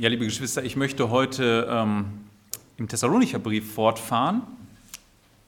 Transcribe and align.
Ja, 0.00 0.08
liebe 0.08 0.24
Geschwister, 0.24 0.62
ich 0.62 0.76
möchte 0.76 1.10
heute 1.10 1.66
ähm, 1.68 2.20
im 2.76 2.86
Thessalonicher 2.86 3.40
Brief 3.40 3.74
fortfahren. 3.74 4.42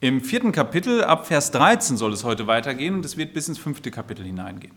Im 0.01 0.21
vierten 0.23 0.51
Kapitel, 0.51 1.05
ab 1.05 1.29
Vers 1.29 1.53
13 1.53 1.97
soll 1.97 2.13
es 2.13 2.25
heute 2.25 2.49
weitergehen 2.49 2.97
und 2.97 3.05
es 3.05 3.17
wird 3.17 3.33
bis 3.33 3.47
ins 3.47 3.61
fünfte 3.61 3.93
Kapitel 3.93 4.27
hineingehen. 4.27 4.73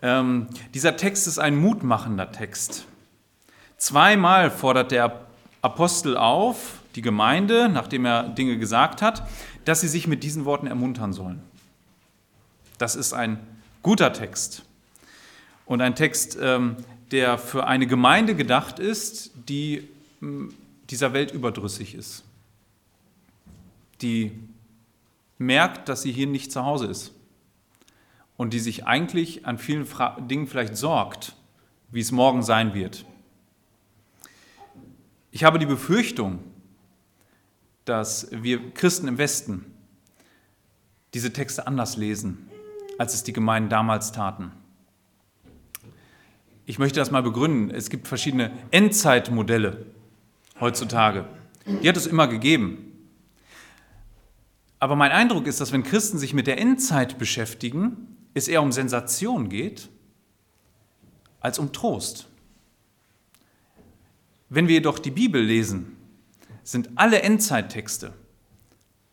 Ähm, 0.00 0.46
dieser 0.72 0.96
Text 0.96 1.26
ist 1.26 1.38
ein 1.38 1.58
mutmachender 1.58 2.32
Text. 2.32 2.86
Zweimal 3.76 4.50
fordert 4.50 4.92
der 4.92 5.26
Apostel 5.60 6.16
auf, 6.16 6.80
die 6.94 7.02
Gemeinde, 7.02 7.68
nachdem 7.68 8.06
er 8.06 8.30
Dinge 8.30 8.56
gesagt 8.56 9.02
hat, 9.02 9.28
dass 9.66 9.82
sie 9.82 9.88
sich 9.88 10.06
mit 10.06 10.22
diesen 10.22 10.46
Worten 10.46 10.68
ermuntern 10.68 11.12
sollen. 11.12 11.42
Das 12.78 12.96
ist 12.96 13.12
ein 13.12 13.40
guter 13.82 14.14
Text 14.14 14.64
und 15.66 15.82
ein 15.82 15.94
Text, 15.94 16.38
ähm, 16.40 16.76
der 17.10 17.38
für 17.38 17.66
eine 17.66 17.86
Gemeinde 17.86 18.34
gedacht 18.34 18.78
ist, 18.78 19.32
die 19.48 19.88
dieser 20.90 21.12
Welt 21.12 21.32
überdrüssig 21.32 21.94
ist, 21.94 22.24
die 24.02 24.32
merkt, 25.38 25.88
dass 25.88 26.02
sie 26.02 26.12
hier 26.12 26.26
nicht 26.26 26.52
zu 26.52 26.64
Hause 26.64 26.86
ist 26.86 27.12
und 28.36 28.52
die 28.52 28.60
sich 28.60 28.86
eigentlich 28.86 29.46
an 29.46 29.58
vielen 29.58 29.86
Dingen 30.28 30.46
vielleicht 30.46 30.76
sorgt, 30.76 31.34
wie 31.90 32.00
es 32.00 32.12
morgen 32.12 32.42
sein 32.42 32.74
wird. 32.74 33.04
Ich 35.30 35.44
habe 35.44 35.58
die 35.58 35.66
Befürchtung, 35.66 36.40
dass 37.84 38.28
wir 38.30 38.72
Christen 38.72 39.08
im 39.08 39.18
Westen 39.18 39.64
diese 41.14 41.32
Texte 41.32 41.66
anders 41.66 41.96
lesen, 41.96 42.48
als 42.98 43.14
es 43.14 43.24
die 43.24 43.32
Gemeinden 43.32 43.70
damals 43.70 44.12
taten. 44.12 44.52
Ich 46.68 46.78
möchte 46.78 47.00
das 47.00 47.10
mal 47.10 47.22
begründen. 47.22 47.70
Es 47.74 47.88
gibt 47.88 48.06
verschiedene 48.06 48.52
Endzeitmodelle 48.72 49.86
heutzutage. 50.60 51.24
Die 51.64 51.88
hat 51.88 51.96
es 51.96 52.06
immer 52.06 52.28
gegeben. 52.28 52.92
Aber 54.78 54.94
mein 54.94 55.10
Eindruck 55.10 55.46
ist, 55.46 55.62
dass 55.62 55.72
wenn 55.72 55.82
Christen 55.82 56.18
sich 56.18 56.34
mit 56.34 56.46
der 56.46 56.58
Endzeit 56.58 57.18
beschäftigen, 57.18 58.18
es 58.34 58.48
eher 58.48 58.60
um 58.60 58.70
Sensation 58.70 59.48
geht 59.48 59.88
als 61.40 61.58
um 61.58 61.72
Trost. 61.72 62.28
Wenn 64.50 64.68
wir 64.68 64.74
jedoch 64.74 64.98
die 64.98 65.10
Bibel 65.10 65.42
lesen, 65.42 65.96
sind 66.64 66.90
alle 66.96 67.22
Endzeittexte 67.22 68.12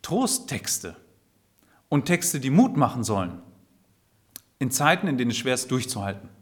Trosttexte 0.02 0.94
und 1.88 2.04
Texte, 2.04 2.38
die 2.38 2.50
Mut 2.50 2.76
machen 2.76 3.02
sollen, 3.02 3.40
in 4.58 4.70
Zeiten, 4.70 5.08
in 5.08 5.16
denen 5.16 5.30
es 5.30 5.38
schwer 5.38 5.54
ist, 5.54 5.70
durchzuhalten. 5.70 6.35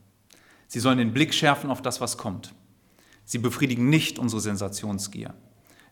Sie 0.75 0.81
sollen 0.81 0.99
den 0.99 1.13
Blick 1.13 1.33
schärfen 1.33 1.71
auf 1.71 1.83
das, 1.83 2.01
was 2.01 2.19
kommt. 2.19 2.53
Sie 3.25 3.39
befriedigen 3.39 3.91
nicht 3.91 4.19
unsere 4.19 4.41
Sensationsgier. 4.41 5.33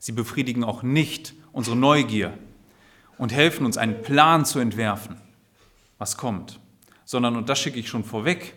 Sie 0.01 0.11
befriedigen 0.11 0.65
auch 0.65 0.83
nicht 0.83 1.35
unsere 1.53 1.77
Neugier 1.77 2.37
und 3.17 3.33
helfen 3.33 3.65
uns, 3.65 3.79
einen 3.79 4.03
Plan 4.03 4.45
zu 4.45 4.59
entwerfen, 4.59 5.19
was 5.99 6.17
kommt. 6.17 6.59
Sondern, 7.05 7.37
und 7.37 7.49
das 7.49 7.61
schicke 7.61 7.79
ich 7.79 7.89
schon 7.89 8.03
vorweg, 8.03 8.55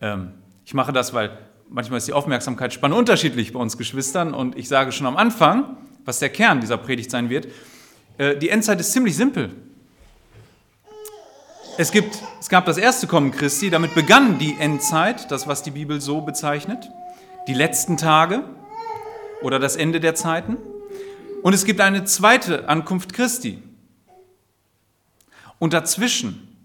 ähm, 0.00 0.32
ich 0.64 0.74
mache 0.74 0.92
das, 0.92 1.14
weil 1.14 1.38
manchmal 1.68 1.98
ist 1.98 2.08
die 2.08 2.12
Aufmerksamkeitsspanne 2.12 2.96
unterschiedlich 2.96 3.52
bei 3.52 3.60
uns 3.60 3.78
Geschwistern 3.78 4.34
und 4.34 4.58
ich 4.58 4.66
sage 4.66 4.90
schon 4.90 5.06
am 5.06 5.16
Anfang, 5.16 5.76
was 6.04 6.18
der 6.18 6.30
Kern 6.30 6.60
dieser 6.60 6.76
Predigt 6.76 7.12
sein 7.12 7.30
wird, 7.30 7.46
äh, 8.18 8.36
die 8.36 8.48
Endzeit 8.48 8.80
ist 8.80 8.90
ziemlich 8.90 9.14
simpel. 9.14 9.54
Es, 11.76 11.90
gibt, 11.90 12.22
es 12.38 12.48
gab 12.48 12.66
das 12.66 12.78
erste 12.78 13.08
Kommen 13.08 13.32
Christi, 13.32 13.68
damit 13.68 13.96
begann 13.96 14.38
die 14.38 14.56
Endzeit, 14.60 15.30
das, 15.32 15.48
was 15.48 15.64
die 15.64 15.72
Bibel 15.72 16.00
so 16.00 16.20
bezeichnet, 16.20 16.88
die 17.48 17.54
letzten 17.54 17.96
Tage 17.96 18.44
oder 19.42 19.58
das 19.58 19.74
Ende 19.74 19.98
der 19.98 20.14
Zeiten. 20.14 20.56
Und 21.42 21.52
es 21.52 21.64
gibt 21.64 21.80
eine 21.80 22.04
zweite 22.04 22.68
Ankunft 22.68 23.12
Christi. 23.12 23.60
Und 25.58 25.72
dazwischen 25.72 26.56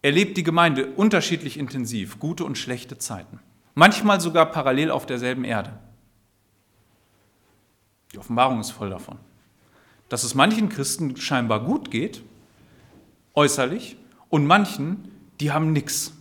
erlebt 0.00 0.38
die 0.38 0.42
Gemeinde 0.42 0.86
unterschiedlich 0.86 1.58
intensiv 1.58 2.18
gute 2.18 2.44
und 2.44 2.56
schlechte 2.56 2.96
Zeiten. 2.96 3.40
Manchmal 3.74 4.22
sogar 4.22 4.46
parallel 4.46 4.90
auf 4.90 5.04
derselben 5.04 5.44
Erde. 5.44 5.72
Die 8.14 8.18
Offenbarung 8.18 8.60
ist 8.60 8.70
voll 8.70 8.88
davon. 8.88 9.18
Dass 10.08 10.24
es 10.24 10.34
manchen 10.34 10.70
Christen 10.70 11.18
scheinbar 11.18 11.62
gut 11.62 11.90
geht 11.90 12.22
äußerlich, 13.38 13.96
und 14.28 14.46
manchen, 14.46 15.10
die 15.40 15.52
haben 15.52 15.72
nichts. 15.72 16.12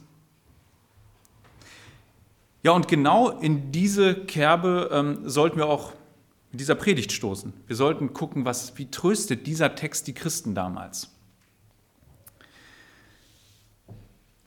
Ja, 2.63 2.71
und 2.71 2.87
genau 2.87 3.29
in 3.29 3.71
diese 3.71 4.15
Kerbe 4.15 4.89
ähm, 4.91 5.29
sollten 5.29 5.57
wir 5.57 5.67
auch 5.67 5.93
mit 6.51 6.59
dieser 6.59 6.75
Predigt 6.75 7.11
stoßen. 7.11 7.53
Wir 7.67 7.75
sollten 7.75 8.13
gucken, 8.13 8.45
was, 8.45 8.77
wie 8.77 8.89
tröstet 8.89 9.47
dieser 9.47 9.75
Text 9.75 10.07
die 10.07 10.13
Christen 10.13 10.55
damals. 10.55 11.13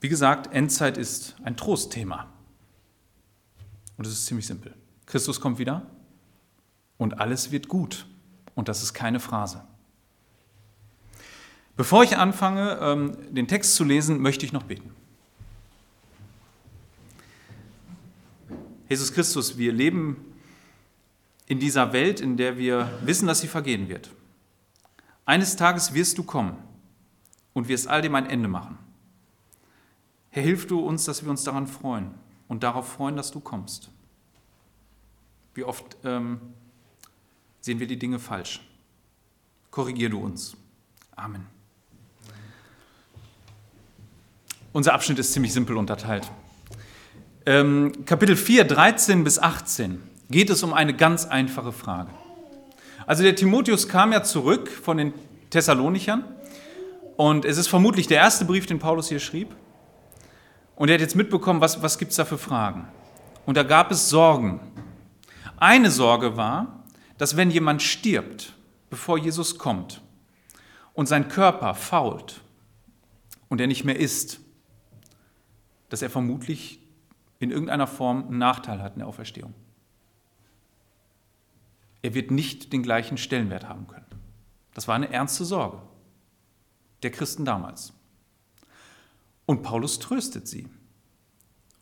Wie 0.01 0.09
gesagt, 0.09 0.53
Endzeit 0.53 0.97
ist 0.97 1.35
ein 1.43 1.55
Trostthema. 1.55 2.27
Und 3.97 4.07
es 4.07 4.13
ist 4.13 4.25
ziemlich 4.25 4.47
simpel. 4.47 4.73
Christus 5.05 5.39
kommt 5.39 5.59
wieder 5.59 5.85
und 6.97 7.19
alles 7.19 7.51
wird 7.51 7.67
gut. 7.67 8.07
Und 8.55 8.67
das 8.67 8.81
ist 8.81 8.93
keine 8.93 9.19
Phrase. 9.19 9.63
Bevor 11.81 12.03
ich 12.03 12.15
anfange, 12.15 12.77
ähm, 12.79 13.17
den 13.33 13.47
Text 13.47 13.73
zu 13.73 13.83
lesen, 13.83 14.21
möchte 14.21 14.45
ich 14.45 14.53
noch 14.53 14.61
beten. 14.61 14.91
Jesus 18.87 19.11
Christus, 19.11 19.57
wir 19.57 19.73
leben 19.73 20.23
in 21.47 21.59
dieser 21.59 21.91
Welt, 21.91 22.19
in 22.19 22.37
der 22.37 22.59
wir 22.59 22.99
wissen, 23.03 23.25
dass 23.25 23.41
sie 23.41 23.47
vergehen 23.47 23.89
wird. 23.89 24.11
Eines 25.25 25.55
Tages 25.55 25.95
wirst 25.95 26.19
du 26.19 26.23
kommen 26.23 26.55
und 27.53 27.67
wirst 27.67 27.87
all 27.87 28.03
dem 28.03 28.13
ein 28.13 28.27
Ende 28.27 28.47
machen. 28.47 28.77
Herr, 30.29 30.43
hilf 30.43 30.67
du 30.67 30.81
uns, 30.81 31.05
dass 31.05 31.23
wir 31.23 31.31
uns 31.31 31.43
daran 31.43 31.65
freuen 31.65 32.11
und 32.47 32.61
darauf 32.61 32.87
freuen, 32.91 33.15
dass 33.15 33.31
du 33.31 33.39
kommst. 33.39 33.89
Wie 35.55 35.63
oft 35.63 35.97
ähm, 36.03 36.41
sehen 37.59 37.79
wir 37.79 37.87
die 37.87 37.97
Dinge 37.97 38.19
falsch? 38.19 38.61
Korrigier 39.71 40.11
du 40.11 40.19
uns. 40.19 40.55
Amen. 41.15 41.60
Unser 44.73 44.93
Abschnitt 44.93 45.19
ist 45.19 45.33
ziemlich 45.33 45.51
simpel 45.51 45.75
unterteilt. 45.75 46.31
Ähm, 47.45 48.05
Kapitel 48.05 48.37
4, 48.37 48.63
13 48.63 49.25
bis 49.25 49.37
18 49.37 50.01
geht 50.29 50.49
es 50.49 50.63
um 50.63 50.73
eine 50.73 50.93
ganz 50.93 51.25
einfache 51.25 51.73
Frage. 51.73 52.09
Also 53.05 53.21
der 53.21 53.35
Timotheus 53.35 53.89
kam 53.89 54.13
ja 54.13 54.23
zurück 54.23 54.69
von 54.69 54.95
den 54.95 55.13
Thessalonichern 55.49 56.23
und 57.17 57.43
es 57.43 57.57
ist 57.57 57.67
vermutlich 57.67 58.07
der 58.07 58.19
erste 58.19 58.45
Brief, 58.45 58.65
den 58.65 58.79
Paulus 58.79 59.09
hier 59.09 59.19
schrieb. 59.19 59.49
Und 60.77 60.87
er 60.87 60.93
hat 60.93 61.01
jetzt 61.01 61.17
mitbekommen, 61.17 61.59
was, 61.59 61.81
was 61.81 61.97
gibt 61.97 62.11
es 62.11 62.17
da 62.17 62.23
für 62.23 62.37
Fragen. 62.37 62.87
Und 63.45 63.57
da 63.57 63.63
gab 63.63 63.91
es 63.91 64.09
Sorgen. 64.09 64.61
Eine 65.57 65.91
Sorge 65.91 66.37
war, 66.37 66.85
dass 67.17 67.35
wenn 67.35 67.51
jemand 67.51 67.81
stirbt, 67.81 68.53
bevor 68.89 69.17
Jesus 69.17 69.57
kommt 69.57 70.01
und 70.93 71.07
sein 71.07 71.27
Körper 71.27 71.73
fault 71.75 72.39
und 73.49 73.59
er 73.59 73.67
nicht 73.67 73.83
mehr 73.83 73.99
ist, 73.99 74.40
dass 75.91 76.01
er 76.01 76.09
vermutlich 76.09 76.79
in 77.39 77.51
irgendeiner 77.51 77.85
Form 77.85 78.23
einen 78.23 78.37
Nachteil 78.37 78.81
hat 78.81 78.93
in 78.93 78.99
der 78.99 79.09
Auferstehung. 79.09 79.53
Er 82.01 82.13
wird 82.13 82.31
nicht 82.31 82.71
den 82.71 82.81
gleichen 82.81 83.17
Stellenwert 83.17 83.67
haben 83.67 83.87
können. 83.87 84.05
Das 84.73 84.87
war 84.87 84.95
eine 84.95 85.11
ernste 85.11 85.43
Sorge 85.43 85.81
der 87.03 87.11
Christen 87.11 87.43
damals. 87.43 87.91
Und 89.45 89.63
Paulus 89.63 89.99
tröstet 89.99 90.47
sie. 90.47 90.69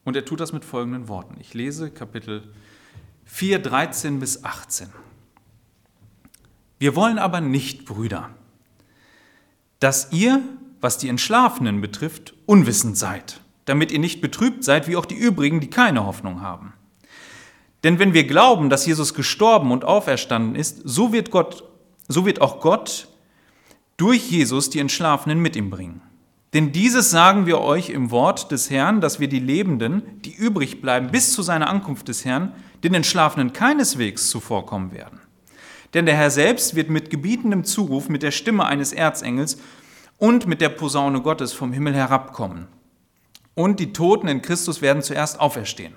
Und 0.05 0.15
er 0.15 0.25
tut 0.25 0.39
das 0.39 0.53
mit 0.53 0.65
folgenden 0.65 1.07
Worten. 1.07 1.35
Ich 1.39 1.53
lese 1.53 1.91
Kapitel 1.91 2.51
4, 3.25 3.59
13 3.59 4.19
bis 4.19 4.43
18. 4.43 4.89
Wir 6.79 6.95
wollen 6.95 7.19
aber 7.19 7.41
nicht, 7.41 7.85
Brüder, 7.85 8.31
dass 9.79 10.11
ihr, 10.11 10.41
was 10.81 10.97
die 10.97 11.09
Entschlafenen 11.09 11.79
betrifft, 11.79 12.33
unwissend 12.47 12.97
seid 12.97 13.41
damit 13.69 13.91
ihr 13.91 13.99
nicht 13.99 14.19
betrübt 14.19 14.63
seid 14.63 14.87
wie 14.87 14.95
auch 14.95 15.05
die 15.05 15.15
übrigen, 15.15 15.59
die 15.59 15.69
keine 15.69 16.05
Hoffnung 16.05 16.41
haben. 16.41 16.73
Denn 17.83 17.99
wenn 17.99 18.13
wir 18.13 18.25
glauben, 18.25 18.69
dass 18.69 18.85
Jesus 18.85 19.13
gestorben 19.13 19.71
und 19.71 19.85
auferstanden 19.85 20.55
ist, 20.55 20.81
so 20.83 21.13
wird, 21.13 21.29
Gott, 21.29 21.63
so 22.07 22.25
wird 22.25 22.41
auch 22.41 22.59
Gott 22.59 23.07
durch 23.95 24.31
Jesus 24.31 24.69
die 24.69 24.79
Entschlafenen 24.79 25.39
mit 25.39 25.55
ihm 25.55 25.69
bringen. 25.69 26.01
Denn 26.53 26.71
dieses 26.71 27.11
sagen 27.11 27.45
wir 27.45 27.59
euch 27.61 27.91
im 27.91 28.09
Wort 28.09 28.51
des 28.51 28.71
Herrn, 28.71 29.01
dass 29.01 29.19
wir 29.19 29.27
die 29.29 29.39
Lebenden, 29.39 30.01
die 30.25 30.33
übrig 30.33 30.81
bleiben 30.81 31.11
bis 31.11 31.31
zu 31.33 31.43
seiner 31.43 31.69
Ankunft 31.69 32.07
des 32.07 32.25
Herrn, 32.25 32.53
den 32.83 32.95
Entschlafenen 32.95 33.53
keineswegs 33.53 34.29
zuvorkommen 34.29 34.91
werden. 34.91 35.19
Denn 35.93 36.07
der 36.07 36.15
Herr 36.15 36.31
selbst 36.31 36.75
wird 36.75 36.89
mit 36.89 37.11
gebietendem 37.11 37.63
Zuruf, 37.65 38.09
mit 38.09 38.23
der 38.23 38.31
Stimme 38.31 38.65
eines 38.65 38.93
Erzengels 38.93 39.59
und 40.17 40.47
mit 40.47 40.59
der 40.59 40.69
Posaune 40.69 41.21
Gottes 41.21 41.53
vom 41.53 41.71
Himmel 41.71 41.93
herabkommen 41.93 42.67
und 43.55 43.79
die 43.79 43.93
Toten 43.93 44.27
in 44.27 44.41
Christus 44.41 44.81
werden 44.81 45.01
zuerst 45.01 45.39
auferstehen. 45.39 45.93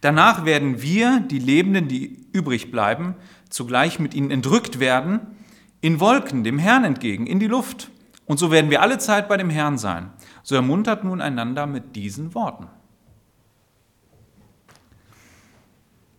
Danach 0.00 0.44
werden 0.44 0.80
wir, 0.80 1.20
die 1.20 1.38
Lebenden, 1.38 1.88
die 1.88 2.26
übrig 2.32 2.70
bleiben, 2.70 3.16
zugleich 3.50 3.98
mit 3.98 4.14
ihnen 4.14 4.30
entrückt 4.30 4.78
werden, 4.78 5.20
in 5.80 6.00
Wolken 6.00 6.44
dem 6.44 6.58
Herrn 6.58 6.84
entgegen, 6.84 7.26
in 7.26 7.40
die 7.40 7.46
Luft. 7.46 7.90
Und 8.26 8.38
so 8.38 8.50
werden 8.50 8.70
wir 8.70 8.82
alle 8.82 8.98
Zeit 8.98 9.28
bei 9.28 9.36
dem 9.36 9.50
Herrn 9.50 9.78
sein. 9.78 10.12
So 10.42 10.54
ermuntert 10.54 11.02
nun 11.04 11.20
einander 11.20 11.66
mit 11.66 11.96
diesen 11.96 12.34
Worten. 12.34 12.68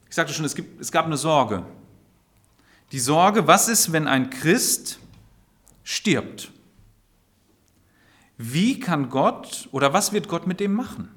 Ich 0.10 0.16
sagte 0.16 0.34
schon, 0.34 0.46
es, 0.46 0.56
gibt, 0.56 0.82
es 0.82 0.92
gab 0.92 1.06
eine 1.06 1.18
Sorge. 1.18 1.64
Die 2.92 3.00
Sorge, 3.00 3.48
was 3.48 3.70
ist, 3.70 3.92
wenn 3.92 4.08
ein 4.08 4.30
Christ 4.32 5.00
stirbt? 5.84 6.52
Wie 8.42 8.80
kann 8.80 9.10
Gott 9.10 9.68
oder 9.74 9.92
was 9.92 10.14
wird 10.14 10.30
Gott 10.30 10.48
mit 10.48 10.62
dem 10.62 10.74
machen? 10.74 11.10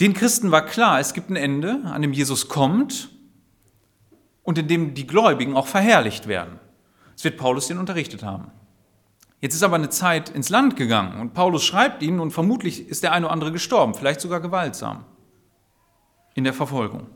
Den 0.00 0.14
Christen 0.14 0.52
war 0.52 0.64
klar, 0.64 1.00
es 1.00 1.14
gibt 1.14 1.30
ein 1.30 1.36
Ende, 1.36 1.80
an 1.84 2.00
dem 2.00 2.12
Jesus 2.12 2.48
kommt 2.48 3.08
und 4.44 4.56
in 4.56 4.68
dem 4.68 4.94
die 4.94 5.08
Gläubigen 5.08 5.56
auch 5.56 5.66
verherrlicht 5.66 6.28
werden. 6.28 6.60
Das 7.12 7.24
wird 7.24 7.38
Paulus 7.38 7.66
den 7.66 7.78
unterrichtet 7.78 8.22
haben. 8.22 8.52
Jetzt 9.40 9.56
ist 9.56 9.64
aber 9.64 9.74
eine 9.74 9.90
Zeit 9.90 10.28
ins 10.28 10.48
Land 10.48 10.76
gegangen 10.76 11.20
und 11.20 11.34
Paulus 11.34 11.64
schreibt 11.64 12.00
ihnen 12.00 12.20
und 12.20 12.30
vermutlich 12.30 12.88
ist 12.88 13.02
der 13.02 13.10
eine 13.10 13.26
oder 13.26 13.32
andere 13.32 13.50
gestorben, 13.50 13.94
vielleicht 13.94 14.20
sogar 14.20 14.38
gewaltsam 14.38 15.04
in 16.34 16.44
der 16.44 16.54
Verfolgung. 16.54 17.08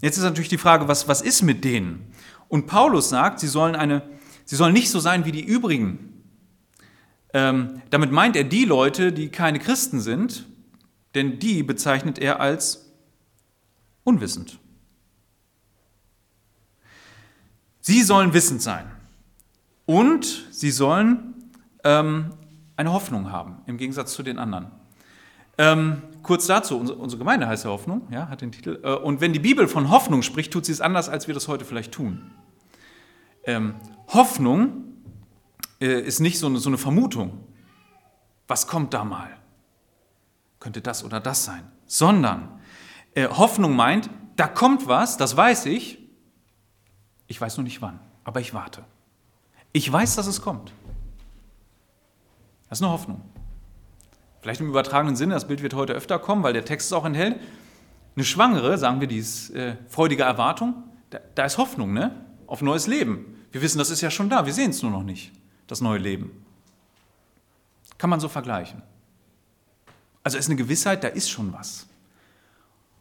Jetzt 0.00 0.16
ist 0.16 0.24
natürlich 0.24 0.48
die 0.48 0.56
Frage, 0.56 0.88
was, 0.88 1.06
was 1.06 1.20
ist 1.20 1.42
mit 1.42 1.64
denen? 1.64 2.14
Und 2.48 2.66
Paulus 2.66 3.10
sagt, 3.10 3.40
sie 3.40 3.46
sollen, 3.46 3.76
eine, 3.76 4.02
sie 4.46 4.56
sollen 4.56 4.72
nicht 4.72 4.90
so 4.90 5.00
sein 5.00 5.26
wie 5.26 5.32
die 5.32 5.44
übrigen. 5.44 6.11
Ähm, 7.34 7.82
damit 7.90 8.12
meint 8.12 8.36
er 8.36 8.44
die 8.44 8.64
Leute, 8.64 9.12
die 9.12 9.28
keine 9.30 9.58
Christen 9.58 10.00
sind, 10.00 10.46
denn 11.14 11.38
die 11.38 11.62
bezeichnet 11.62 12.18
er 12.18 12.40
als 12.40 12.92
unwissend. 14.04 14.58
Sie 17.80 18.02
sollen 18.02 18.32
wissend 18.32 18.62
sein 18.62 18.90
und 19.86 20.46
sie 20.50 20.70
sollen 20.70 21.34
ähm, 21.84 22.30
eine 22.76 22.92
Hoffnung 22.92 23.32
haben, 23.32 23.62
im 23.66 23.76
Gegensatz 23.76 24.12
zu 24.12 24.22
den 24.22 24.38
anderen. 24.38 24.70
Ähm, 25.58 26.02
kurz 26.22 26.46
dazu, 26.46 26.78
unsere, 26.78 27.18
Gemeinde 27.18 27.46
heißt 27.46 27.64
ja 27.64 27.70
Hoffnung, 27.70 28.06
ja, 28.10 28.28
hat 28.28 28.40
den 28.40 28.52
Titel. 28.52 28.80
Äh, 28.82 28.94
und 28.94 29.20
wenn 29.20 29.32
die 29.32 29.38
Bibel 29.38 29.68
von 29.68 29.90
Hoffnung 29.90 30.22
spricht, 30.22 30.52
tut 30.52 30.64
sie 30.64 30.72
es 30.72 30.80
anders, 30.80 31.08
als 31.08 31.26
wir 31.26 31.34
das 31.34 31.48
heute 31.48 31.64
vielleicht 31.64 31.92
tun. 31.92 32.30
Ähm, 33.44 33.74
Hoffnung 34.08 34.91
ist 35.86 36.20
nicht 36.20 36.38
so 36.38 36.46
eine, 36.46 36.58
so 36.58 36.68
eine 36.68 36.78
Vermutung. 36.78 37.46
Was 38.48 38.66
kommt 38.66 38.94
da 38.94 39.04
mal? 39.04 39.30
Könnte 40.60 40.80
das 40.80 41.04
oder 41.04 41.20
das 41.20 41.44
sein? 41.44 41.70
Sondern 41.86 42.60
äh, 43.14 43.28
Hoffnung 43.28 43.74
meint, 43.74 44.10
da 44.36 44.48
kommt 44.48 44.86
was, 44.86 45.16
das 45.16 45.36
weiß 45.36 45.66
ich, 45.66 45.98
ich 47.26 47.40
weiß 47.40 47.56
nur 47.56 47.64
nicht 47.64 47.82
wann, 47.82 48.00
aber 48.24 48.40
ich 48.40 48.54
warte. 48.54 48.84
Ich 49.72 49.90
weiß, 49.90 50.16
dass 50.16 50.26
es 50.26 50.42
kommt. 50.42 50.72
Das 52.68 52.78
ist 52.78 52.84
eine 52.84 52.92
Hoffnung. 52.92 53.20
Vielleicht 54.40 54.60
im 54.60 54.68
übertragenen 54.68 55.16
Sinne, 55.16 55.34
das 55.34 55.46
Bild 55.46 55.62
wird 55.62 55.74
heute 55.74 55.92
öfter 55.92 56.18
kommen, 56.18 56.42
weil 56.42 56.52
der 56.52 56.64
Text 56.64 56.88
es 56.88 56.92
auch 56.92 57.04
enthält. 57.04 57.40
Eine 58.16 58.24
Schwangere, 58.24 58.76
sagen 58.76 59.00
wir, 59.00 59.08
die 59.08 59.18
ist 59.18 59.50
äh, 59.50 59.76
freudige 59.88 60.24
Erwartung, 60.24 60.84
da, 61.10 61.20
da 61.34 61.44
ist 61.44 61.58
Hoffnung, 61.58 61.92
ne? 61.92 62.24
Auf 62.46 62.60
neues 62.60 62.86
Leben. 62.86 63.36
Wir 63.50 63.62
wissen, 63.62 63.78
das 63.78 63.90
ist 63.90 64.00
ja 64.00 64.10
schon 64.10 64.28
da, 64.28 64.44
wir 64.44 64.52
sehen 64.52 64.70
es 64.70 64.82
nur 64.82 64.90
noch 64.90 65.02
nicht, 65.02 65.32
das 65.72 65.80
neue 65.80 65.98
Leben. 65.98 66.44
Kann 67.96 68.10
man 68.10 68.20
so 68.20 68.28
vergleichen. 68.28 68.82
Also 70.22 70.36
ist 70.36 70.46
eine 70.46 70.56
Gewissheit, 70.56 71.02
da 71.02 71.08
ist 71.08 71.30
schon 71.30 71.52
was. 71.54 71.86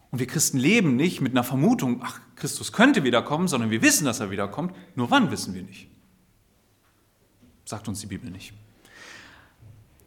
Und 0.09 0.19
wir 0.19 0.25
Christen 0.27 0.57
leben 0.57 0.95
nicht 0.95 1.19
mit 1.19 1.33
einer 1.33 1.44
Vermutung, 1.44 2.01
ach, 2.01 2.21
Christus 2.38 2.71
könnte 2.71 3.03
wiederkommen, 3.03 3.50
sondern 3.50 3.71
wir 3.71 3.81
wissen, 3.81 4.06
dass 4.06 4.21
er 4.21 4.31
wiederkommt. 4.31 4.73
Nur 4.95 5.12
wann 5.12 5.31
wissen 5.31 5.53
wir 5.53 5.63
nicht. 5.63 5.89
Sagt 7.65 7.89
uns 7.89 8.00
die 8.00 8.07
Bibel 8.07 8.31
nicht. 8.31 8.53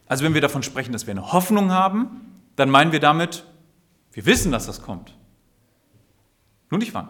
Also 0.07 0.23
wenn 0.23 0.33
wir 0.33 0.41
davon 0.41 0.63
sprechen, 0.63 0.91
dass 0.91 1.05
wir 1.05 1.11
eine 1.11 1.31
Hoffnung 1.31 1.71
haben, 1.71 2.41
dann 2.55 2.71
meinen 2.71 2.91
wir 2.91 2.99
damit, 2.99 3.45
wir 4.11 4.25
wissen, 4.25 4.51
dass 4.51 4.65
das 4.65 4.81
kommt. 4.81 5.15
Nur 6.71 6.79
nicht 6.79 6.95
wann. 6.95 7.09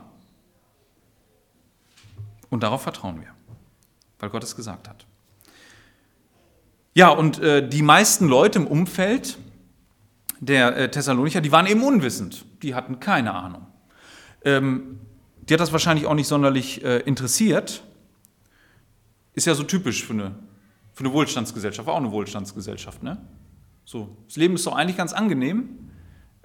Und 2.49 2.61
darauf 2.63 2.81
vertrauen 2.83 3.21
wir, 3.21 3.33
weil 4.19 4.29
Gott 4.29 4.43
es 4.43 4.55
gesagt 4.55 4.89
hat. 4.89 5.05
Ja, 6.97 7.09
und 7.09 7.39
äh, 7.39 7.67
die 7.67 7.81
meisten 7.81 8.25
Leute 8.25 8.57
im 8.57 8.67
Umfeld 8.67 9.37
der 10.39 10.77
äh, 10.77 10.89
Thessalonicher, 10.89 11.41
die 11.41 11.51
waren 11.51 11.67
eben 11.67 11.83
unwissend. 11.83 12.45
Die 12.63 12.73
hatten 12.73 13.01
keine 13.01 13.33
Ahnung. 13.33 13.67
Ähm, 14.45 15.01
die 15.41 15.53
hat 15.53 15.59
das 15.59 15.73
wahrscheinlich 15.73 16.05
auch 16.05 16.13
nicht 16.13 16.27
sonderlich 16.27 16.85
äh, 16.85 16.99
interessiert. 16.99 17.83
Ist 19.33 19.45
ja 19.45 19.55
so 19.55 19.63
typisch 19.63 20.05
für 20.05 20.13
eine, 20.13 20.35
für 20.93 21.03
eine 21.03 21.11
Wohlstandsgesellschaft, 21.11 21.85
war 21.85 21.95
auch 21.95 21.99
eine 21.99 22.13
Wohlstandsgesellschaft. 22.13 23.03
Ne? 23.03 23.17
So, 23.83 24.15
das 24.27 24.37
Leben 24.37 24.55
ist 24.55 24.65
doch 24.65 24.75
eigentlich 24.75 24.97
ganz 24.97 25.11
angenehm. 25.11 25.89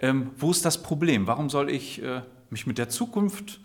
Ähm, 0.00 0.32
wo 0.36 0.50
ist 0.50 0.64
das 0.64 0.82
Problem? 0.82 1.28
Warum 1.28 1.48
soll 1.48 1.70
ich 1.70 2.02
äh, 2.02 2.22
mich 2.48 2.66
mit 2.66 2.76
der 2.76 2.88
Zukunft 2.88 3.60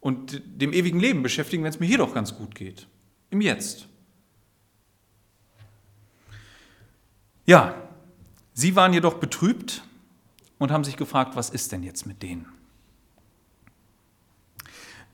und 0.00 0.42
dem 0.46 0.72
ewigen 0.72 0.98
Leben 0.98 1.22
beschäftigen, 1.22 1.62
wenn 1.62 1.70
es 1.70 1.78
mir 1.78 1.86
hier 1.86 1.98
doch 1.98 2.12
ganz 2.12 2.34
gut 2.36 2.56
geht? 2.56 2.88
Im 3.30 3.40
Jetzt. 3.40 3.86
Ja, 7.46 7.74
Sie 8.56 8.76
waren 8.76 8.92
jedoch 8.92 9.14
betrübt 9.14 9.82
und 10.58 10.70
haben 10.70 10.84
sich 10.84 10.96
gefragt, 10.96 11.34
was 11.34 11.50
ist 11.50 11.72
denn 11.72 11.82
jetzt 11.82 12.06
mit 12.06 12.22
denen? 12.22 12.46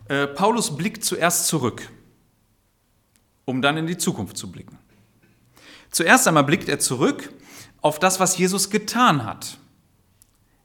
Äh, 0.08 0.26
Paulus 0.26 0.76
blickt 0.76 1.04
zuerst 1.04 1.46
zurück, 1.46 1.90
um 3.46 3.62
dann 3.62 3.78
in 3.78 3.86
die 3.86 3.96
Zukunft 3.96 4.36
zu 4.36 4.52
blicken. 4.52 4.78
Zuerst 5.90 6.28
einmal 6.28 6.44
blickt 6.44 6.68
er 6.68 6.78
zurück 6.78 7.32
auf 7.80 7.98
das, 7.98 8.20
was 8.20 8.36
Jesus 8.36 8.68
getan 8.68 9.24
hat. 9.24 9.58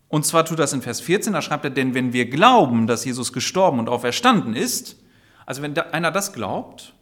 Und 0.09 0.25
zwar 0.25 0.45
tut 0.45 0.59
das 0.59 0.73
in 0.73 0.81
Vers 0.81 0.99
14, 1.01 1.33
da 1.33 1.41
schreibt 1.41 1.63
er, 1.63 1.71
denn 1.71 1.93
wenn 1.93 2.13
wir 2.13 2.29
glauben, 2.29 2.87
dass 2.87 3.05
Jesus 3.05 3.33
gestorben 3.33 3.79
und 3.79 3.89
auferstanden 3.89 4.55
ist, 4.55 4.97
also 5.45 5.61
wenn 5.61 5.77
einer 5.77 6.11
das 6.11 6.33
glaubt, 6.33 6.93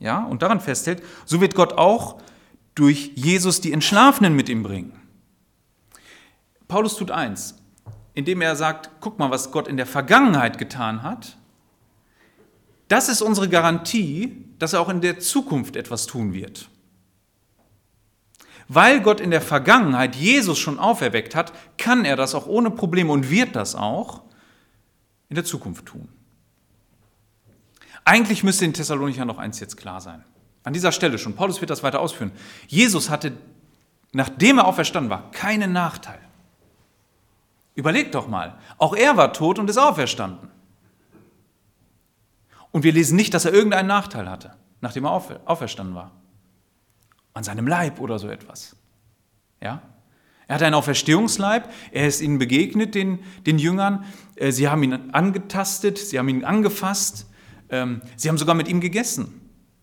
ja, 0.00 0.24
und 0.24 0.42
daran 0.42 0.60
festhält, 0.60 1.02
so 1.24 1.40
wird 1.40 1.54
Gott 1.54 1.74
auch 1.74 2.20
durch 2.74 3.12
Jesus 3.14 3.60
die 3.60 3.72
Entschlafenen 3.72 4.34
mit 4.34 4.48
ihm 4.48 4.62
bringen. 4.62 4.98
Paulus 6.68 6.96
tut 6.96 7.10
eins, 7.10 7.56
indem 8.14 8.40
er 8.40 8.56
sagt, 8.56 8.90
guck 9.00 9.18
mal, 9.18 9.30
was 9.30 9.50
Gott 9.50 9.68
in 9.68 9.76
der 9.76 9.86
Vergangenheit 9.86 10.58
getan 10.58 11.02
hat. 11.02 11.36
Das 12.88 13.08
ist 13.08 13.22
unsere 13.22 13.48
Garantie, 13.48 14.44
dass 14.58 14.72
er 14.72 14.80
auch 14.80 14.88
in 14.88 15.00
der 15.00 15.18
Zukunft 15.18 15.76
etwas 15.76 16.06
tun 16.06 16.32
wird. 16.32 16.68
Weil 18.68 19.00
Gott 19.00 19.20
in 19.20 19.32
der 19.32 19.40
Vergangenheit 19.40 20.14
Jesus 20.14 20.58
schon 20.58 20.78
auferweckt 20.78 21.34
hat, 21.34 21.52
kann 21.76 22.04
er 22.04 22.14
das 22.14 22.36
auch 22.36 22.46
ohne 22.46 22.70
Probleme 22.70 23.10
und 23.10 23.30
wird 23.30 23.56
das 23.56 23.74
auch 23.74 24.22
in 25.28 25.34
der 25.34 25.44
Zukunft 25.44 25.86
tun. 25.86 26.08
Eigentlich 28.04 28.44
müsste 28.44 28.64
den 28.64 28.74
Thessalonichern 28.74 29.26
noch 29.26 29.38
eins 29.38 29.60
jetzt 29.60 29.76
klar 29.76 30.00
sein. 30.00 30.24
An 30.62 30.72
dieser 30.72 30.92
Stelle 30.92 31.18
schon, 31.18 31.34
Paulus 31.34 31.60
wird 31.60 31.70
das 31.70 31.82
weiter 31.82 32.00
ausführen. 32.00 32.32
Jesus 32.66 33.08
hatte, 33.10 33.32
nachdem 34.12 34.58
er 34.58 34.66
auferstanden 34.66 35.10
war, 35.10 35.30
keinen 35.30 35.72
Nachteil. 35.72 36.18
Überlegt 37.74 38.14
doch 38.14 38.28
mal, 38.28 38.58
auch 38.78 38.94
er 38.94 39.16
war 39.16 39.32
tot 39.32 39.58
und 39.58 39.70
ist 39.70 39.78
auferstanden. 39.78 40.50
Und 42.72 42.84
wir 42.84 42.92
lesen 42.92 43.16
nicht, 43.16 43.32
dass 43.34 43.44
er 43.44 43.52
irgendeinen 43.52 43.88
Nachteil 43.88 44.28
hatte, 44.28 44.54
nachdem 44.80 45.04
er 45.06 45.12
auferstanden 45.12 45.94
war. 45.94 46.12
An 47.32 47.44
seinem 47.44 47.66
Leib 47.66 48.00
oder 48.00 48.18
so 48.18 48.28
etwas. 48.28 48.76
Ja? 49.62 49.82
Er 50.46 50.54
hatte 50.54 50.66
einen 50.66 50.74
Auferstehungsleib, 50.74 51.72
er 51.92 52.08
ist 52.08 52.20
ihnen 52.20 52.38
begegnet, 52.38 52.94
den, 52.94 53.20
den 53.46 53.58
Jüngern. 53.58 54.04
Äh, 54.34 54.50
sie 54.50 54.68
haben 54.68 54.82
ihn 54.82 55.12
angetastet, 55.12 55.96
sie 55.98 56.18
haben 56.18 56.28
ihn 56.28 56.44
angefasst, 56.44 57.26
ähm, 57.70 58.02
sie 58.16 58.28
haben 58.28 58.36
sogar 58.36 58.56
mit 58.56 58.66
ihm 58.68 58.80
gegessen. 58.80 59.39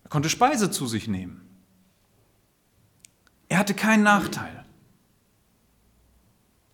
Er 0.08 0.10
konnte 0.10 0.30
Speise 0.30 0.70
zu 0.70 0.86
sich 0.86 1.06
nehmen. 1.06 1.46
Er 3.50 3.58
hatte 3.58 3.74
keinen 3.74 4.04
Nachteil. 4.04 4.64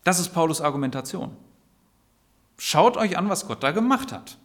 Das 0.04 0.20
ist 0.20 0.28
Paulus 0.28 0.60
Argumentation. 0.60 1.36
Schaut 2.58 2.96
euch 2.96 3.18
an, 3.18 3.28
was 3.28 3.48
Gott 3.48 3.64
da 3.64 3.72
gemacht 3.72 4.12
hat. 4.12 4.38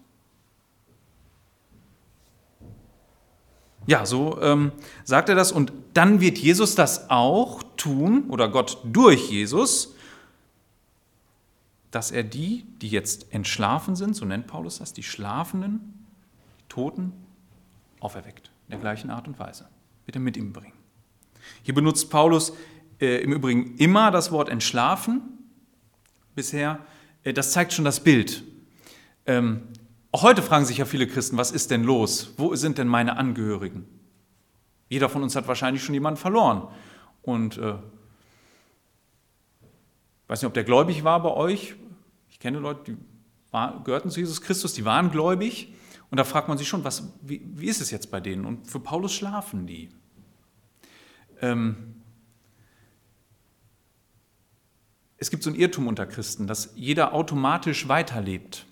Ja, 3.85 4.07
so 4.07 4.41
ähm, 4.41 4.71
sagt 5.03 5.29
er 5.29 5.35
das. 5.35 5.51
Und 5.51 5.71
dann 5.93 6.19
wird 6.19 6.39
Jesus 6.39 6.73
das 6.73 7.11
auch 7.11 7.61
tun, 7.77 8.27
oder 8.31 8.49
Gott 8.49 8.79
durch 8.83 9.29
Jesus, 9.29 9.93
dass 11.91 12.09
er 12.09 12.23
die, 12.23 12.65
die 12.81 12.89
jetzt 12.89 13.31
entschlafen 13.35 13.95
sind, 13.95 14.15
so 14.15 14.25
nennt 14.25 14.47
Paulus 14.47 14.79
das, 14.79 14.93
die 14.93 15.03
Schlafenden, 15.03 16.07
die 16.61 16.69
Toten, 16.69 17.13
auferweckt 17.99 18.49
in 18.69 18.73
der 18.73 18.79
gleichen 18.79 19.09
Art 19.09 19.27
und 19.27 19.39
Weise. 19.39 19.67
Er 20.05 20.19
mit 20.19 20.37
ihm 20.37 20.53
bringen. 20.53 20.73
Hier 21.63 21.73
benutzt 21.73 22.11
Paulus 22.11 22.53
äh, 22.99 23.17
im 23.23 23.33
Übrigen 23.33 23.75
immer 23.77 24.11
das 24.11 24.31
Wort 24.31 24.49
entschlafen, 24.49 25.21
bisher, 26.35 26.79
äh, 27.23 27.33
das 27.33 27.51
zeigt 27.51 27.73
schon 27.73 27.85
das 27.85 27.99
Bild. 27.99 28.43
Ähm, 29.25 29.63
auch 30.11 30.21
heute 30.21 30.43
fragen 30.43 30.65
sich 30.65 30.77
ja 30.77 30.85
viele 30.85 31.07
Christen, 31.07 31.37
was 31.37 31.51
ist 31.51 31.71
denn 31.71 31.83
los? 31.83 32.33
Wo 32.37 32.55
sind 32.55 32.77
denn 32.77 32.87
meine 32.87 33.17
Angehörigen? 33.17 33.87
Jeder 34.87 35.09
von 35.09 35.23
uns 35.23 35.35
hat 35.35 35.47
wahrscheinlich 35.47 35.83
schon 35.83 35.93
jemanden 35.93 36.19
verloren. 36.19 36.67
Und 37.23 37.57
äh, 37.57 37.73
ich 40.23 40.29
weiß 40.29 40.41
nicht, 40.41 40.47
ob 40.47 40.53
der 40.53 40.63
gläubig 40.63 41.03
war 41.03 41.21
bei 41.21 41.31
euch. 41.31 41.75
Ich 42.29 42.39
kenne 42.39 42.59
Leute, 42.59 42.91
die 42.91 42.97
war, 43.51 43.83
gehörten 43.83 44.09
zu 44.11 44.19
Jesus 44.19 44.41
Christus, 44.41 44.73
die 44.73 44.85
waren 44.85 45.11
gläubig. 45.11 45.73
Und 46.11 46.17
da 46.17 46.23
fragt 46.23 46.47
man 46.47 46.57
sich 46.57 46.67
schon, 46.67 46.83
was, 46.83 47.13
wie, 47.21 47.41
wie 47.55 47.67
ist 47.67 47.81
es 47.81 47.91
jetzt 47.91 48.09
bei 48.09 48.19
denen? 48.19 48.45
Und 48.45 48.67
für 48.67 48.79
Paulus 48.79 49.13
schlafen 49.13 49.67
die. 49.67 49.89
Ähm, 51.41 51.95
es 55.17 55.29
gibt 55.29 55.43
so 55.43 55.49
ein 55.49 55.55
Irrtum 55.55 55.87
unter 55.87 56.05
Christen, 56.05 56.47
dass 56.47 56.73
jeder 56.75 57.13
automatisch 57.13 57.87
weiterlebt. 57.87 58.65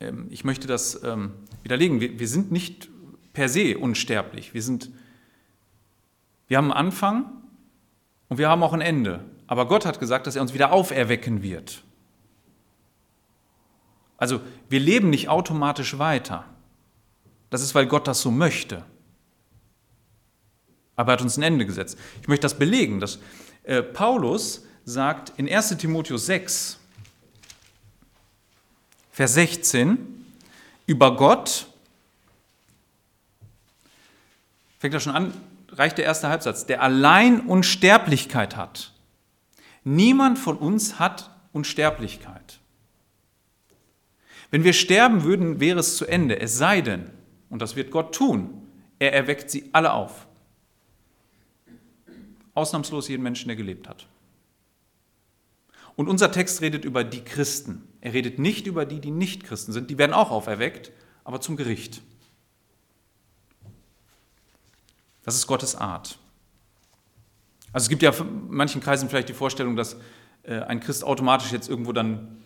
Ähm, 0.00 0.26
ich 0.30 0.44
möchte 0.44 0.66
das 0.66 1.02
ähm, 1.02 1.32
widerlegen. 1.62 2.00
Wir, 2.00 2.18
wir 2.18 2.28
sind 2.28 2.52
nicht 2.52 2.90
per 3.32 3.48
se 3.48 3.78
unsterblich. 3.78 4.52
Wir, 4.52 4.62
sind, 4.62 4.90
wir 6.48 6.58
haben 6.58 6.72
einen 6.72 6.86
Anfang 6.86 7.32
und 8.28 8.38
wir 8.38 8.48
haben 8.48 8.62
auch 8.62 8.74
ein 8.74 8.80
Ende. 8.80 9.24
Aber 9.46 9.66
Gott 9.66 9.86
hat 9.86 9.98
gesagt, 9.98 10.26
dass 10.26 10.36
er 10.36 10.42
uns 10.42 10.52
wieder 10.52 10.72
auferwecken 10.72 11.42
wird. 11.42 11.84
Also 14.18 14.40
wir 14.68 14.80
leben 14.80 15.08
nicht 15.08 15.28
automatisch 15.28 15.98
weiter. 15.98 16.44
Das 17.48 17.62
ist, 17.62 17.74
weil 17.74 17.86
Gott 17.86 18.06
das 18.06 18.20
so 18.20 18.30
möchte. 18.30 18.84
Aber 20.96 21.12
er 21.12 21.14
hat 21.14 21.22
uns 21.22 21.38
ein 21.38 21.42
Ende 21.42 21.64
gesetzt. 21.64 21.96
Ich 22.20 22.28
möchte 22.28 22.42
das 22.42 22.58
belegen. 22.58 23.00
Dass, 23.00 23.20
äh, 23.62 23.82
Paulus 23.82 24.66
sagt 24.84 25.32
in 25.38 25.48
1 25.48 25.76
Timotheus 25.78 26.26
6, 26.26 26.78
Vers 29.12 29.34
16, 29.34 30.24
über 30.86 31.16
Gott, 31.16 31.66
fängt 34.78 34.94
er 34.94 35.00
schon 35.00 35.14
an, 35.14 35.32
reicht 35.70 35.98
der 35.98 36.04
erste 36.04 36.28
Halbsatz, 36.28 36.66
der 36.66 36.82
allein 36.82 37.40
Unsterblichkeit 37.40 38.56
hat. 38.56 38.92
Niemand 39.84 40.38
von 40.38 40.56
uns 40.56 40.98
hat 40.98 41.30
Unsterblichkeit. 41.52 42.57
Wenn 44.50 44.64
wir 44.64 44.72
sterben 44.72 45.24
würden, 45.24 45.60
wäre 45.60 45.78
es 45.78 45.96
zu 45.96 46.06
Ende, 46.06 46.40
es 46.40 46.56
sei 46.56 46.80
denn, 46.80 47.10
und 47.50 47.60
das 47.60 47.76
wird 47.76 47.90
Gott 47.90 48.14
tun, 48.14 48.66
er 48.98 49.12
erweckt 49.12 49.50
sie 49.50 49.68
alle 49.72 49.92
auf. 49.92 50.26
Ausnahmslos 52.54 53.08
jeden 53.08 53.22
Menschen, 53.22 53.48
der 53.48 53.56
gelebt 53.56 53.88
hat. 53.88 54.06
Und 55.96 56.08
unser 56.08 56.30
Text 56.32 56.60
redet 56.60 56.84
über 56.84 57.04
die 57.04 57.24
Christen. 57.24 57.82
Er 58.00 58.12
redet 58.14 58.38
nicht 58.38 58.66
über 58.66 58.86
die, 58.86 59.00
die 59.00 59.10
nicht 59.10 59.44
Christen 59.44 59.72
sind. 59.72 59.90
Die 59.90 59.98
werden 59.98 60.12
auch 60.12 60.30
auferweckt, 60.30 60.92
aber 61.24 61.40
zum 61.40 61.56
Gericht. 61.56 62.02
Das 65.24 65.34
ist 65.34 65.46
Gottes 65.46 65.74
Art. 65.74 66.18
Also 67.72 67.84
es 67.84 67.88
gibt 67.88 68.02
ja 68.02 68.12
in 68.12 68.48
manchen 68.48 68.80
Kreisen 68.80 69.08
vielleicht 69.08 69.28
die 69.28 69.34
Vorstellung, 69.34 69.76
dass 69.76 69.96
äh, 70.44 70.60
ein 70.60 70.80
Christ 70.80 71.04
automatisch 71.04 71.52
jetzt 71.52 71.68
irgendwo 71.68 71.92
dann 71.92 72.38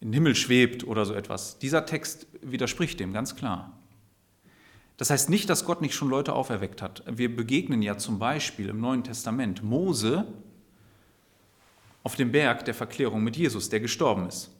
in 0.00 0.08
den 0.08 0.14
Himmel 0.14 0.34
schwebt 0.34 0.84
oder 0.84 1.04
so 1.04 1.14
etwas. 1.14 1.58
Dieser 1.58 1.86
Text 1.86 2.26
widerspricht 2.42 3.00
dem 3.00 3.12
ganz 3.12 3.36
klar. 3.36 3.78
Das 4.96 5.10
heißt 5.10 5.28
nicht, 5.28 5.50
dass 5.50 5.64
Gott 5.64 5.82
nicht 5.82 5.94
schon 5.94 6.08
Leute 6.08 6.32
auferweckt 6.32 6.80
hat. 6.80 7.02
Wir 7.06 7.34
begegnen 7.34 7.82
ja 7.82 7.98
zum 7.98 8.18
Beispiel 8.18 8.68
im 8.68 8.80
Neuen 8.80 9.04
Testament 9.04 9.62
Mose 9.62 10.26
auf 12.02 12.14
dem 12.14 12.32
Berg 12.32 12.64
der 12.64 12.74
Verklärung 12.74 13.22
mit 13.22 13.36
Jesus, 13.36 13.68
der 13.68 13.80
gestorben 13.80 14.26
ist. 14.26 14.50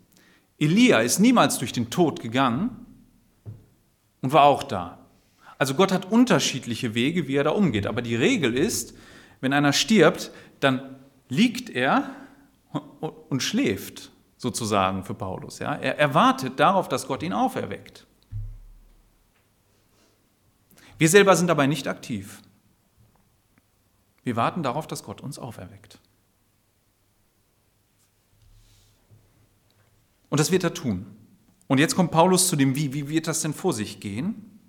Elia 0.59 1.01
ist 1.01 1.21
niemals 1.21 1.59
durch 1.59 1.73
den 1.73 1.91
Tod 1.91 2.21
gegangen 2.21 2.87
und 4.21 4.33
war 4.33 4.45
auch 4.45 4.63
da. 4.63 5.07
Also 5.59 5.75
Gott 5.75 5.93
hat 5.93 6.11
unterschiedliche 6.11 6.95
Wege, 6.95 7.29
wie 7.29 7.37
er 7.37 7.45
da 7.45 7.51
umgeht. 7.51 7.87
Aber 7.87 8.03
die 8.03 8.17
Regel 8.17 8.55
ist, 8.55 8.95
wenn 9.41 9.53
einer 9.53 9.73
stirbt, 9.73 10.31
dann 10.61 10.97
liegt 11.29 11.71
er 11.71 12.11
und 13.29 13.43
schläft, 13.43 14.11
sozusagen 14.37 15.05
für 15.05 15.15
Paulus. 15.15 15.59
Ja? 15.59 15.75
Er 15.75 15.99
erwartet 15.99 16.61
darauf, 16.61 16.89
dass 16.89 17.07
Gott 17.07 17.23
ihn 17.23 17.33
auferweckt. 17.33 18.07
Wir 20.99 21.09
selber 21.09 21.37
sind 21.37 21.49
dabei 21.49 21.67
nicht 21.67 21.89
aktiv. 21.89 22.43
Wir 24.23 24.37
warten 24.37 24.63
darauf, 24.63 24.87
dass 24.87 25.03
Gott 25.03 25.21
uns 25.21 25.39
auferweckt. 25.39 26.01
Und 30.29 30.41
das 30.41 30.51
wird 30.51 30.65
er 30.65 30.75
tun. 30.75 31.07
Und 31.69 31.79
jetzt 31.79 31.97
kommt 31.97 32.11
Paulus 32.11 32.49
zu 32.49 32.57
dem 32.57 32.75
Wie. 32.75 32.93
Wie 32.93 33.09
wird 33.09 33.27
das 33.27 33.41
denn 33.43 33.55
vor 33.55 33.73
sich 33.73 34.01
gehen? 34.01 34.61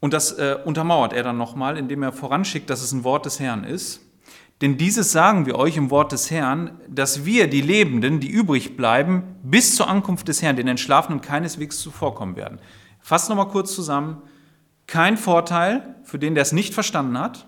Und 0.00 0.12
das 0.12 0.32
äh, 0.32 0.58
untermauert 0.64 1.12
er 1.12 1.24
dann 1.24 1.38
nochmal, 1.38 1.76
indem 1.76 2.02
er 2.02 2.12
voranschickt, 2.12 2.70
dass 2.70 2.82
es 2.82 2.92
ein 2.92 3.02
Wort 3.02 3.26
des 3.26 3.40
Herrn 3.40 3.64
ist. 3.64 4.00
Denn 4.60 4.76
dieses 4.76 5.12
sagen 5.12 5.46
wir 5.46 5.56
euch 5.56 5.76
im 5.76 5.90
Wort 5.90 6.10
des 6.10 6.30
Herrn, 6.30 6.80
dass 6.88 7.24
wir, 7.24 7.48
die 7.48 7.60
Lebenden, 7.60 8.18
die 8.18 8.28
übrig 8.28 8.76
bleiben, 8.76 9.36
bis 9.42 9.76
zur 9.76 9.88
Ankunft 9.88 10.26
des 10.26 10.42
Herrn, 10.42 10.56
den 10.56 10.66
Entschlafenen 10.66 11.20
keineswegs 11.20 11.78
zuvorkommen 11.78 12.34
werden. 12.34 12.58
Fass 13.00 13.28
nochmal 13.28 13.48
kurz 13.48 13.74
zusammen. 13.74 14.22
Kein 14.86 15.16
Vorteil 15.16 15.96
für 16.02 16.18
den, 16.18 16.34
der 16.34 16.42
es 16.42 16.52
nicht 16.52 16.74
verstanden 16.74 17.18
hat. 17.18 17.46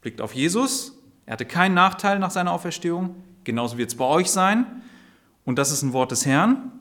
Blickt 0.00 0.20
auf 0.20 0.34
Jesus. 0.34 0.98
Er 1.24 1.34
hatte 1.34 1.44
keinen 1.44 1.74
Nachteil 1.74 2.18
nach 2.18 2.30
seiner 2.30 2.52
Auferstehung. 2.52 3.14
Genauso 3.44 3.78
wird 3.78 3.90
es 3.90 3.96
bei 3.96 4.04
euch 4.04 4.30
sein. 4.30 4.66
Und 5.44 5.58
das 5.58 5.70
ist 5.70 5.82
ein 5.82 5.92
Wort 5.92 6.10
des 6.10 6.26
Herrn. 6.26 6.72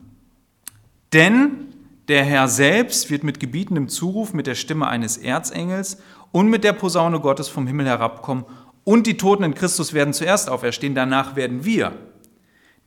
Denn 1.14 1.68
der 2.08 2.24
Herr 2.24 2.48
selbst 2.48 3.10
wird 3.10 3.24
mit 3.24 3.40
gebietendem 3.40 3.90
Zuruf, 3.90 4.34
mit 4.34 4.48
der 4.48 4.56
Stimme 4.56 4.88
eines 4.88 5.18
Erzengels 5.18 6.02
und 6.32 6.50
mit 6.50 6.64
der 6.64 6.74
Posaune 6.74 7.20
Gottes 7.20 7.50
vom 7.50 7.68
Himmel 7.68 7.86
herabkommen. 7.86 8.46
Und 8.88 9.06
die 9.06 9.18
Toten 9.18 9.44
in 9.44 9.54
Christus 9.54 9.92
werden 9.92 10.14
zuerst 10.14 10.50
auferstehen. 10.50 10.96
Danach 10.96 11.36
werden 11.36 11.66
wir, 11.66 11.92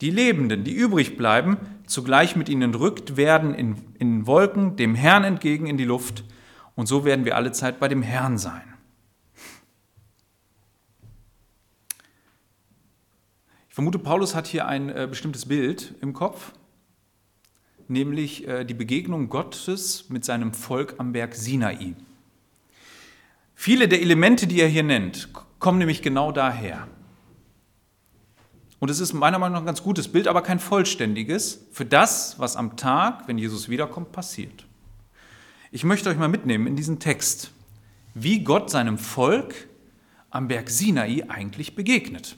die 0.00 0.08
Lebenden, 0.08 0.64
die 0.64 0.72
übrig 0.72 1.18
bleiben, 1.18 1.58
zugleich 1.84 2.36
mit 2.36 2.48
ihnen 2.48 2.62
entrückt 2.62 3.18
werden 3.18 3.52
in, 3.52 3.76
in 3.98 4.26
Wolken 4.26 4.76
dem 4.76 4.94
Herrn 4.94 5.24
entgegen 5.24 5.66
in 5.66 5.76
die 5.76 5.84
Luft. 5.84 6.24
Und 6.74 6.86
so 6.86 7.04
werden 7.04 7.26
wir 7.26 7.36
alle 7.36 7.52
Zeit 7.52 7.78
bei 7.80 7.86
dem 7.86 8.00
Herrn 8.00 8.38
sein. 8.38 8.62
Ich 13.68 13.74
vermute, 13.74 13.98
Paulus 13.98 14.34
hat 14.34 14.46
hier 14.46 14.66
ein 14.66 14.88
äh, 14.88 15.06
bestimmtes 15.06 15.44
Bild 15.44 15.96
im 16.00 16.14
Kopf, 16.14 16.52
nämlich 17.88 18.48
äh, 18.48 18.64
die 18.64 18.72
Begegnung 18.72 19.28
Gottes 19.28 20.08
mit 20.08 20.24
seinem 20.24 20.54
Volk 20.54 20.94
am 20.96 21.12
Berg 21.12 21.34
Sinai. 21.34 21.94
Viele 23.54 23.86
der 23.86 24.00
Elemente, 24.00 24.46
die 24.46 24.62
er 24.62 24.68
hier 24.68 24.82
nennt, 24.82 25.28
kommen 25.60 25.78
nämlich 25.78 26.02
genau 26.02 26.32
daher. 26.32 26.88
Und 28.80 28.90
es 28.90 28.98
ist 28.98 29.12
meiner 29.12 29.38
Meinung 29.38 29.52
nach 29.52 29.60
ein 29.60 29.66
ganz 29.66 29.82
gutes 29.82 30.08
Bild, 30.08 30.26
aber 30.26 30.42
kein 30.42 30.58
vollständiges 30.58 31.66
für 31.70 31.84
das, 31.84 32.38
was 32.38 32.56
am 32.56 32.76
Tag, 32.76 33.28
wenn 33.28 33.36
Jesus 33.36 33.68
wiederkommt, 33.68 34.10
passiert. 34.10 34.66
Ich 35.70 35.84
möchte 35.84 36.08
euch 36.08 36.16
mal 36.16 36.28
mitnehmen 36.28 36.66
in 36.66 36.76
diesen 36.76 36.98
Text, 36.98 37.52
wie 38.14 38.42
Gott 38.42 38.70
seinem 38.70 38.98
Volk 38.98 39.54
am 40.30 40.48
Berg 40.48 40.70
Sinai 40.70 41.24
eigentlich 41.28 41.76
begegnet 41.76 42.36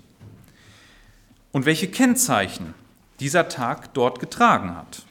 und 1.52 1.64
welche 1.64 1.88
Kennzeichen 1.88 2.74
dieser 3.20 3.48
Tag 3.48 3.94
dort 3.94 4.18
getragen 4.18 4.76
hat. 4.76 5.06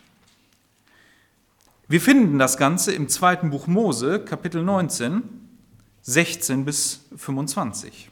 Wir 1.88 2.02
finden 2.02 2.40
das 2.40 2.58
Ganze 2.58 2.94
im 2.94 3.08
zweiten 3.08 3.50
Buch 3.50 3.68
Mose, 3.68 4.24
Kapitel 4.24 4.64
19, 4.64 5.24
16 6.04 6.66
bis 6.66 7.06
25. 7.16 8.10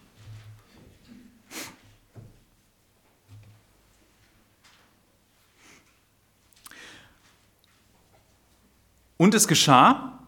Und 9.18 9.34
es 9.34 9.48
geschah 9.48 10.20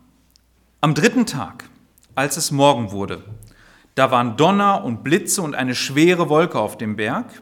am 0.82 0.96
dritten 0.96 1.26
Tag, 1.26 1.70
als 2.14 2.36
es 2.36 2.52
Morgen 2.52 2.92
wurde. 2.92 3.24
Da 3.96 4.12
waren 4.12 4.36
Donner 4.36 4.84
und 4.84 5.04
Blitze 5.04 5.42
und 5.42 5.56
eine 5.56 5.76
schwere 5.76 6.28
Wolke 6.28 6.60
auf 6.60 6.78
dem 6.78 6.96
Berg 6.96 7.42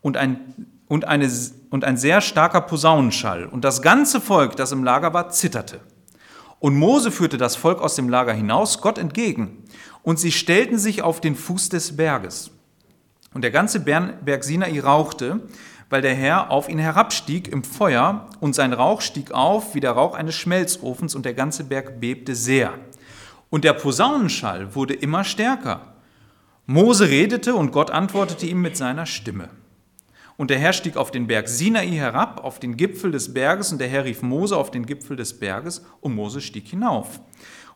und 0.00 0.16
ein, 0.16 0.66
und, 0.86 1.04
eine, 1.04 1.30
und 1.70 1.84
ein 1.84 1.96
sehr 1.96 2.20
starker 2.20 2.62
Posaunenschall. 2.62 3.46
Und 3.46 3.64
das 3.64 3.82
ganze 3.82 4.20
Volk, 4.20 4.56
das 4.56 4.72
im 4.72 4.84
Lager 4.84 5.12
war, 5.12 5.28
zitterte. 5.28 5.80
Und 6.60 6.76
Mose 6.76 7.10
führte 7.10 7.36
das 7.36 7.56
Volk 7.56 7.80
aus 7.80 7.94
dem 7.94 8.08
Lager 8.08 8.32
hinaus, 8.32 8.80
Gott 8.80 8.98
entgegen. 8.98 9.64
Und 10.02 10.18
sie 10.18 10.32
stellten 10.32 10.78
sich 10.78 11.02
auf 11.02 11.20
den 11.20 11.36
Fuß 11.36 11.68
des 11.68 11.96
Berges. 11.96 12.50
Und 13.34 13.42
der 13.42 13.50
ganze 13.50 13.80
Berg 13.80 14.44
Sinai 14.44 14.80
rauchte, 14.80 15.40
weil 15.90 16.02
der 16.02 16.14
Herr 16.14 16.50
auf 16.50 16.68
ihn 16.68 16.78
herabstieg 16.78 17.48
im 17.48 17.64
Feuer 17.64 18.28
und 18.40 18.54
sein 18.54 18.72
Rauch 18.72 19.00
stieg 19.00 19.32
auf 19.32 19.74
wie 19.74 19.80
der 19.80 19.92
Rauch 19.92 20.14
eines 20.14 20.34
Schmelzofens 20.34 21.14
und 21.14 21.24
der 21.24 21.34
ganze 21.34 21.64
Berg 21.64 22.00
bebte 22.00 22.34
sehr. 22.34 22.74
Und 23.50 23.64
der 23.64 23.72
Posaunenschall 23.72 24.74
wurde 24.74 24.94
immer 24.94 25.24
stärker. 25.24 25.94
Mose 26.66 27.08
redete 27.08 27.54
und 27.54 27.72
Gott 27.72 27.90
antwortete 27.90 28.46
ihm 28.46 28.60
mit 28.60 28.76
seiner 28.76 29.06
Stimme. 29.06 29.48
Und 30.38 30.50
der 30.50 30.58
Herr 30.60 30.72
stieg 30.72 30.96
auf 30.96 31.10
den 31.10 31.26
Berg 31.26 31.48
Sinai 31.48 31.88
herab, 31.88 32.44
auf 32.44 32.60
den 32.60 32.76
Gipfel 32.76 33.10
des 33.10 33.34
Berges, 33.34 33.72
und 33.72 33.80
der 33.80 33.88
Herr 33.88 34.04
rief 34.04 34.22
Mose 34.22 34.56
auf 34.56 34.70
den 34.70 34.86
Gipfel 34.86 35.16
des 35.16 35.36
Berges, 35.36 35.84
und 36.00 36.14
Mose 36.14 36.40
stieg 36.40 36.68
hinauf. 36.68 37.20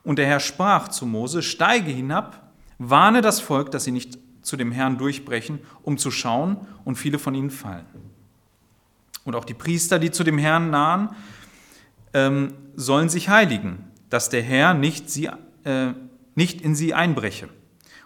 Und 0.05 0.17
der 0.17 0.27
Herr 0.27 0.39
sprach 0.39 0.87
zu 0.87 1.05
Mose, 1.05 1.43
steige 1.43 1.91
hinab, 1.91 2.53
warne 2.79 3.21
das 3.21 3.41
Volk, 3.41 3.73
dass 3.73 3.83
sie 3.83 3.91
nicht 3.91 4.17
zu 4.43 4.57
dem 4.57 4.71
Herrn 4.71 4.97
durchbrechen, 4.97 5.59
um 5.83 5.99
zu 5.99 6.13
schauen, 6.13 6.57
und 6.85 6.95
viele 6.95 7.19
von 7.19 7.35
ihnen 7.35 7.51
fallen. 7.51 7.85
Und 9.25 9.35
auch 9.35 9.45
die 9.45 9.55
Priester, 9.55 9.99
die 9.99 10.13
zu 10.13 10.23
dem 10.23 10.39
Herrn 10.39 10.71
nahen, 10.71 11.11
ähm, 12.15 12.55
sollen 12.77 13.09
sich 13.09 13.29
heiligen, 13.29 13.91
dass 14.09 14.29
der 14.29 14.43
Herr 14.43 14.73
nicht, 14.73 15.11
sie, 15.11 15.31
äh, 15.65 15.95
nicht 16.37 16.61
in 16.61 16.77
sie 16.77 16.95
einbreche. 16.95 17.49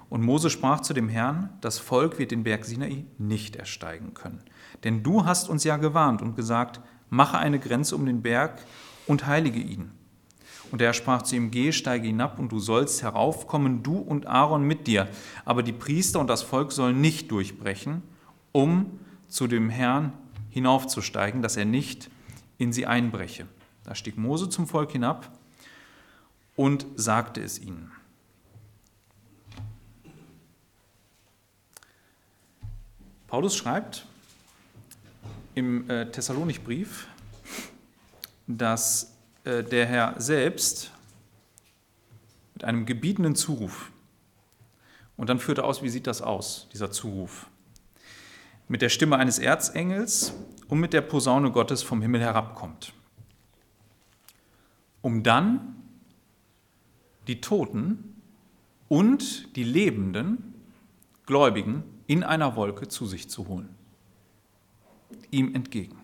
Und 0.09 0.23
Mose 0.23 0.49
sprach 0.49 0.81
zu 0.81 0.95
dem 0.95 1.11
Herrn, 1.11 1.51
das 1.61 1.79
Volk 1.79 2.19
wird 2.19 2.31
den 2.31 2.43
Berg 2.43 2.65
Sinai 2.65 3.05
nicht 3.19 3.57
ersteigen 3.57 4.15
können. 4.15 4.41
Denn 4.85 5.03
du 5.03 5.25
hast 5.25 5.49
uns 5.49 5.65
ja 5.65 5.77
gewarnt 5.77 6.23
und 6.23 6.37
gesagt, 6.37 6.81
mache 7.11 7.39
eine 7.39 7.59
Grenze 7.59 7.95
um 7.97 8.07
den 8.07 8.23
Berg 8.23 8.61
und 9.07 9.27
heilige 9.27 9.61
ihn. 9.61 9.91
Und 10.73 10.83
er 10.83 10.93
sprach 10.93 11.23
zu 11.23 11.37
ihm, 11.37 11.51
geh, 11.51 11.73
steige 11.73 12.09
hinab 12.09 12.39
und 12.39 12.51
du 12.51 12.59
sollst 12.59 13.03
heraufkommen, 13.03 13.83
du 13.83 13.99
und 13.99 14.27
Aaron 14.27 14.65
mit 14.65 14.87
dir. 14.87 15.09
Aber 15.45 15.63
die 15.63 15.73
Priester 15.73 16.19
und 16.19 16.29
das 16.29 16.43
Volk 16.43 16.73
sollen 16.73 17.01
nicht 17.01 17.31
durchbrechen, 17.31 18.03
um 18.53 18.99
zu 19.29 19.47
dem 19.47 19.71
Herrn 19.71 20.13
hinaufzusteigen, 20.51 21.43
dass 21.43 21.57
er 21.57 21.65
nicht 21.65 22.11
in 22.59 22.73
sie 22.73 22.87
einbreche. 22.87 23.47
Da 23.85 23.95
stieg 23.95 24.19
Mose 24.19 24.49
zum 24.49 24.67
Volk 24.67 24.91
hinab 24.93 25.31
und 26.57 26.87
sagte 26.97 27.43
es 27.43 27.61
ihnen. 27.61 27.93
Paulus 33.29 33.57
schreibt 33.57 34.07
im 35.57 35.89
äh, 35.89 36.11
Thessalonichbrief, 36.11 37.09
dass 38.47 39.17
äh, 39.45 39.65
der 39.65 39.87
Herr 39.87 40.15
selbst 40.19 40.93
mit 42.55 42.63
einem 42.63 42.85
gebietenden 42.85 43.35
Zuruf, 43.35 43.91
und 45.17 45.31
dann 45.31 45.39
führt 45.39 45.59
er 45.59 45.65
aus, 45.65 45.83
wie 45.83 45.89
sieht 45.89 46.07
das 46.07 46.21
aus, 46.21 46.69
dieser 46.75 46.91
Zuruf, 46.91 47.47
mit 48.69 48.83
der 48.83 48.91
Stimme 48.91 49.17
eines 49.17 49.39
Erzengels 49.39 50.35
und 50.69 50.79
mit 50.79 50.93
der 50.93 51.01
Posaune 51.01 51.51
Gottes 51.51 51.83
vom 51.83 52.03
Himmel 52.03 52.21
herabkommt, 52.21 52.93
um 55.01 55.23
dann 55.23 55.75
die 57.29 57.41
Toten 57.41 58.21
und 58.89 59.57
die 59.57 59.65
Lebenden 59.65 60.55
Gläubigen 61.25 61.83
in 62.07 62.23
einer 62.25 62.57
Wolke 62.57 62.89
zu 62.89 63.07
sich 63.07 63.31
zu 63.31 63.49
holen. 63.49 63.76
Ihm 65.31 65.55
entgegen. 65.55 65.99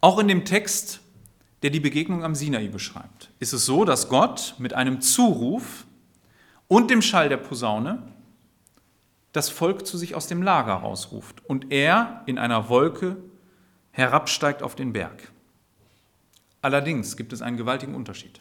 Auch 0.00 0.18
in 0.18 0.28
dem 0.28 0.44
Text, 0.44 1.00
der 1.62 1.70
die 1.70 1.80
Begegnung 1.80 2.22
am 2.22 2.34
Sinai 2.34 2.68
beschreibt, 2.68 3.30
ist 3.40 3.52
es 3.52 3.66
so, 3.66 3.84
dass 3.84 4.08
Gott 4.08 4.54
mit 4.58 4.74
einem 4.74 5.00
Zuruf 5.00 5.86
und 6.68 6.90
dem 6.90 7.02
Schall 7.02 7.28
der 7.28 7.38
Posaune 7.38 8.02
das 9.32 9.50
Volk 9.50 9.86
zu 9.86 9.98
sich 9.98 10.14
aus 10.14 10.26
dem 10.26 10.42
Lager 10.42 10.74
rausruft 10.74 11.44
und 11.44 11.72
er 11.72 12.22
in 12.26 12.38
einer 12.38 12.68
Wolke 12.68 13.16
herabsteigt 13.90 14.62
auf 14.62 14.74
den 14.74 14.92
Berg. 14.92 15.30
Allerdings 16.62 17.16
gibt 17.16 17.32
es 17.32 17.42
einen 17.42 17.56
gewaltigen 17.56 17.94
Unterschied. 17.94 18.40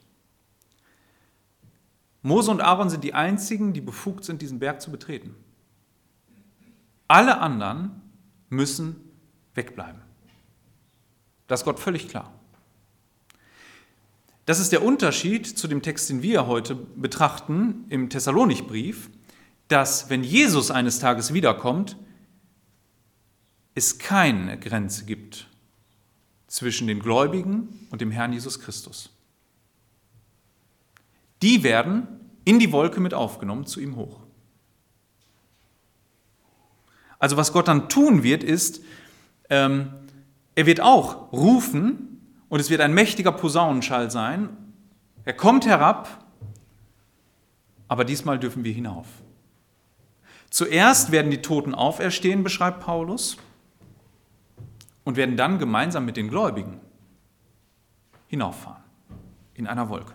Mose 2.21 2.49
und 2.49 2.61
Aaron 2.61 2.89
sind 2.89 3.03
die 3.03 3.13
einzigen, 3.13 3.73
die 3.73 3.81
befugt 3.81 4.23
sind, 4.23 4.41
diesen 4.41 4.59
Berg 4.59 4.81
zu 4.81 4.89
betreten. 4.89 5.35
Alle 7.07 7.39
anderen 7.39 8.01
müssen 8.49 8.95
wegbleiben. 9.53 10.01
Das 11.47 11.61
ist 11.61 11.65
Gott 11.65 11.79
völlig 11.79 12.07
klar. 12.07 12.33
Das 14.45 14.59
ist 14.59 14.71
der 14.71 14.83
Unterschied 14.83 15.47
zu 15.47 15.67
dem 15.67 15.81
Text, 15.81 16.09
den 16.09 16.21
wir 16.21 16.45
heute 16.45 16.75
betrachten 16.75 17.85
im 17.89 18.09
Thessalonichbrief, 18.09 19.09
dass 19.67 20.09
wenn 20.09 20.23
Jesus 20.23 20.69
eines 20.69 20.99
Tages 20.99 21.33
wiederkommt, 21.33 21.97
es 23.73 23.97
keine 23.97 24.59
Grenze 24.59 25.05
gibt 25.05 25.47
zwischen 26.47 26.87
den 26.87 26.99
Gläubigen 26.99 27.87
und 27.89 28.01
dem 28.01 28.11
Herrn 28.11 28.33
Jesus 28.33 28.59
Christus. 28.59 29.09
Die 31.41 31.63
werden 31.63 32.07
in 32.45 32.59
die 32.59 32.71
Wolke 32.71 33.01
mit 33.01 33.13
aufgenommen 33.13 33.65
zu 33.65 33.81
ihm 33.81 33.95
hoch. 33.95 34.24
Also 37.19 37.37
was 37.37 37.53
Gott 37.53 37.67
dann 37.67 37.89
tun 37.89 38.23
wird, 38.23 38.43
ist, 38.43 38.81
ähm, 39.49 39.93
er 40.55 40.65
wird 40.65 40.81
auch 40.81 41.31
rufen 41.31 42.21
und 42.49 42.59
es 42.59 42.69
wird 42.69 42.81
ein 42.81 42.93
mächtiger 42.93 43.31
Posaunenschall 43.31 44.11
sein. 44.11 44.49
Er 45.23 45.33
kommt 45.33 45.65
herab, 45.65 46.25
aber 47.87 48.05
diesmal 48.05 48.39
dürfen 48.39 48.63
wir 48.63 48.73
hinauf. 48.73 49.07
Zuerst 50.49 51.11
werden 51.11 51.31
die 51.31 51.41
Toten 51.41 51.75
auferstehen, 51.75 52.43
beschreibt 52.43 52.79
Paulus, 52.79 53.37
und 55.03 55.17
werden 55.17 55.37
dann 55.37 55.59
gemeinsam 55.59 56.05
mit 56.05 56.17
den 56.17 56.29
Gläubigen 56.29 56.79
hinauffahren 58.27 58.83
in 59.53 59.67
einer 59.67 59.89
Wolke. 59.89 60.13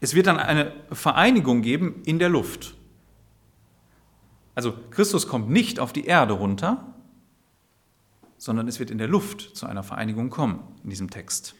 Es 0.00 0.14
wird 0.14 0.26
dann 0.26 0.38
eine 0.38 0.72
Vereinigung 0.92 1.62
geben 1.62 2.02
in 2.04 2.18
der 2.18 2.28
Luft. 2.28 2.74
Also 4.54 4.74
Christus 4.90 5.26
kommt 5.26 5.50
nicht 5.50 5.80
auf 5.80 5.92
die 5.92 6.06
Erde 6.06 6.34
runter, 6.34 6.94
sondern 8.36 8.68
es 8.68 8.78
wird 8.78 8.90
in 8.90 8.98
der 8.98 9.08
Luft 9.08 9.56
zu 9.56 9.66
einer 9.66 9.82
Vereinigung 9.82 10.30
kommen 10.30 10.60
in 10.82 10.90
diesem 10.90 11.10
Text. 11.10 11.54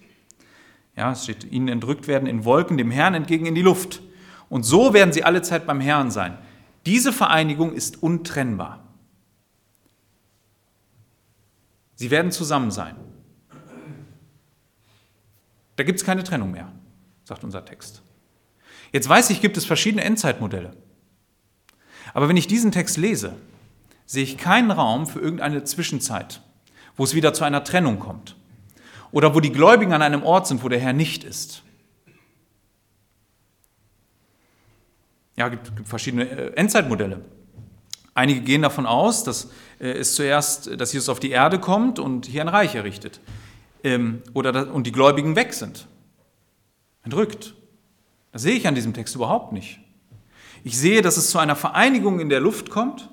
Ja, 0.96 1.12
es 1.12 1.24
steht, 1.24 1.44
ihnen 1.50 1.68
entrückt 1.68 2.07
werden 2.07 2.28
in 2.28 2.44
Wolken, 2.44 2.76
dem 2.76 2.90
Herrn 2.90 3.14
entgegen 3.14 3.46
in 3.46 3.54
die 3.54 3.62
Luft. 3.62 4.00
Und 4.48 4.64
so 4.64 4.94
werden 4.94 5.12
sie 5.12 5.24
alle 5.24 5.42
Zeit 5.42 5.66
beim 5.66 5.80
Herrn 5.80 6.11
sein. 6.11 6.38
Diese 6.87 7.12
Vereinigung 7.12 7.72
ist 7.72 8.02
untrennbar. 8.02 8.85
Sie 11.96 12.11
werden 12.11 12.30
zusammen 12.30 12.70
sein. 12.70 12.96
Da 15.76 15.83
gibt 15.83 15.98
es 15.98 16.04
keine 16.04 16.22
Trennung 16.22 16.52
mehr, 16.52 16.70
sagt 17.24 17.42
unser 17.42 17.64
Text. 17.64 18.02
Jetzt 18.92 19.09
weiß 19.09 19.30
ich, 19.30 19.40
gibt 19.40 19.57
es 19.57 19.64
verschiedene 19.64 20.04
Endzeitmodelle. 20.04 20.76
Aber 22.14 22.29
wenn 22.29 22.37
ich 22.37 22.46
diesen 22.46 22.72
Text 22.72 22.96
lese, 22.96 23.35
sehe 24.07 24.22
ich 24.22 24.38
keinen 24.38 24.70
Raum 24.70 25.07
für 25.07 25.20
irgendeine 25.20 25.64
Zwischenzeit, 25.64 26.40
wo 26.96 27.05
es 27.05 27.14
wieder 27.14 27.35
zu 27.35 27.44
einer 27.44 27.64
Trennung 27.64 27.98
kommt. 27.98 28.37
Oder 29.11 29.35
wo 29.35 29.40
die 29.40 29.53
Gläubigen 29.53 29.92
an 29.92 30.03
einem 30.03 30.22
Ort 30.22 30.46
sind, 30.46 30.62
wo 30.62 30.68
der 30.68 30.81
Herr 30.81 30.92
nicht 30.92 31.24
ist. 31.24 31.62
Ja, 35.37 35.46
es 35.46 35.50
gibt, 35.50 35.77
gibt 35.77 35.88
verschiedene 35.88 36.29
äh, 36.29 36.55
Endzeitmodelle. 36.55 37.24
Einige 38.14 38.40
gehen 38.40 38.62
davon 38.62 38.87
aus, 38.87 39.24
dass 39.24 39.50
äh, 39.81 39.90
es 39.90 40.14
zuerst, 40.14 40.81
dass 40.81 40.92
Jesus 40.92 41.09
auf 41.09 41.18
die 41.18 41.31
Erde 41.31 41.59
kommt 41.59 41.98
und 41.98 42.27
hier 42.27 42.42
ein 42.42 42.48
Reich 42.48 42.77
errichtet. 42.77 43.20
Ähm, 43.83 44.22
oder, 44.33 44.72
und 44.72 44.87
die 44.87 44.92
Gläubigen 44.92 45.35
weg 45.35 45.53
sind. 45.53 45.87
Entrückt. 47.03 47.55
Das 48.33 48.42
sehe 48.42 48.55
ich 48.55 48.68
an 48.68 48.74
diesem 48.74 48.94
Text 48.94 49.14
überhaupt 49.16 49.53
nicht. 49.53 49.81
Ich 50.64 50.79
sehe, 50.79 51.03
dass 51.03 51.18
es 51.18 51.29
zu 51.29 51.38
einer 51.38 51.57
Vereinigung 51.57 52.20
in 52.20 52.31
der 52.31 52.40
Luft 52.40 52.70
kommt 52.70 53.11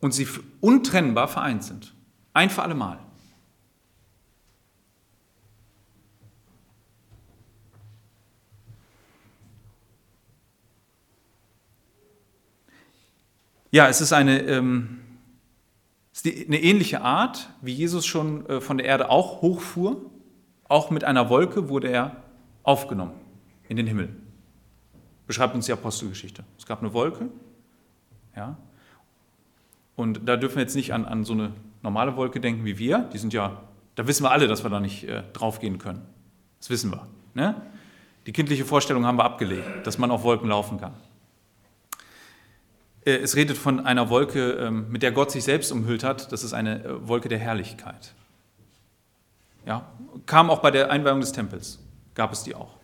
und 0.00 0.12
sie 0.12 0.28
untrennbar 0.60 1.28
vereint 1.28 1.64
sind. 1.64 1.94
Ein 2.34 2.50
für 2.50 2.62
alle 2.62 2.74
Mal. 2.74 2.98
Ja, 13.70 13.88
es 13.88 14.02
ist 14.02 14.12
eine, 14.12 14.42
ähm, 14.42 15.00
ist 16.12 16.26
eine 16.26 16.60
ähnliche 16.60 17.00
Art, 17.00 17.48
wie 17.62 17.72
Jesus 17.72 18.04
schon 18.04 18.46
äh, 18.46 18.60
von 18.60 18.76
der 18.76 18.86
Erde 18.86 19.08
auch 19.08 19.40
hochfuhr. 19.40 20.10
Auch 20.64 20.90
mit 20.90 21.04
einer 21.04 21.30
Wolke 21.30 21.70
wurde 21.70 21.88
er 21.88 22.24
aufgenommen 22.62 23.14
in 23.68 23.78
den 23.78 23.86
Himmel. 23.86 24.27
Beschreibt 25.28 25.54
uns 25.54 25.66
die 25.66 25.72
Apostelgeschichte. 25.72 26.42
Es 26.58 26.66
gab 26.66 26.80
eine 26.80 26.92
Wolke, 26.92 27.28
ja, 28.34 28.56
und 29.98 30.28
da 30.28 30.36
dürfen 30.36 30.54
wir 30.54 30.62
jetzt 30.62 30.76
nicht 30.76 30.94
an, 30.94 31.04
an 31.04 31.24
so 31.24 31.32
eine 31.32 31.52
normale 31.82 32.14
Wolke 32.14 32.38
denken 32.38 32.64
wie 32.64 32.78
wir. 32.78 33.00
Die 33.12 33.18
sind 33.18 33.32
ja, 33.32 33.60
da 33.96 34.06
wissen 34.06 34.22
wir 34.22 34.30
alle, 34.30 34.46
dass 34.46 34.62
wir 34.62 34.70
da 34.70 34.78
nicht 34.78 35.02
äh, 35.02 35.24
draufgehen 35.32 35.78
können. 35.78 36.02
Das 36.60 36.70
wissen 36.70 36.92
wir. 36.92 37.08
Ne? 37.34 37.60
Die 38.24 38.32
kindliche 38.32 38.64
Vorstellung 38.64 39.04
haben 39.06 39.18
wir 39.18 39.24
abgelegt, 39.24 39.84
dass 39.84 39.98
man 39.98 40.12
auf 40.12 40.22
Wolken 40.22 40.48
laufen 40.48 40.78
kann. 40.78 40.92
Äh, 43.04 43.16
es 43.16 43.34
redet 43.34 43.58
von 43.58 43.84
einer 43.84 44.08
Wolke, 44.08 44.52
ähm, 44.52 44.88
mit 44.88 45.02
der 45.02 45.10
Gott 45.10 45.32
sich 45.32 45.42
selbst 45.42 45.72
umhüllt 45.72 46.04
hat. 46.04 46.30
Das 46.30 46.44
ist 46.44 46.52
eine 46.52 46.84
äh, 46.84 47.08
Wolke 47.08 47.28
der 47.28 47.40
Herrlichkeit. 47.40 48.14
Ja, 49.66 49.90
kam 50.26 50.48
auch 50.48 50.60
bei 50.60 50.70
der 50.70 50.92
Einweihung 50.92 51.20
des 51.20 51.32
Tempels, 51.32 51.80
gab 52.14 52.32
es 52.32 52.44
die 52.44 52.54
auch. 52.54 52.76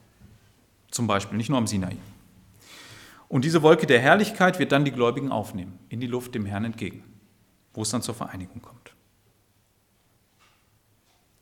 Zum 0.91 1.07
Beispiel, 1.07 1.37
nicht 1.37 1.49
nur 1.49 1.59
am 1.59 1.69
Sinai. 1.69 1.97
Und 3.29 3.45
diese 3.45 3.63
Wolke 3.63 3.87
der 3.87 4.01
Herrlichkeit 4.01 4.59
wird 4.59 4.73
dann 4.73 4.85
die 4.85 4.93
Gläubigen 4.93 5.33
aufnehmen, 5.33 5.79
in 5.89 6.01
die 6.01 6.07
Luft 6.07 6.35
dem 6.35 6.47
Herrn 6.47 6.65
entgegen, 6.65 7.05
wo 7.73 7.83
es 7.83 7.91
dann 7.91 8.03
zur 8.03 8.15
Vereinigung 8.15 8.61
kommt. 8.63 8.95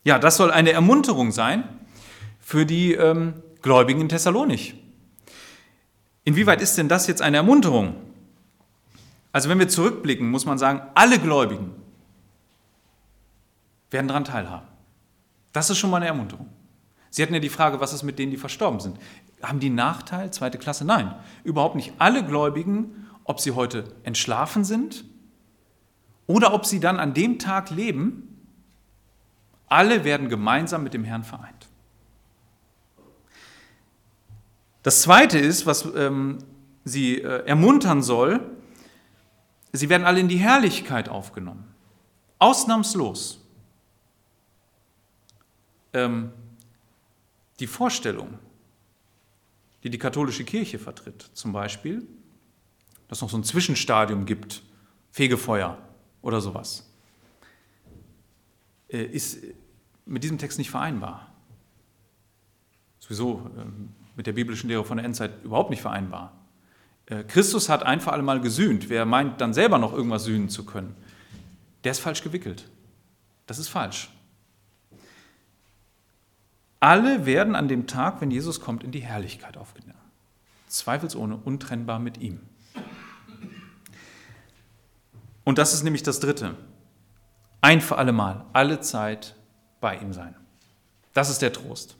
Ja, 0.03 0.19
das 0.19 0.37
soll 0.37 0.51
eine 0.51 0.71
Ermunterung 0.71 1.31
sein 1.31 1.63
für 2.39 2.65
die 2.65 2.93
ähm, 2.93 3.41
Gläubigen 3.61 4.01
in 4.01 4.09
Thessalonich. 4.09 4.75
Inwieweit 6.25 6.61
ist 6.61 6.77
denn 6.77 6.89
das 6.89 7.07
jetzt 7.07 7.21
eine 7.21 7.37
Ermunterung? 7.37 7.95
Also 9.31 9.49
wenn 9.49 9.59
wir 9.59 9.67
zurückblicken, 9.67 10.29
muss 10.29 10.45
man 10.45 10.57
sagen, 10.57 10.81
alle 10.93 11.19
Gläubigen 11.19 11.73
werden 13.89 14.07
daran 14.07 14.25
teilhaben. 14.25 14.67
Das 15.51 15.69
ist 15.69 15.77
schon 15.77 15.89
mal 15.89 15.97
eine 15.97 16.07
Ermunterung. 16.07 16.49
Sie 17.13 17.21
hatten 17.21 17.35
ja 17.35 17.39
die 17.39 17.49
Frage, 17.49 17.79
was 17.79 17.93
ist 17.93 18.01
mit 18.01 18.17
denen, 18.17 18.31
die 18.31 18.37
verstorben 18.37 18.79
sind? 18.79 18.97
Haben 19.43 19.59
die 19.59 19.69
Nachteil, 19.69 20.33
zweite 20.33 20.57
Klasse? 20.57 20.83
Nein, 20.83 21.13
überhaupt 21.43 21.75
nicht. 21.75 21.93
Alle 21.99 22.25
Gläubigen, 22.25 23.07
ob 23.23 23.39
sie 23.39 23.51
heute 23.51 23.83
entschlafen 24.01 24.63
sind 24.63 25.05
oder 26.25 26.55
ob 26.55 26.65
sie 26.65 26.79
dann 26.79 26.99
an 26.99 27.13
dem 27.13 27.37
Tag 27.37 27.69
leben, 27.69 28.43
alle 29.67 30.05
werden 30.05 30.27
gemeinsam 30.27 30.81
mit 30.81 30.95
dem 30.95 31.03
Herrn 31.03 31.23
vereint. 31.23 31.67
Das 34.81 35.03
Zweite 35.03 35.37
ist, 35.37 35.67
was 35.67 35.85
ähm, 35.95 36.39
sie 36.83 37.21
äh, 37.21 37.45
ermuntern 37.45 38.01
soll, 38.01 38.39
sie 39.71 39.87
werden 39.87 40.07
alle 40.07 40.19
in 40.19 40.29
die 40.29 40.37
Herrlichkeit 40.37 41.09
aufgenommen. 41.09 41.75
Ausnahmslos. 42.39 43.39
Ähm, 45.93 46.31
die 47.63 47.67
Vorstellung, 47.67 48.39
die 49.83 49.89
die 49.89 49.97
katholische 49.97 50.43
Kirche 50.43 50.79
vertritt, 50.79 51.29
zum 51.33 51.53
Beispiel, 51.53 52.05
dass 53.07 53.19
es 53.19 53.21
noch 53.21 53.29
so 53.29 53.37
ein 53.37 53.45
Zwischenstadium 53.45 54.25
gibt, 54.25 54.61
Fegefeuer 55.11 55.77
oder 56.21 56.41
sowas, 56.41 56.91
äh, 58.89 59.05
ist 59.05 59.45
mit 60.05 60.25
diesem 60.25 60.37
Text 60.39 60.57
nicht 60.57 60.71
vereinbar. 60.71 61.31
Sowieso 62.99 63.49
ähm, 63.57 63.91
mit 64.17 64.27
der 64.27 64.33
biblischen 64.33 64.67
Lehre 64.67 64.83
von 64.83 64.97
der 64.97 65.05
Endzeit 65.05 65.41
überhaupt 65.45 65.69
nicht 65.69 65.81
vereinbar. 65.81 66.33
Äh, 67.05 67.23
Christus 67.23 67.69
hat 67.69 67.83
ein 67.83 68.01
für 68.01 68.11
alle 68.11 68.23
Mal 68.23 68.41
gesühnt. 68.41 68.89
Wer 68.89 69.05
meint, 69.05 69.39
dann 69.39 69.53
selber 69.53 69.77
noch 69.77 69.93
irgendwas 69.93 70.25
sühnen 70.25 70.49
zu 70.49 70.65
können, 70.65 70.97
der 71.85 71.93
ist 71.93 71.99
falsch 71.99 72.23
gewickelt. 72.23 72.69
Das 73.47 73.57
ist 73.57 73.69
falsch. 73.69 74.09
Alle 76.83 77.25
werden 77.25 77.55
an 77.55 77.69
dem 77.69 77.87
Tag, 77.87 78.19
wenn 78.19 78.29
Jesus 78.29 78.59
kommt, 78.59 78.83
in 78.83 78.91
die 78.91 78.99
Herrlichkeit 78.99 79.55
aufgenommen. 79.55 80.01
Zweifelsohne 80.67 81.37
untrennbar 81.37 81.97
mit 81.97 82.17
ihm. 82.17 82.41
Und 85.45 85.59
das 85.59 85.73
ist 85.73 85.83
nämlich 85.83 86.03
das 86.03 86.19
Dritte. 86.19 86.57
Ein 87.61 87.79
für 87.79 87.97
alle 87.97 88.11
Mal, 88.11 88.43
alle 88.51 88.81
Zeit 88.81 89.33
bei 89.79 89.97
ihm 89.97 90.11
sein. 90.11 90.35
Das 91.13 91.29
ist 91.29 91.41
der 91.41 91.53
Trost. 91.53 91.95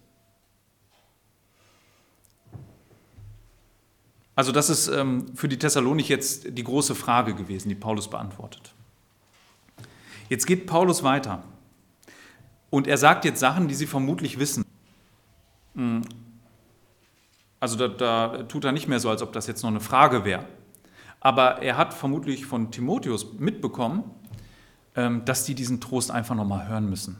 Also 4.35 4.51
das 4.51 4.69
ist 4.69 4.89
ähm, 4.89 5.33
für 5.33 5.47
die 5.47 5.59
Thessalonik 5.59 6.09
jetzt 6.09 6.57
die 6.57 6.63
große 6.65 6.93
Frage 6.93 7.35
gewesen, 7.35 7.69
die 7.69 7.75
Paulus 7.75 8.09
beantwortet. 8.09 8.73
Jetzt 10.27 10.45
geht 10.45 10.67
Paulus 10.67 11.03
weiter 11.03 11.41
und 12.69 12.85
er 12.85 12.97
sagt 12.97 13.23
jetzt 13.23 13.39
Sachen, 13.39 13.69
die 13.69 13.75
sie 13.75 13.87
vermutlich 13.87 14.39
wissen. 14.39 14.65
Hm. 15.75 16.01
Also 17.59 17.77
da, 17.77 17.87
da 17.87 18.43
tut 18.43 18.65
er 18.65 18.71
nicht 18.71 18.87
mehr 18.87 18.99
so, 18.99 19.09
als 19.09 19.21
ob 19.21 19.31
das 19.33 19.47
jetzt 19.47 19.63
noch 19.63 19.69
eine 19.69 19.79
Frage 19.79 20.25
wäre. 20.25 20.45
Aber 21.19 21.61
er 21.61 21.77
hat 21.77 21.93
vermutlich 21.93 22.45
von 22.45 22.71
Timotheus 22.71 23.33
mitbekommen, 23.39 24.03
ähm, 24.95 25.23
dass 25.25 25.45
die 25.45 25.55
diesen 25.55 25.79
Trost 25.79 26.11
einfach 26.11 26.35
nochmal 26.35 26.67
hören 26.67 26.89
müssen. 26.89 27.17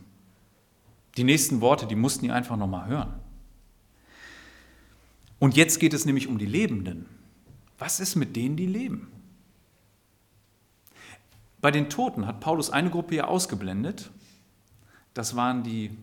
Die 1.16 1.24
nächsten 1.24 1.62
Worte, 1.62 1.88
die 1.88 1.96
mussten 1.96 2.26
die 2.26 2.32
einfach 2.32 2.58
nochmal 2.58 2.88
hören. 2.88 3.14
Und 5.40 5.56
jetzt 5.56 5.80
geht 5.80 5.94
es 5.94 6.06
nämlich 6.06 6.28
um 6.28 6.38
die 6.38 6.46
Lebenden. 6.46 7.06
Was 7.78 8.00
ist 8.00 8.16
mit 8.16 8.36
denen, 8.36 8.56
die 8.56 8.66
leben? 8.66 9.12
Bei 11.62 11.72
den 11.72 11.90
Toten 11.90 12.28
hat 12.28 12.42
Paulus 12.42 12.70
eine 12.70 12.90
Gruppe 12.90 13.16
hier 13.16 13.30
ausgeblendet. 13.30 14.12
Das 15.14 15.36
waren 15.36 15.64
die 15.64 15.98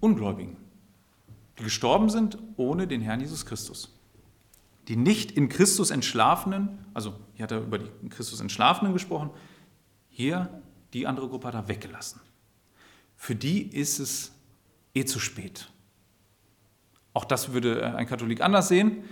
Ungläubigen, 0.00 0.56
die 1.58 1.64
gestorben 1.64 2.10
sind 2.10 2.38
ohne 2.56 2.86
den 2.86 3.00
Herrn 3.00 3.20
Jesus 3.20 3.46
Christus. 3.46 3.92
Die 4.88 4.96
nicht 4.96 5.32
in 5.32 5.48
Christus 5.48 5.90
entschlafenen, 5.90 6.84
also 6.94 7.14
hier 7.34 7.44
hat 7.44 7.52
er 7.52 7.60
über 7.60 7.78
die 7.78 7.90
in 8.02 8.08
Christus 8.08 8.40
entschlafenen 8.40 8.92
gesprochen, 8.92 9.30
hier 10.08 10.62
die 10.92 11.06
andere 11.06 11.28
Gruppe 11.28 11.48
hat 11.48 11.54
er 11.54 11.68
weggelassen. 11.68 12.20
Für 13.16 13.34
die 13.34 13.62
ist 13.62 13.98
es 13.98 14.32
eh 14.94 15.04
zu 15.04 15.18
spät. 15.18 15.70
Auch 17.12 17.24
das 17.24 17.52
würde 17.52 17.80
äh, 17.80 17.84
ein 17.84 18.06
Katholik 18.06 18.40
anders 18.40 18.68
sehen. 18.68 19.04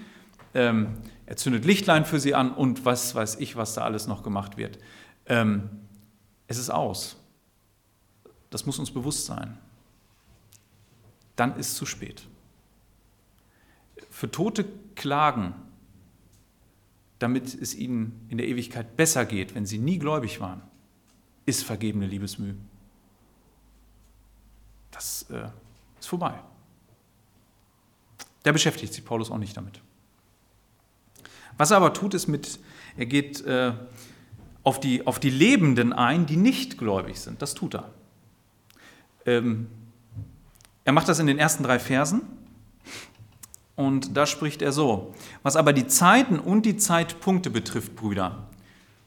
Ähm, 0.52 0.98
er 1.26 1.36
zündet 1.36 1.64
Lichtlein 1.64 2.04
für 2.04 2.20
sie 2.20 2.34
an 2.34 2.52
und 2.52 2.84
was 2.84 3.14
weiß 3.14 3.36
ich, 3.36 3.56
was 3.56 3.74
da 3.74 3.82
alles 3.82 4.06
noch 4.06 4.22
gemacht 4.22 4.56
wird. 4.56 4.78
Ähm, 5.26 5.70
es 6.46 6.58
ist 6.58 6.70
aus. 6.70 7.16
Das 8.50 8.66
muss 8.66 8.78
uns 8.78 8.90
bewusst 8.90 9.24
sein. 9.26 9.58
Dann 11.34 11.56
ist 11.56 11.72
es 11.72 11.74
zu 11.74 11.86
spät. 11.86 12.26
Für 14.14 14.30
Tote 14.30 14.64
klagen, 14.94 15.56
damit 17.18 17.52
es 17.52 17.74
ihnen 17.74 18.24
in 18.28 18.38
der 18.38 18.46
Ewigkeit 18.46 18.96
besser 18.96 19.24
geht, 19.24 19.56
wenn 19.56 19.66
sie 19.66 19.78
nie 19.78 19.98
gläubig 19.98 20.40
waren, 20.40 20.62
ist 21.46 21.64
vergebene 21.64 22.06
Liebesmüh. 22.06 22.54
Das 24.92 25.26
äh, 25.30 25.48
ist 25.98 26.06
vorbei. 26.06 26.38
Da 28.44 28.52
beschäftigt 28.52 28.94
sich 28.94 29.04
Paulus 29.04 29.32
auch 29.32 29.38
nicht 29.38 29.56
damit. 29.56 29.80
Was 31.58 31.72
er 31.72 31.78
aber 31.78 31.92
tut, 31.92 32.14
ist 32.14 32.28
mit, 32.28 32.60
er 32.96 33.06
geht 33.06 33.44
äh, 33.44 33.72
auf, 34.62 34.78
die, 34.78 35.08
auf 35.08 35.18
die 35.18 35.30
Lebenden 35.30 35.92
ein, 35.92 36.26
die 36.26 36.36
nicht 36.36 36.78
gläubig 36.78 37.18
sind. 37.18 37.42
Das 37.42 37.54
tut 37.54 37.74
er. 37.74 37.90
Ähm, 39.26 39.66
er 40.84 40.92
macht 40.92 41.08
das 41.08 41.18
in 41.18 41.26
den 41.26 41.40
ersten 41.40 41.64
drei 41.64 41.80
Versen. 41.80 42.43
Und 43.76 44.16
da 44.16 44.26
spricht 44.26 44.62
er 44.62 44.72
so, 44.72 45.14
was 45.42 45.56
aber 45.56 45.72
die 45.72 45.86
Zeiten 45.86 46.38
und 46.38 46.64
die 46.64 46.76
Zeitpunkte 46.76 47.50
betrifft, 47.50 47.96
Brüder, 47.96 48.46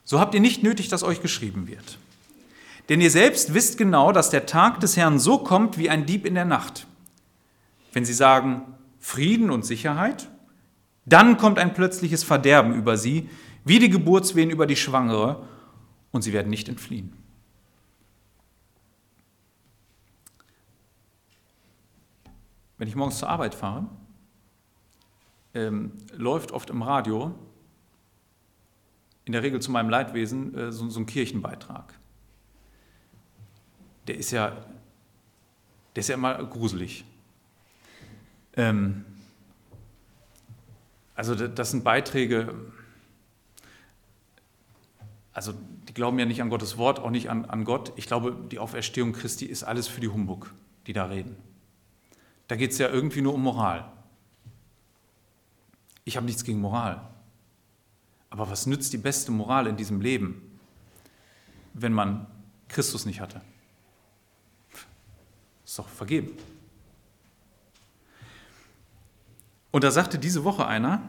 so 0.04 0.20
habt 0.20 0.34
ihr 0.34 0.42
nicht 0.42 0.64
nötig, 0.64 0.90
dass 0.90 1.04
euch 1.04 1.22
geschrieben 1.22 1.68
wird. 1.68 1.98
Denn 2.90 3.02
ihr 3.02 3.12
selbst 3.12 3.54
wisst 3.54 3.78
genau, 3.78 4.12
dass 4.12 4.30
der 4.30 4.46
Tag 4.46 4.80
des 4.80 4.98
Herrn 4.98 5.20
so 5.20 5.40
kommt 5.40 5.78
wie 5.78 5.90
ein 5.90 6.06
Dieb 6.06 6.26
in 6.26 6.36
der 6.36 6.46
Nacht. 6.46 6.88
Wenn 7.94 8.06
sie 8.06 8.14
sagen, 8.14 8.62
Frieden 9.08 9.52
und 9.52 9.66
Sicherheit. 9.66 10.28
Dann 11.06 11.38
kommt 11.38 11.60
ein 11.60 11.74
plötzliches 11.74 12.26
Verderben 12.26 12.74
über 12.74 12.98
sie, 12.98 13.30
wie 13.64 13.80
die 13.80 13.90
Geburtswehen 13.90 14.50
über 14.50 14.66
die 14.66 14.76
Schwangere, 14.76 15.48
und 16.12 16.22
sie 16.24 16.34
werden 16.34 16.50
nicht 16.50 16.68
entfliehen. 16.68 17.14
Wenn 22.78 22.88
ich 22.90 22.96
morgens 22.96 23.20
zur 23.20 23.30
Arbeit 23.30 23.56
fahre, 23.56 23.88
ähm, 25.54 25.92
läuft 26.14 26.52
oft 26.52 26.70
im 26.70 26.82
Radio, 26.82 27.34
in 29.26 29.34
der 29.34 29.44
Regel 29.44 29.62
zu 29.62 29.72
meinem 29.72 29.90
Leidwesen, 29.90 30.56
äh, 30.56 30.72
so, 30.72 30.90
so, 30.90 31.00
ein 31.00 31.06
Kirchenbeitrag. 31.06 31.94
Der 34.08 34.18
ist 34.18 34.32
ja, 34.32 34.56
der 35.96 36.02
ist 36.02 36.08
ja 36.08 36.16
immer 36.16 36.36
gruselig. 36.46 37.04
Ähm, 38.56 39.06
also 41.16 41.36
das 41.36 41.72
sind 41.72 41.84
Beiträge, 41.84 42.54
also 45.34 45.54
die 45.88 45.94
glauben 45.94 46.18
ja 46.20 46.26
nicht 46.26 46.42
an 46.42 46.50
Gottes 46.50 46.78
Wort, 46.78 47.00
auch 47.00 47.10
nicht 47.10 47.30
an, 47.30 47.46
an 47.46 47.64
Gott. 47.64 47.92
Ich 47.96 48.08
glaube, 48.08 48.36
die 48.52 48.60
Auferstehung 48.60 49.14
Christi 49.14 49.46
ist 49.46 49.64
alles 49.64 49.88
für 49.88 50.00
die 50.00 50.08
Humbug, 50.08 50.54
die 50.86 50.94
da 50.94 51.06
reden. 51.06 51.36
Da 52.48 52.56
geht 52.56 52.72
es 52.72 52.78
ja 52.78 52.88
irgendwie 52.88 53.22
nur 53.22 53.34
um 53.34 53.44
Moral. 53.44 53.92
Ich 56.08 56.15
habe 56.15 56.26
nichts 56.26 56.46
gegen 56.46 56.62
Moral. 56.62 57.02
Aber 58.30 58.50
was 58.50 58.65
nützt 58.65 58.93
die 58.93 58.98
beste 58.98 59.30
Moral 59.30 59.67
in 59.67 59.76
diesem 59.76 60.00
Leben, 60.00 60.58
wenn 61.74 61.91
man 61.91 62.28
Christus 62.70 63.06
nicht 63.06 63.20
hatte? 63.20 63.41
Ist 65.65 65.78
doch 65.78 65.89
vergeben. 65.89 66.32
Und 69.72 69.84
da 69.84 69.91
sagte 69.91 70.17
diese 70.17 70.46
Woche 70.46 70.65
einer, 70.65 71.02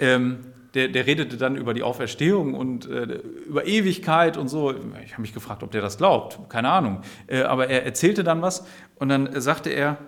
ähm, 0.00 0.44
der, 0.74 0.88
der, 0.88 1.06
redete 1.06 1.36
dann 1.36 1.54
über 1.54 1.72
die 1.72 1.84
Auferstehung 1.84 2.54
und 2.54 2.86
äh, 2.86 3.20
über 3.46 3.64
Ewigkeit 3.64 4.36
und 4.36 4.48
so. 4.48 4.74
Ich 5.04 5.12
habe 5.12 5.22
mich 5.22 5.34
gefragt, 5.34 5.62
ob 5.62 5.70
der 5.70 5.82
das 5.82 5.98
glaubt, 5.98 6.50
keine 6.50 6.68
Ahnung. 6.68 7.02
Äh, 7.28 7.42
aber 7.42 7.68
er 7.68 7.84
erzählte 7.84 8.24
dann 8.24 8.42
was 8.42 8.66
und 8.96 9.08
dann 9.08 9.40
sagte 9.40 9.70
er, 9.70 9.98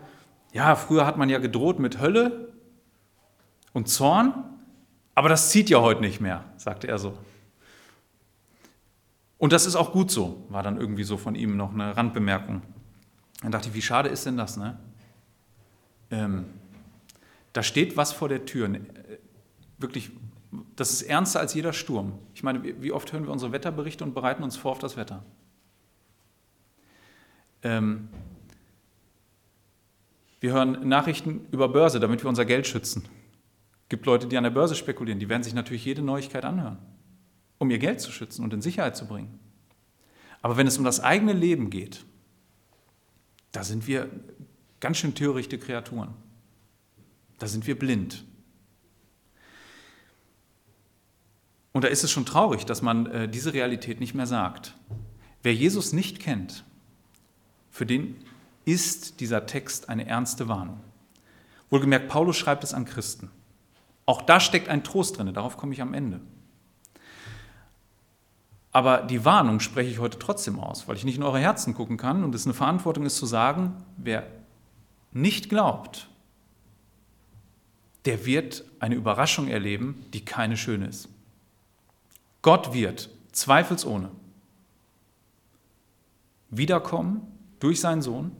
ja, 0.53 0.75
früher 0.75 1.07
hat 1.07 1.19
man 1.19 1.29
ja 1.29 1.39
gedroht 1.39 1.79
mit 1.79 2.01
Hölle 2.01 2.53
und 3.75 3.89
Zorn, 3.89 4.33
aber 5.15 5.29
das 5.29 5.51
zieht 5.51 5.69
ja 5.69 5.83
heute 5.83 6.01
nicht 6.01 6.21
mehr, 6.21 6.45
sagte 6.57 6.89
er 6.89 6.99
so. 6.99 7.19
Und 9.37 9.53
das 9.53 9.67
ist 9.67 9.77
auch 9.77 9.93
gut 9.93 10.11
so, 10.11 10.47
war 10.49 10.63
dann 10.63 10.79
irgendwie 10.79 11.05
so 11.05 11.19
von 11.19 11.35
ihm 11.35 11.59
noch 11.59 11.75
eine 11.75 11.95
Randbemerkung. 11.95 12.63
Dann 13.43 13.53
dachte 13.53 13.69
ich, 13.69 13.75
wie 13.75 13.83
schade 13.83 14.09
ist 14.09 14.25
denn 14.25 14.39
das, 14.39 14.57
ne? 14.57 14.79
Ähm, 16.11 16.47
da 17.53 17.63
steht 17.63 17.97
was 17.97 18.13
vor 18.13 18.29
der 18.29 18.47
Tür. 18.47 18.71
Wirklich, 19.77 20.11
das 20.77 20.93
ist 20.93 21.03
ernster 21.03 21.41
als 21.41 21.53
jeder 21.53 21.73
Sturm. 21.73 22.19
Ich 22.35 22.43
meine, 22.43 22.63
wie 22.63 22.93
oft 22.93 23.13
hören 23.13 23.25
wir 23.25 23.33
unsere 23.33 23.53
Wetterberichte 23.53 24.03
und 24.03 24.15
bereiten 24.15 24.43
uns 24.43 24.57
vor 24.57 24.73
auf 24.73 24.79
das 24.79 24.97
Wetter? 24.97 25.23
Ähm, 27.63 28.09
wir 30.41 30.53
hören 30.53 30.89
Nachrichten 30.89 31.47
über 31.51 31.69
Börse, 31.69 32.01
damit 32.01 32.23
wir 32.25 32.29
unser 32.29 32.45
Geld 32.45 32.67
schützen. 32.67 33.05
Gibt 33.95 34.07
Leute, 34.07 34.27
die 34.27 34.37
an 34.37 34.43
der 34.43 34.51
Börse 34.51 34.75
spekulieren, 34.75 35.21
die 35.21 35.29
werden 35.29 35.45
sich 35.45 35.55
natürlich 35.55 35.85
jede 35.85 36.03
Neuigkeit 36.03 36.45
anhören, 36.45 36.79
um 37.59 37.71
ihr 37.71 37.79
Geld 37.79 38.01
zu 38.01 38.11
schützen 38.11 38.43
und 38.43 38.53
in 38.53 38.61
Sicherheit 38.61 38.97
zu 38.97 39.07
bringen. 39.07 39.39
Aber 40.43 40.57
wenn 40.57 40.67
es 40.67 40.77
um 40.79 40.85
das 40.85 40.99
eigene 40.99 41.33
Leben 41.33 41.71
geht, 41.71 42.05
da 43.53 43.63
sind 43.63 43.87
wir 43.87 44.11
ganz 44.81 44.97
schön 44.97 45.15
törichte 45.15 45.61
Kreaturen. 45.61 46.13
Da 47.39 47.47
sind 47.47 47.69
wir 47.69 47.79
blind. 47.79 48.25
Und 51.71 51.85
da 51.85 51.87
ist 51.87 52.03
es 52.03 52.11
schon 52.11 52.27
traurig, 52.27 52.67
dass 52.67 52.83
man 52.83 53.07
äh, 53.07 53.29
diese 53.29 53.55
Realität 53.55 54.01
nicht 54.01 54.15
mehr 54.15 54.27
sagt. 54.27 54.75
Wer 55.45 55.55
Jesus 55.55 55.93
nicht 55.93 56.19
kennt, 56.19 56.65
für 57.71 57.87
den 57.87 58.17
ist 58.65 59.21
dieser 59.21 59.47
Text 59.47 59.89
eine 59.89 60.09
ernste 60.09 60.49
Warnung. 60.49 60.81
Wohlgemerkt, 61.71 62.09
Paulus 62.09 62.37
schreibt 62.37 62.65
es 62.65 62.75
an 62.75 62.87
Christen. 62.87 63.31
Auch 64.07 64.23
da 64.23 64.41
steckt 64.41 64.69
ein 64.69 64.85
Trost 64.85 65.19
drin, 65.19 65.33
darauf 65.33 65.57
komme 65.57 65.73
ich 65.73 65.83
am 65.83 65.95
Ende. 65.95 66.21
Aber 68.73 69.03
die 69.03 69.25
Warnung 69.25 69.61
spreche 69.61 69.91
ich 69.91 70.01
heute 70.01 70.19
trotzdem 70.19 70.59
aus, 70.59 70.89
weil 70.89 70.97
ich 70.97 71.05
nicht 71.05 71.17
in 71.17 71.23
eure 71.23 71.39
Herzen 71.39 71.75
gucken 71.75 71.97
kann 71.97 72.25
und 72.25 72.35
es 72.35 72.45
eine 72.45 72.55
Verantwortung 72.55 73.07
ist 73.07 73.17
zu 73.17 73.25
sagen, 73.25 73.85
wer 73.97 74.27
nicht 75.13 75.49
glaubt, 75.49 76.09
der 78.05 78.27
wird 78.27 78.65
eine 78.81 78.97
Überraschung 78.97 79.49
erleben, 79.49 80.05
die 80.13 80.25
keine 80.25 80.57
schöne 80.57 80.89
ist. 80.89 81.09
Gott 82.43 82.75
wird 82.75 83.11
zweifelsohne 83.33 84.11
wiederkommen 86.51 87.23
durch 87.61 87.81
seinen 87.81 88.03
Sohn 88.03 88.33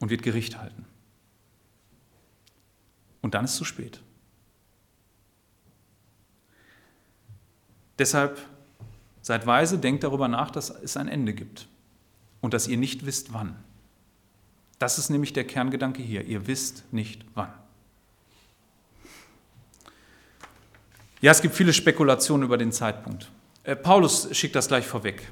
und 0.00 0.10
wird 0.10 0.22
Gericht 0.22 0.58
halten. 0.58 0.86
Und 3.20 3.34
dann 3.34 3.44
ist 3.44 3.52
es 3.52 3.58
zu 3.58 3.64
spät. 3.64 4.00
Deshalb 8.00 8.38
seid 9.20 9.46
weise, 9.46 9.78
denkt 9.78 10.04
darüber 10.04 10.26
nach, 10.26 10.50
dass 10.50 10.70
es 10.70 10.96
ein 10.96 11.06
Ende 11.06 11.34
gibt 11.34 11.68
und 12.40 12.54
dass 12.54 12.66
ihr 12.66 12.78
nicht 12.78 13.04
wisst, 13.04 13.34
wann. 13.34 13.54
Das 14.78 14.98
ist 14.98 15.10
nämlich 15.10 15.34
der 15.34 15.44
Kerngedanke 15.44 16.02
hier. 16.02 16.24
Ihr 16.24 16.46
wisst 16.46 16.90
nicht, 16.94 17.26
wann. 17.34 17.52
Ja, 21.20 21.30
es 21.30 21.42
gibt 21.42 21.54
viele 21.54 21.74
Spekulationen 21.74 22.46
über 22.46 22.56
den 22.56 22.72
Zeitpunkt. 22.72 23.30
Äh, 23.64 23.76
Paulus 23.76 24.34
schickt 24.34 24.56
das 24.56 24.68
gleich 24.68 24.86
vorweg. 24.86 25.30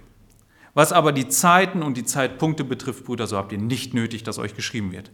Was 0.75 0.93
aber 0.93 1.13
die 1.13 1.29
Zeiten 1.29 1.83
und 1.83 1.97
die 1.97 2.05
Zeitpunkte 2.05 2.65
betrifft, 2.65 3.07
Brüder, 3.07 3.27
so 3.27 3.39
habt 3.39 3.53
ihr 3.53 3.59
nicht 3.59 3.95
nötig, 3.95 4.25
dass 4.25 4.39
euch 4.39 4.55
geschrieben 4.55 4.93
wird. 4.93 5.11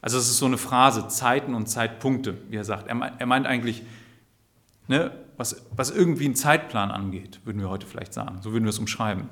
Also 0.00 0.18
es 0.18 0.30
ist 0.30 0.38
so 0.38 0.46
eine 0.46 0.58
Phrase, 0.58 1.08
Zeiten 1.08 1.54
und 1.54 1.66
Zeitpunkte, 1.66 2.38
wie 2.48 2.56
er 2.56 2.64
sagt. 2.64 2.86
Er 2.86 3.26
meint 3.26 3.46
eigentlich, 3.48 3.82
ne, 4.92 5.12
was, 5.36 5.64
was 5.74 5.90
irgendwie 5.90 6.26
einen 6.26 6.34
Zeitplan 6.34 6.90
angeht, 6.90 7.40
würden 7.44 7.60
wir 7.60 7.68
heute 7.68 7.86
vielleicht 7.86 8.14
sagen. 8.14 8.40
So 8.42 8.52
würden 8.52 8.64
wir 8.64 8.70
es 8.70 8.78
umschreiben. 8.78 9.28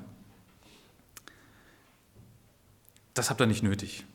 Das 3.13 3.29
habt 3.29 3.41
ihr 3.41 3.47
nicht 3.47 3.63
nötig. 3.63 4.05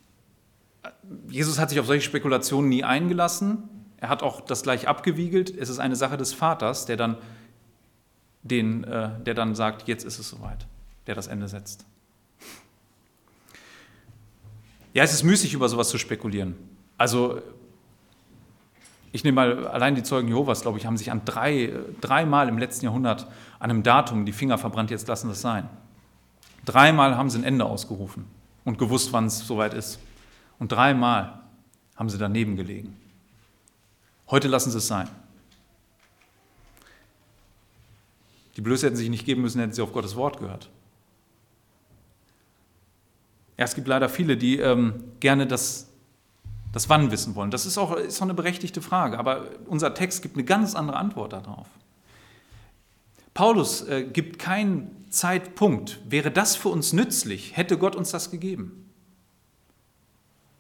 Jesus 1.29 1.59
hat 1.59 1.71
sich 1.71 1.81
auf 1.81 1.87
solche 1.87 2.05
Spekulationen 2.05 2.69
nie 2.69 2.85
eingelassen. 2.85 3.69
Er 3.99 4.09
hat 4.09 4.23
auch 4.23 4.41
das 4.41 4.63
gleich 4.63 4.89
abgewiegelt. 4.89 5.51
Es 5.57 5.69
ist 5.69 5.79
eine 5.79 5.97
Sache 5.97 6.17
des 6.17 6.33
Vaters, 6.33 6.87
der 6.87 6.97
dann, 6.97 7.17
den, 8.43 8.85
äh, 8.85 9.11
der 9.25 9.35
dann 9.35 9.55
sagt, 9.55 9.89
jetzt 9.89 10.05
ist 10.05 10.19
es 10.19 10.29
soweit 10.29 10.67
der 11.07 11.15
das 11.15 11.27
Ende 11.27 11.49
setzt. 11.49 11.85
Ja, 14.93 15.05
es 15.05 15.13
ist 15.13 15.23
müßig, 15.23 15.55
über 15.55 15.69
sowas 15.69 15.89
zu 15.89 15.99
spekulieren. 15.99 16.57
Also, 16.97 17.43
ich 19.17 19.25
nehme 19.25 19.37
mal 19.37 19.67
allein 19.69 19.95
die 19.95 20.03
Zeugen 20.03 20.29
Jehovas, 20.29 20.61
glaube 20.61 20.79
ich, 20.79 20.85
haben 20.85 20.99
sich 20.99 21.11
an 21.11 21.23
drei, 21.25 21.73
dreimal 22.03 22.51
im 22.51 22.59
letzten 22.59 22.85
Jahrhundert 22.85 23.27
an 23.59 23.71
einem 23.71 23.83
Datum 23.83 24.27
die 24.27 24.33
Finger 24.33 24.59
verbrannt, 24.59 24.91
jetzt 24.91 25.09
lassen 25.09 25.31
es 25.31 25.41
sein. 25.41 25.71
Dreimal 26.67 27.17
haben 27.17 27.31
sie 27.31 27.39
ein 27.39 27.45
Ende 27.45 27.65
ausgerufen 27.65 28.27
und 28.67 28.77
gewusst, 28.77 29.15
wann 29.15 29.25
es 29.25 29.39
soweit 29.39 29.73
ist. 29.73 30.01
Und 30.59 30.71
dreimal 30.71 31.41
haben 31.97 32.11
sie 32.11 32.19
daneben 32.19 32.57
gelegen. 32.57 32.95
Heute 34.31 34.49
lassen 34.49 34.71
sie 34.71 34.79
es 34.79 34.87
sein. 34.87 35.09
Die 38.57 38.61
Blöße 38.61 38.85
hätten 38.85 38.97
sich 38.97 39.09
nicht 39.09 39.25
geben 39.25 39.41
müssen, 39.41 39.61
hätten 39.61 39.73
sie 39.73 39.83
auf 39.83 39.95
Gottes 39.95 40.15
Wort 40.15 40.41
gehört. 40.41 40.69
Ja, 43.57 43.65
es 43.65 43.75
gibt 43.75 43.89
leider 43.89 44.11
viele, 44.11 44.37
die 44.37 44.59
ähm, 44.59 45.05
gerne 45.21 45.47
das, 45.47 45.89
das 46.73 46.89
Wann 46.89 47.11
wissen 47.11 47.35
wollen. 47.35 47.51
Das 47.51 47.67
ist 47.67 47.79
auch, 47.79 47.97
ist 47.97 48.19
auch 48.19 48.23
eine 48.23 48.35
berechtigte 48.35 48.83
Frage, 48.83 49.19
aber 49.19 49.49
unser 49.67 49.95
Text 49.95 50.23
gibt 50.23 50.37
eine 50.37 50.45
ganz 50.45 50.75
andere 50.75 50.97
Antwort 50.97 51.33
darauf. 51.33 51.67
Paulus 53.35 53.83
äh, 53.83 54.05
gibt 54.05 54.39
keinen 54.39 55.07
Zeitpunkt. 55.11 56.01
Wäre 56.09 56.31
das 56.31 56.57
für 56.57 56.69
uns 56.69 56.93
nützlich, 56.93 57.57
hätte 57.57 57.79
Gott 57.79 57.95
uns 57.95 58.11
das 58.11 58.31
gegeben. 58.31 58.91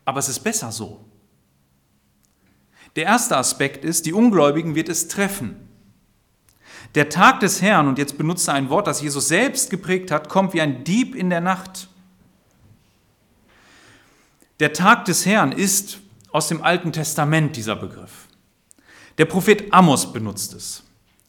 Aber 0.04 0.18
es 0.18 0.28
ist 0.28 0.40
besser 0.40 0.72
so. 0.72 1.04
Der 2.96 3.04
erste 3.04 3.36
Aspekt 3.36 3.84
ist, 3.84 4.06
die 4.06 4.12
Ungläubigen 4.12 4.74
wird 4.74 4.88
es 4.88 5.08
treffen. 5.08 5.56
Der 6.94 7.10
Tag 7.10 7.40
des 7.40 7.60
Herrn, 7.60 7.88
und 7.88 7.98
jetzt 7.98 8.16
benutze 8.16 8.52
ein 8.52 8.70
Wort, 8.70 8.86
das 8.86 9.02
Jesus 9.02 9.28
selbst 9.28 9.68
geprägt 9.68 10.10
hat, 10.10 10.28
kommt 10.28 10.54
wie 10.54 10.62
ein 10.62 10.84
Dieb 10.84 11.14
in 11.14 11.28
der 11.28 11.42
Nacht. 11.42 11.88
Der 14.58 14.72
Tag 14.72 15.04
des 15.04 15.26
Herrn 15.26 15.52
ist 15.52 15.98
aus 16.32 16.48
dem 16.48 16.62
Alten 16.62 16.90
Testament 16.90 17.56
dieser 17.56 17.76
Begriff. 17.76 18.26
Der 19.18 19.26
Prophet 19.26 19.72
Amos 19.72 20.12
benutzt 20.12 20.54
es. 20.54 20.82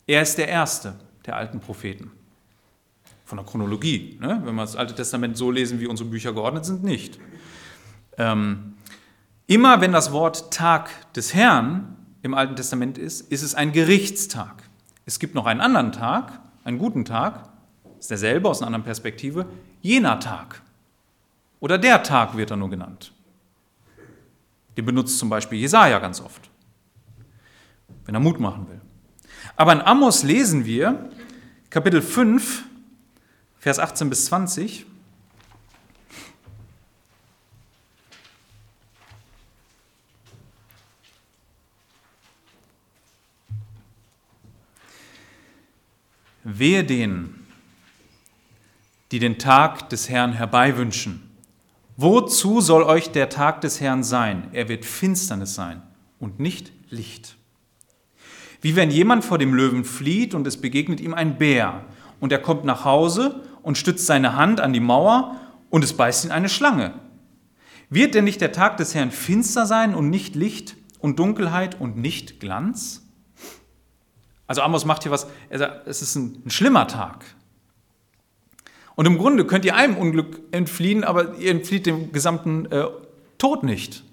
Er 0.06 0.22
ist 0.22 0.38
der 0.38 0.48
erste 0.48 0.96
der 1.26 1.36
alten 1.36 1.60
Propheten. 1.60 2.12
Von 3.26 3.38
der 3.38 3.46
Chronologie, 3.46 4.18
ne? 4.22 4.42
wenn 4.46 4.56
wir 4.56 4.62
das 4.62 4.78
Alte 4.78 4.96
Testament 4.96 5.36
so 5.36 5.52
lesen, 5.52 5.82
wie 5.82 5.88
unsere 5.88 6.10
Bücher 6.10 6.32
geordnet 6.32 6.64
sind, 6.64 6.86
nicht. 6.86 7.20
Ähm, 8.18 8.76
immer 9.46 9.82
wenn 9.82 9.92
das 9.92 10.14
Wort 10.14 10.54
Tag 10.54 10.90
des 11.14 11.34
Herrn 11.34 11.98
im 12.22 12.34
Alten 12.34 12.56
Testament 12.56 12.98
ist, 12.98 13.30
ist 13.30 13.44
es 13.44 13.56
ein 13.56 13.74
Gerichtstag. 13.74 14.64
Es 15.06 15.20
gibt 15.20 15.36
noch 15.36 15.46
einen 15.46 15.60
anderen 15.60 15.92
Tag, 15.92 16.40
einen 16.64 16.78
guten 16.78 17.04
Tag, 17.04 17.50
ist 18.00 18.10
derselbe 18.10 18.48
aus 18.48 18.62
einer 18.62 18.68
anderen 18.68 18.86
Perspektive, 18.86 19.46
jener 19.82 20.22
Tag. 20.22 20.62
Oder 21.60 21.78
der 21.78 22.04
Tag 22.04 22.38
wird 22.38 22.52
er 22.52 22.58
nur 22.58 22.70
genannt. 22.70 23.12
Den 24.78 24.86
benutzt 24.86 25.18
zum 25.18 25.30
Beispiel 25.30 25.60
Jesaja 25.60 25.98
ganz 25.98 26.22
oft, 26.22 26.52
wenn 28.06 28.14
er 28.14 28.22
Mut 28.22 28.40
machen 28.40 28.70
will. 28.70 28.80
Aber 29.56 29.74
in 29.74 29.82
Amos 29.82 30.22
lesen 30.22 30.66
wir, 30.66 31.10
Kapitel 31.72 32.02
5, 32.02 32.64
Vers 33.58 33.80
18 33.80 34.10
bis 34.10 34.26
20, 34.26 34.86
Wehe 46.44 46.84
denen, 46.84 47.48
die 49.12 49.20
den 49.20 49.38
Tag 49.38 49.90
des 49.90 50.08
Herrn 50.08 50.34
herbeiwünschen 50.34 51.27
Wozu 52.00 52.62
soll 52.62 52.84
euch 52.84 53.10
der 53.10 53.28
Tag 53.28 53.62
des 53.62 53.82
Herrn 53.82 54.04
sein? 54.04 54.50
Er 54.54 54.70
wird 54.70 54.86
Finsternis 54.86 55.56
sein 55.56 55.82
und 56.20 56.40
nicht 56.40 56.72
Licht. 56.92 57.38
Wie 58.62 58.76
wenn 58.76 58.92
jemand 58.92 59.26
vor 59.26 59.40
dem 59.40 59.56
Löwen 59.56 59.84
flieht 59.84 60.36
und 60.36 60.46
es 60.46 60.62
begegnet 60.62 61.02
ihm 61.02 61.16
ein 61.16 61.40
Bär 61.40 61.86
und 62.20 62.32
er 62.32 62.38
kommt 62.38 62.66
nach 62.66 62.86
Hause 62.86 63.42
und 63.64 63.80
stützt 63.80 64.06
seine 64.06 64.36
Hand 64.36 64.60
an 64.60 64.74
die 64.74 64.80
Mauer 64.80 65.38
und 65.72 65.84
es 65.84 65.94
beißt 65.94 66.26
ihn 66.26 66.32
eine 66.32 66.50
Schlange. 66.50 66.94
Wird 67.90 68.14
denn 68.14 68.26
nicht 68.26 68.42
der 68.42 68.52
Tag 68.52 68.78
des 68.78 68.94
Herrn 68.94 69.10
finster 69.10 69.66
sein 69.66 69.96
und 69.96 70.12
nicht 70.12 70.36
Licht 70.36 70.76
und 71.00 71.18
Dunkelheit 71.18 71.82
und 71.82 71.98
nicht 71.98 72.40
Glanz? 72.40 73.10
Also 74.46 74.62
Amos 74.62 74.86
macht 74.86 75.02
hier 75.02 75.12
was, 75.12 75.26
er 75.50 75.58
sagt, 75.58 75.88
es 75.88 76.04
ist 76.04 76.16
ein, 76.16 76.44
ein 76.46 76.52
schlimmer 76.52 76.88
Tag. 76.88 77.26
Und 78.98 79.06
im 79.06 79.20
Grunde 79.20 79.46
könnt 79.46 79.64
ihr 79.64 79.76
einem 79.76 79.96
Unglück 79.96 80.42
entfliehen, 80.50 81.04
aber 81.04 81.36
ihr 81.36 81.52
entflieht 81.52 81.86
dem 81.86 82.12
gesamten 82.12 82.66
äh, 82.72 82.86
Tod 83.38 83.62
nicht. 83.62 84.04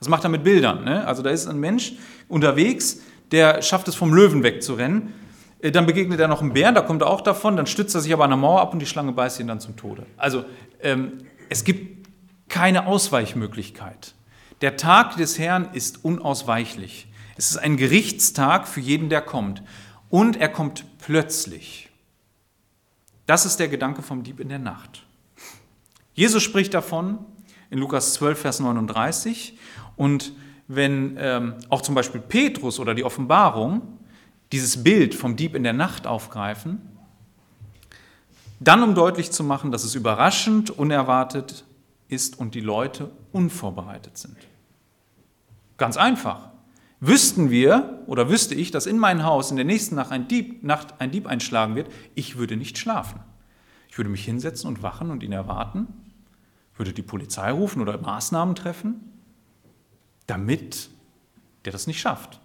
Das 0.00 0.08
macht 0.08 0.24
er 0.24 0.30
mit 0.30 0.42
Bildern. 0.42 0.82
Ne? 0.82 1.06
Also 1.06 1.22
da 1.22 1.30
ist 1.30 1.46
ein 1.46 1.60
Mensch 1.60 1.92
unterwegs, 2.26 3.02
der 3.30 3.62
schafft 3.62 3.86
es 3.86 3.94
vom 3.94 4.12
Löwen 4.12 4.42
wegzurennen. 4.42 5.12
Äh, 5.60 5.70
dann 5.70 5.86
begegnet 5.86 6.18
er 6.18 6.26
noch 6.26 6.40
einem 6.40 6.54
Bären, 6.54 6.74
da 6.74 6.80
kommt 6.80 7.02
er 7.02 7.06
auch 7.06 7.20
davon, 7.20 7.56
dann 7.56 7.66
stützt 7.66 7.94
er 7.94 8.00
sich 8.00 8.12
aber 8.12 8.24
an 8.24 8.30
der 8.30 8.36
Mauer 8.36 8.60
ab 8.60 8.72
und 8.72 8.80
die 8.80 8.86
Schlange 8.86 9.12
beißt 9.12 9.38
ihn 9.38 9.46
dann 9.46 9.60
zum 9.60 9.76
Tode. 9.76 10.06
Also 10.16 10.44
ähm, 10.80 11.18
es 11.48 11.62
gibt 11.62 12.08
keine 12.48 12.86
Ausweichmöglichkeit. 12.86 14.16
Der 14.60 14.76
Tag 14.76 15.18
des 15.18 15.38
Herrn 15.38 15.68
ist 15.72 16.04
unausweichlich. 16.04 17.06
Es 17.36 17.52
ist 17.52 17.58
ein 17.58 17.76
Gerichtstag 17.76 18.66
für 18.66 18.80
jeden, 18.80 19.08
der 19.08 19.20
kommt. 19.20 19.62
Und 20.10 20.36
er 20.36 20.48
kommt 20.48 20.84
plötzlich. 20.98 21.91
Das 23.32 23.46
ist 23.46 23.58
der 23.58 23.68
Gedanke 23.68 24.02
vom 24.02 24.22
Dieb 24.22 24.40
in 24.40 24.50
der 24.50 24.58
Nacht. 24.58 25.06
Jesus 26.12 26.42
spricht 26.42 26.74
davon 26.74 27.18
in 27.70 27.78
Lukas 27.78 28.12
12, 28.12 28.38
Vers 28.38 28.60
39. 28.60 29.58
Und 29.96 30.34
wenn 30.68 31.16
ähm, 31.18 31.54
auch 31.70 31.80
zum 31.80 31.94
Beispiel 31.94 32.20
Petrus 32.20 32.78
oder 32.78 32.94
die 32.94 33.04
Offenbarung 33.04 33.98
dieses 34.52 34.84
Bild 34.84 35.14
vom 35.14 35.34
Dieb 35.34 35.54
in 35.54 35.62
der 35.62 35.72
Nacht 35.72 36.06
aufgreifen, 36.06 36.82
dann 38.60 38.82
um 38.82 38.94
deutlich 38.94 39.30
zu 39.30 39.44
machen, 39.44 39.72
dass 39.72 39.84
es 39.84 39.94
überraschend, 39.94 40.68
unerwartet 40.68 41.64
ist 42.08 42.38
und 42.38 42.54
die 42.54 42.60
Leute 42.60 43.10
unvorbereitet 43.32 44.18
sind. 44.18 44.36
Ganz 45.78 45.96
einfach. 45.96 46.51
Wüssten 47.04 47.50
wir 47.50 48.04
oder 48.06 48.30
wüsste 48.30 48.54
ich, 48.54 48.70
dass 48.70 48.86
in 48.86 48.96
mein 48.96 49.24
Haus 49.24 49.50
in 49.50 49.56
der 49.56 49.64
nächsten 49.64 49.96
Nacht 49.96 50.12
ein 50.12 50.28
Dieb, 50.28 50.62
Nacht 50.62 51.00
ein 51.00 51.10
Dieb 51.10 51.26
einschlagen 51.26 51.74
wird, 51.74 51.90
ich 52.14 52.36
würde 52.36 52.56
nicht 52.56 52.78
schlafen. 52.78 53.18
Ich 53.88 53.98
würde 53.98 54.08
mich 54.08 54.24
hinsetzen 54.24 54.68
und 54.68 54.84
wachen 54.84 55.10
und 55.10 55.24
ihn 55.24 55.32
erwarten, 55.32 55.88
würde 56.76 56.92
die 56.92 57.02
Polizei 57.02 57.50
rufen 57.50 57.82
oder 57.82 57.98
Maßnahmen 57.98 58.54
treffen, 58.54 59.00
damit 60.28 60.90
der 61.64 61.72
das 61.72 61.88
nicht 61.88 61.98
schafft. 61.98 62.38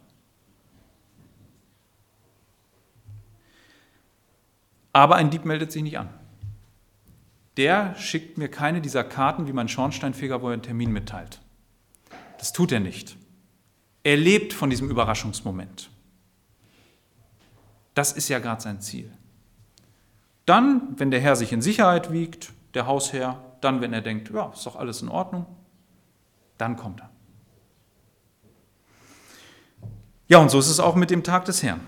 Aber 4.91 5.17
ein 5.17 5.30
Dieb 5.30 5.46
meldet 5.46 5.72
sich 5.72 5.84
nicht 5.84 6.00
an. 6.00 6.10
Der 7.58 7.93
schickt 7.93 8.39
mir 8.39 8.50
keine 8.50 8.82
dieser 8.82 9.04
Karten 9.04 9.48
wie 9.48 9.54
mein 9.54 9.70
Schornsteinfeger, 9.70 10.41
wo 10.41 10.48
er 10.48 10.54
einen 10.54 10.63
Termin 10.63 10.91
mitteilt. 10.91 11.41
Das 12.39 12.54
tut 12.54 12.72
er 12.72 12.80
nicht. 12.80 13.17
Er 14.08 14.15
lebt 14.15 14.54
von 14.54 14.70
diesem 14.70 14.89
Überraschungsmoment. 14.89 15.89
Das 17.93 18.13
ist 18.13 18.30
ja 18.30 18.39
gerade 18.39 18.62
sein 18.62 18.80
Ziel. 18.80 19.12
Dann, 20.46 20.93
wenn 20.96 21.12
der 21.12 21.20
Herr 21.20 21.36
sich 21.36 21.52
in 21.52 21.62
Sicherheit 21.62 22.10
wiegt, 22.10 22.54
der 22.74 22.88
Hausherr, 22.88 23.43
dann, 23.60 23.82
wenn 23.82 23.91
er 23.91 24.00
denkt, 24.00 24.32
ja, 24.34 24.50
ist 24.54 24.65
doch 24.65 24.78
alles 24.78 25.02
in 25.02 25.10
Ordnung, 25.10 25.46
dann 26.58 26.78
kommt 26.78 27.02
er. 27.02 27.10
Ja, 30.30 30.38
und 30.38 30.52
so 30.52 30.60
ist 30.60 30.70
es 30.70 30.80
auch 30.80 30.96
mit 30.96 31.10
dem 31.10 31.24
Tag 31.24 31.43
des 31.43 31.62
Herrn. 31.62 31.82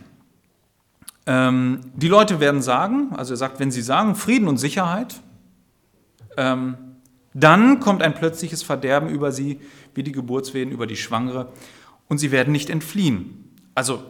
Ähm, 1.25 1.89
die 1.95 2.09
Leute 2.09 2.41
werden 2.41 2.61
sagen, 2.61 3.13
also 3.15 3.33
er 3.33 3.37
sagt, 3.37 3.61
wenn 3.61 3.71
sie 3.71 3.81
sagen 3.81 4.15
Frieden 4.15 4.49
und 4.49 4.57
Sicherheit, 4.57 5.21
ähm, 6.35 6.75
dann 7.33 7.79
kommt 7.79 8.01
ein 8.01 8.13
plötzliches 8.13 8.61
Verderben 8.61 9.07
über 9.07 9.31
sie, 9.31 9.61
wie 9.93 10.03
die 10.03 10.11
Geburtswehen 10.11 10.69
über 10.69 10.85
die 10.85 10.97
Schwangere 10.97 11.53
und 12.09 12.17
sie 12.17 12.31
werden 12.31 12.51
nicht 12.51 12.69
entfliehen. 12.69 13.55
Also, 13.75 14.03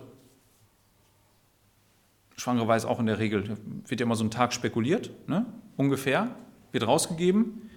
Schwangere 2.35 2.67
weiß 2.67 2.85
auch 2.85 2.99
in 2.99 3.05
der 3.05 3.19
Regel, 3.19 3.57
wird 3.85 3.99
ja 3.99 4.05
immer 4.05 4.15
so 4.15 4.23
ein 4.23 4.31
Tag 4.31 4.53
spekuliert, 4.53 5.11
ne? 5.27 5.45
ungefähr, 5.77 6.33
wird 6.71 6.87
rausgegeben. 6.87 7.69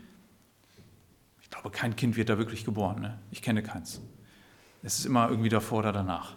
Ich 1.43 1.51
glaube, 1.51 1.71
kein 1.71 1.97
Kind 1.97 2.17
wird 2.17 2.31
da 2.31 2.39
wirklich 2.39 2.65
geboren. 2.65 3.01
Ne? 3.03 3.19
Ich 3.31 3.43
kenne 3.43 3.63
keins. 3.63 4.01
Es 4.83 4.99
ist 4.99 5.05
immer 5.05 5.29
irgendwie 5.29 5.49
davor 5.49 5.81
oder 5.81 5.93
danach. 5.93 6.37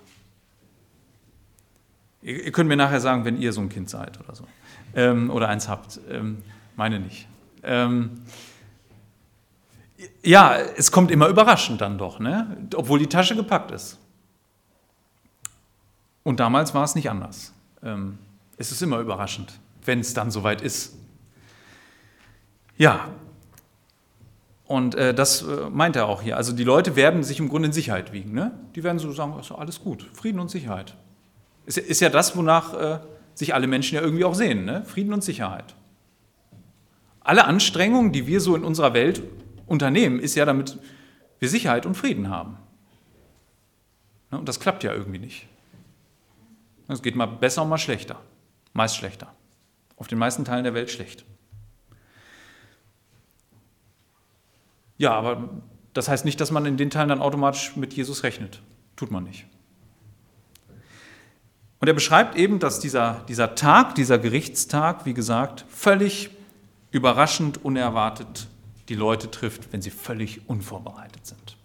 Ihr, 2.21 2.51
könnt 2.51 2.67
mir 2.67 2.75
nachher 2.75 2.99
sagen, 2.99 3.23
wenn 3.23 3.39
ihr 3.39 3.53
so 3.53 3.61
ein 3.61 3.69
Kind 3.69 3.89
seid 3.89 4.19
oder 4.19 4.33
so. 4.33 4.47
Ähm, 4.95 5.29
oder 5.29 5.47
eins 5.47 5.69
habt. 5.69 5.99
Ähm, 6.09 6.41
meine 6.75 6.99
nicht. 6.99 7.27
Ähm, 7.61 8.21
ja, 10.23 10.57
es 10.77 10.91
kommt 10.91 11.11
immer 11.11 11.27
überraschend 11.27 11.81
dann 11.81 11.97
doch, 11.97 12.19
ne? 12.19 12.67
obwohl 12.75 12.99
die 12.99 13.07
Tasche 13.07 13.35
gepackt 13.35 13.71
ist. 13.71 13.97
Und 16.23 16.39
damals 16.39 16.73
war 16.73 16.83
es 16.83 16.95
nicht 16.95 17.09
anders. 17.09 17.53
Ähm, 17.83 18.17
es 18.57 18.71
ist 18.71 18.81
immer 18.81 18.99
überraschend, 18.99 19.59
wenn 19.83 19.99
es 19.99 20.13
dann 20.13 20.31
soweit 20.31 20.61
ist. 20.61 20.95
Ja, 22.77 23.07
und 24.67 24.95
äh, 24.95 25.13
das 25.13 25.43
äh, 25.43 25.69
meint 25.69 25.95
er 25.95 26.07
auch 26.07 26.21
hier. 26.21 26.37
Also 26.37 26.51
die 26.51 26.63
Leute 26.63 26.95
werden 26.95 27.23
sich 27.23 27.39
im 27.39 27.49
Grunde 27.49 27.67
in 27.67 27.73
Sicherheit 27.73 28.11
wiegen. 28.11 28.33
Ne? 28.33 28.51
Die 28.75 28.83
werden 28.83 28.97
so 28.97 29.11
sagen, 29.11 29.33
also 29.33 29.55
alles 29.55 29.81
gut, 29.81 30.07
Frieden 30.13 30.39
und 30.39 30.49
Sicherheit. 30.49 30.95
Ist, 31.65 31.77
ist 31.77 32.01
ja 32.01 32.09
das, 32.09 32.35
wonach 32.35 32.73
äh, 32.73 32.99
sich 33.35 33.53
alle 33.53 33.67
Menschen 33.67 33.95
ja 33.95 34.01
irgendwie 34.01 34.25
auch 34.25 34.33
sehen, 34.33 34.65
ne? 34.65 34.83
Frieden 34.85 35.13
und 35.13 35.23
Sicherheit. 35.23 35.75
Alle 37.21 37.45
Anstrengungen, 37.45 38.11
die 38.11 38.27
wir 38.27 38.39
so 38.39 38.55
in 38.55 38.63
unserer 38.63 38.93
Welt 38.93 39.21
unternehmen, 39.67 40.19
ist 40.19 40.35
ja, 40.35 40.45
damit 40.45 40.77
wir 41.39 41.49
Sicherheit 41.49 41.85
und 41.85 41.95
Frieden 41.95 42.29
haben. 42.29 42.57
Ne, 44.31 44.39
und 44.39 44.47
das 44.47 44.59
klappt 44.59 44.83
ja 44.83 44.93
irgendwie 44.93 45.19
nicht. 45.19 45.47
Es 46.87 47.01
geht 47.01 47.15
mal 47.15 47.25
besser 47.25 47.63
und 47.63 47.69
mal 47.69 47.77
schlechter. 47.77 48.19
Meist 48.73 48.97
schlechter. 48.97 49.33
Auf 49.97 50.07
den 50.07 50.19
meisten 50.19 50.45
Teilen 50.45 50.63
der 50.63 50.73
Welt 50.73 50.91
schlecht. 50.91 51.25
Ja, 54.97 55.13
aber 55.13 55.49
das 55.93 56.07
heißt 56.07 56.25
nicht, 56.25 56.39
dass 56.39 56.51
man 56.51 56.65
in 56.65 56.77
den 56.77 56.89
Teilen 56.89 57.09
dann 57.09 57.21
automatisch 57.21 57.75
mit 57.75 57.93
Jesus 57.93 58.23
rechnet. 58.23 58.61
Tut 58.95 59.11
man 59.11 59.23
nicht. 59.23 59.45
Und 61.79 61.87
er 61.87 61.93
beschreibt 61.93 62.35
eben, 62.35 62.59
dass 62.59 62.79
dieser, 62.79 63.23
dieser 63.27 63.55
Tag, 63.55 63.95
dieser 63.95 64.17
Gerichtstag, 64.17 65.05
wie 65.05 65.13
gesagt, 65.13 65.65
völlig 65.69 66.29
überraschend, 66.91 67.63
unerwartet 67.63 68.47
die 68.89 68.95
Leute 68.95 69.31
trifft, 69.31 69.71
wenn 69.73 69.81
sie 69.81 69.89
völlig 69.89 70.47
unvorbereitet 70.49 71.25
sind. 71.25 71.57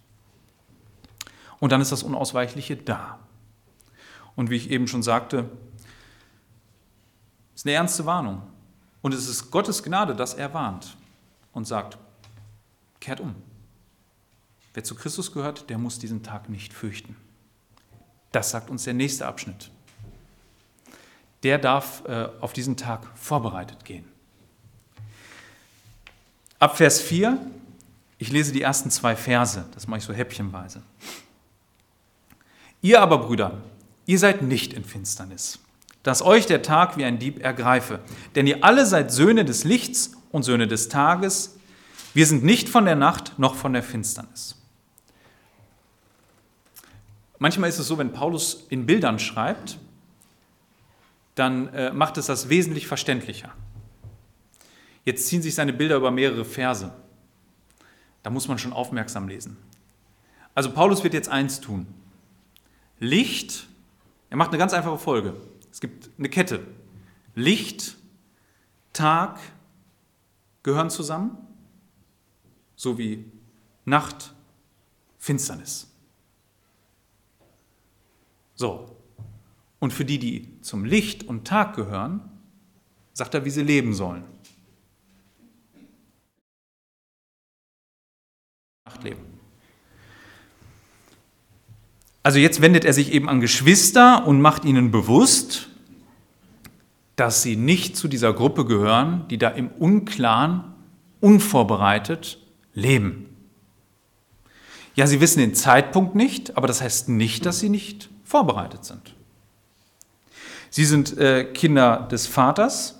Und 1.59 1.73
dann 1.73 1.81
ist 1.81 1.93
das 1.93 2.03
Unausweichliche 2.03 2.77
da. 2.77 3.19
Und 4.37 4.51
wie 4.51 4.57
ich 4.57 4.71
eben 4.71 4.89
schon 4.89 5.03
sagte, 5.03 5.51
ist 7.55 7.67
eine 7.67 7.75
ernste 7.75 8.07
Warnung. 8.07 8.43
Und 9.03 9.13
es 9.13 9.29
ist 9.29 9.51
Gottes 9.51 9.83
Gnade, 9.83 10.15
dass 10.15 10.35
er 10.35 10.55
warnt 10.55 10.97
und 11.53 11.67
sagt, 11.67 11.99
kehrt 13.01 13.21
um. 13.21 13.35
Wer 14.73 14.85
zu 14.85 14.95
Christus 14.95 15.33
gehört, 15.33 15.69
der 15.69 15.79
muss 15.79 15.99
diesen 15.99 16.23
Tag 16.23 16.49
nicht 16.49 16.73
fürchten. 16.73 17.17
Das 18.33 18.51
sagt 18.51 18.71
uns 18.71 18.85
der 18.85 18.95
nächste 18.95 19.27
Abschnitt. 19.27 19.71
Der 21.43 21.59
darf 21.59 22.05
äh, 22.07 22.29
auf 22.41 22.53
diesen 22.53 22.77
Tag 22.77 23.07
vorbereitet 23.17 23.85
gehen. 23.85 24.05
Ab 26.61 26.77
Vers 26.77 27.01
4, 27.01 27.39
ich 28.19 28.31
lese 28.31 28.53
die 28.53 28.61
ersten 28.61 28.91
zwei 28.91 29.17
Verse, 29.17 29.65
das 29.75 29.89
mache 29.89 29.99
ich 29.99 30.05
so 30.05 30.13
häppchenweise. 30.13 30.83
Ihr 32.83 33.01
aber, 33.01 33.19
Brüder, 33.19 33.63
ihr 34.05 34.19
seid 34.19 34.43
nicht 34.43 34.75
in 34.75 34.85
Finsternis, 34.85 35.59
dass 36.03 36.21
euch 36.21 36.45
der 36.45 36.61
Tag 36.61 36.99
wie 36.99 37.05
ein 37.05 37.19
Dieb 37.19 37.43
ergreife. 37.43 38.01
Denn 38.35 38.47
ihr 38.47 38.63
alle 38.63 38.85
seid 38.85 39.11
Söhne 39.11 39.47
des 39.47 39.65
Lichts 39.65 40.13
und 40.31 40.43
Söhne 40.43 40.69
des 40.69 40.91
Tages. 40.91 41.57
Wir 42.13 42.27
sind 42.27 42.45
nicht 42.45 42.69
von 42.69 42.85
der 42.85 42.97
Nacht 42.97 43.39
noch 43.39 43.55
von 43.55 43.73
der 43.73 43.83
Finsternis. 43.83 44.57
Manchmal 47.39 47.71
ist 47.71 47.79
es 47.79 47.87
so, 47.87 47.97
wenn 47.97 48.13
Paulus 48.13 48.67
in 48.69 48.85
Bildern 48.85 49.19
schreibt, 49.19 49.79
dann 51.37 51.69
äh, 51.69 51.91
macht 51.91 52.19
es 52.19 52.27
das 52.27 52.51
wesentlich 52.51 52.87
verständlicher. 52.87 53.51
Jetzt 55.05 55.27
ziehen 55.27 55.43
sich 55.43 55.55
seine 55.55 55.73
Bilder 55.73 55.97
über 55.97 56.11
mehrere 56.11 56.45
Verse. 56.45 56.93
Da 58.23 58.31
muss 58.31 58.49
man 58.49 58.59
schon 58.59 58.73
aufmerksam 58.73 59.29
lesen. 59.29 59.57
Also 60.55 60.73
Paulus 60.73 61.03
wird 61.03 61.15
jetzt 61.15 61.29
eins 61.29 61.61
tun. 61.61 61.87
Licht, 62.99 63.67
er 64.29 64.37
macht 64.37 64.51
eine 64.51 64.59
ganz 64.59 64.73
einfache 64.73 64.99
Folge. 64.99 65.35
Es 65.73 65.81
gibt 65.81 66.11
eine 66.19 66.29
Kette. 66.29 66.67
Licht, 67.35 67.97
Tag 68.93 69.39
gehören 70.63 70.91
zusammen, 70.91 71.39
so 72.77 72.99
wie 72.99 73.25
Nacht, 73.85 74.35
Finsternis. 75.19 75.91
So. 78.55 78.97
Und 79.79 79.93
für 79.93 80.05
die, 80.05 80.19
die 80.19 80.61
zum 80.61 80.85
Licht 80.85 81.27
und 81.27 81.47
Tag 81.47 81.75
gehören, 81.75 82.21
sagt 83.15 83.33
er, 83.35 83.45
wie 83.45 83.51
sie 83.51 83.63
leben 83.63 83.95
sollen. 83.95 84.25
Leben. 89.03 89.21
Also 92.23 92.39
jetzt 92.39 92.61
wendet 92.61 92.85
er 92.85 92.93
sich 92.93 93.13
eben 93.13 93.29
an 93.29 93.41
Geschwister 93.41 94.27
und 94.27 94.41
macht 94.41 94.65
ihnen 94.65 94.91
bewusst, 94.91 95.69
dass 97.17 97.43
sie 97.43 97.57
nicht 97.57 97.97
zu 97.97 98.09
dieser 98.09 98.33
Gruppe 98.33 98.65
gehören, 98.65 99.27
die 99.29 99.39
da 99.39 99.49
im 99.49 99.69
Unklaren, 99.69 100.65
unvorbereitet 101.21 102.39
leben. 102.75 103.27
Ja, 104.95 105.07
sie 105.07 105.21
wissen 105.21 105.41
den 105.41 105.55
Zeitpunkt 105.55 106.15
nicht, 106.15 106.57
aber 106.57 106.67
das 106.67 106.81
heißt 106.81 107.09
nicht, 107.09 107.47
dass 107.47 107.61
sie 107.61 107.69
nicht 107.69 108.11
vorbereitet 108.25 108.85
sind. 108.85 109.15
Sie 110.71 110.85
sind 110.85 111.19
äh, 111.19 111.45
Kinder 111.45 112.09
des 112.11 112.27
Vaters. 112.27 112.99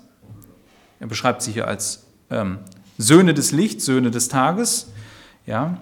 Er 0.99 1.07
beschreibt 1.07 1.41
sie 1.41 1.51
hier 1.51 1.67
als 1.67 2.05
ähm, 2.29 2.59
Söhne 2.97 3.33
des 3.33 3.51
Lichts, 3.51 3.85
Söhne 3.85 4.11
des 4.11 4.27
Tages. 4.27 4.91
Ja. 5.45 5.77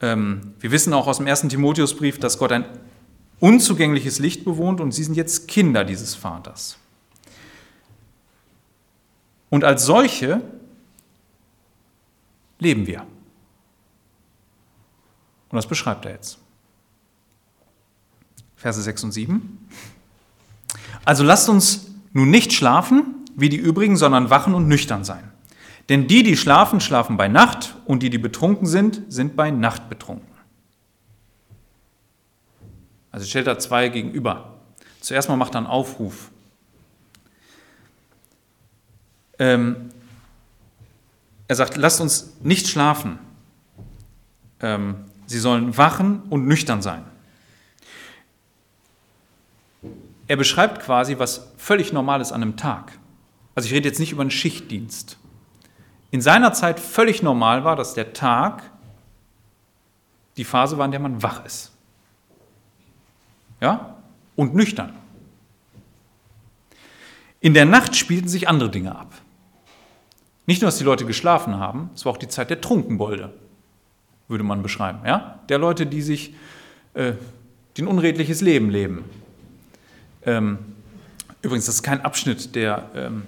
Ähm, 0.00 0.54
wir 0.60 0.70
wissen 0.70 0.92
auch 0.92 1.06
aus 1.06 1.18
dem 1.18 1.26
ersten 1.26 1.48
Timotheusbrief, 1.48 2.18
dass 2.18 2.38
Gott 2.38 2.52
ein 2.52 2.64
unzugängliches 3.40 4.18
Licht 4.18 4.44
bewohnt 4.44 4.80
und 4.80 4.92
sie 4.92 5.04
sind 5.04 5.14
jetzt 5.14 5.48
Kinder 5.48 5.84
dieses 5.84 6.14
Vaters. 6.14 6.78
Und 9.50 9.64
als 9.64 9.84
solche 9.84 10.40
leben 12.58 12.86
wir. 12.86 13.00
Und 15.50 15.56
das 15.56 15.66
beschreibt 15.66 16.04
er 16.06 16.12
jetzt. 16.12 16.38
Verse 18.56 18.80
6 18.80 19.04
und 19.04 19.12
7. 19.12 19.68
Also 21.04 21.24
lasst 21.24 21.48
uns 21.48 21.90
nun 22.12 22.30
nicht 22.30 22.52
schlafen 22.52 23.26
wie 23.34 23.48
die 23.48 23.56
übrigen, 23.56 23.96
sondern 23.96 24.30
wachen 24.30 24.54
und 24.54 24.68
nüchtern 24.68 25.04
sein. 25.04 25.31
Denn 25.88 26.06
die, 26.06 26.22
die 26.22 26.36
schlafen, 26.36 26.80
schlafen 26.80 27.16
bei 27.16 27.28
Nacht 27.28 27.74
und 27.84 28.02
die, 28.02 28.10
die 28.10 28.18
betrunken 28.18 28.66
sind, 28.66 29.02
sind 29.08 29.36
bei 29.36 29.50
Nacht 29.50 29.88
betrunken. 29.88 30.32
Also 33.10 33.26
stellt 33.26 33.46
er 33.46 33.58
zwei 33.58 33.88
gegenüber. 33.88 34.54
Zuerst 35.00 35.28
mal 35.28 35.36
macht 35.36 35.54
er 35.54 35.58
einen 35.58 35.66
Aufruf. 35.66 36.30
Ähm, 39.38 39.90
er 41.48 41.56
sagt, 41.56 41.76
lasst 41.76 42.00
uns 42.00 42.34
nicht 42.42 42.68
schlafen. 42.68 43.18
Ähm, 44.60 45.04
sie 45.26 45.38
sollen 45.38 45.76
wachen 45.76 46.22
und 46.30 46.46
nüchtern 46.46 46.80
sein. 46.80 47.04
Er 50.28 50.36
beschreibt 50.36 50.80
quasi, 50.80 51.18
was 51.18 51.52
völlig 51.58 51.92
normal 51.92 52.20
ist 52.20 52.32
an 52.32 52.40
einem 52.40 52.56
Tag. 52.56 52.92
Also 53.54 53.66
ich 53.66 53.74
rede 53.74 53.88
jetzt 53.88 53.98
nicht 53.98 54.12
über 54.12 54.22
einen 54.22 54.30
Schichtdienst. 54.30 55.18
In 56.12 56.20
seiner 56.20 56.52
Zeit 56.52 56.78
völlig 56.78 57.22
normal 57.22 57.64
war, 57.64 57.74
dass 57.74 57.94
der 57.94 58.12
Tag 58.12 58.62
die 60.36 60.44
Phase 60.44 60.76
war, 60.76 60.84
in 60.84 60.90
der 60.90 61.00
man 61.00 61.22
wach 61.22 61.44
ist. 61.44 61.72
Ja? 63.60 63.96
Und 64.36 64.54
nüchtern. 64.54 64.92
In 67.40 67.54
der 67.54 67.64
Nacht 67.64 67.96
spielten 67.96 68.28
sich 68.28 68.46
andere 68.46 68.70
Dinge 68.70 68.94
ab. 68.94 69.10
Nicht 70.46 70.60
nur, 70.60 70.68
dass 70.68 70.76
die 70.76 70.84
Leute 70.84 71.06
geschlafen 71.06 71.58
haben, 71.58 71.90
es 71.94 72.04
war 72.04 72.12
auch 72.12 72.18
die 72.18 72.28
Zeit 72.28 72.50
der 72.50 72.60
Trunkenbolde, 72.60 73.32
würde 74.28 74.44
man 74.44 74.62
beschreiben. 74.62 75.00
Ja? 75.06 75.40
Der 75.48 75.56
Leute, 75.56 75.86
die 75.86 76.02
sich 76.02 76.34
äh, 76.92 77.14
ein 77.78 77.86
unredliches 77.86 78.42
Leben 78.42 78.68
leben, 78.68 79.04
ähm, 80.24 80.58
übrigens, 81.40 81.64
das 81.66 81.76
ist 81.76 81.82
kein 81.82 82.02
Abschnitt, 82.02 82.54
der 82.54 82.90
ähm, 82.94 83.22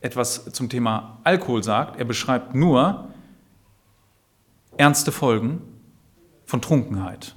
etwas 0.00 0.52
zum 0.52 0.68
Thema 0.68 1.20
Alkohol 1.24 1.62
sagt. 1.62 1.98
Er 1.98 2.04
beschreibt 2.04 2.54
nur 2.54 3.08
ernste 4.76 5.12
Folgen 5.12 5.60
von 6.46 6.62
Trunkenheit. 6.62 7.34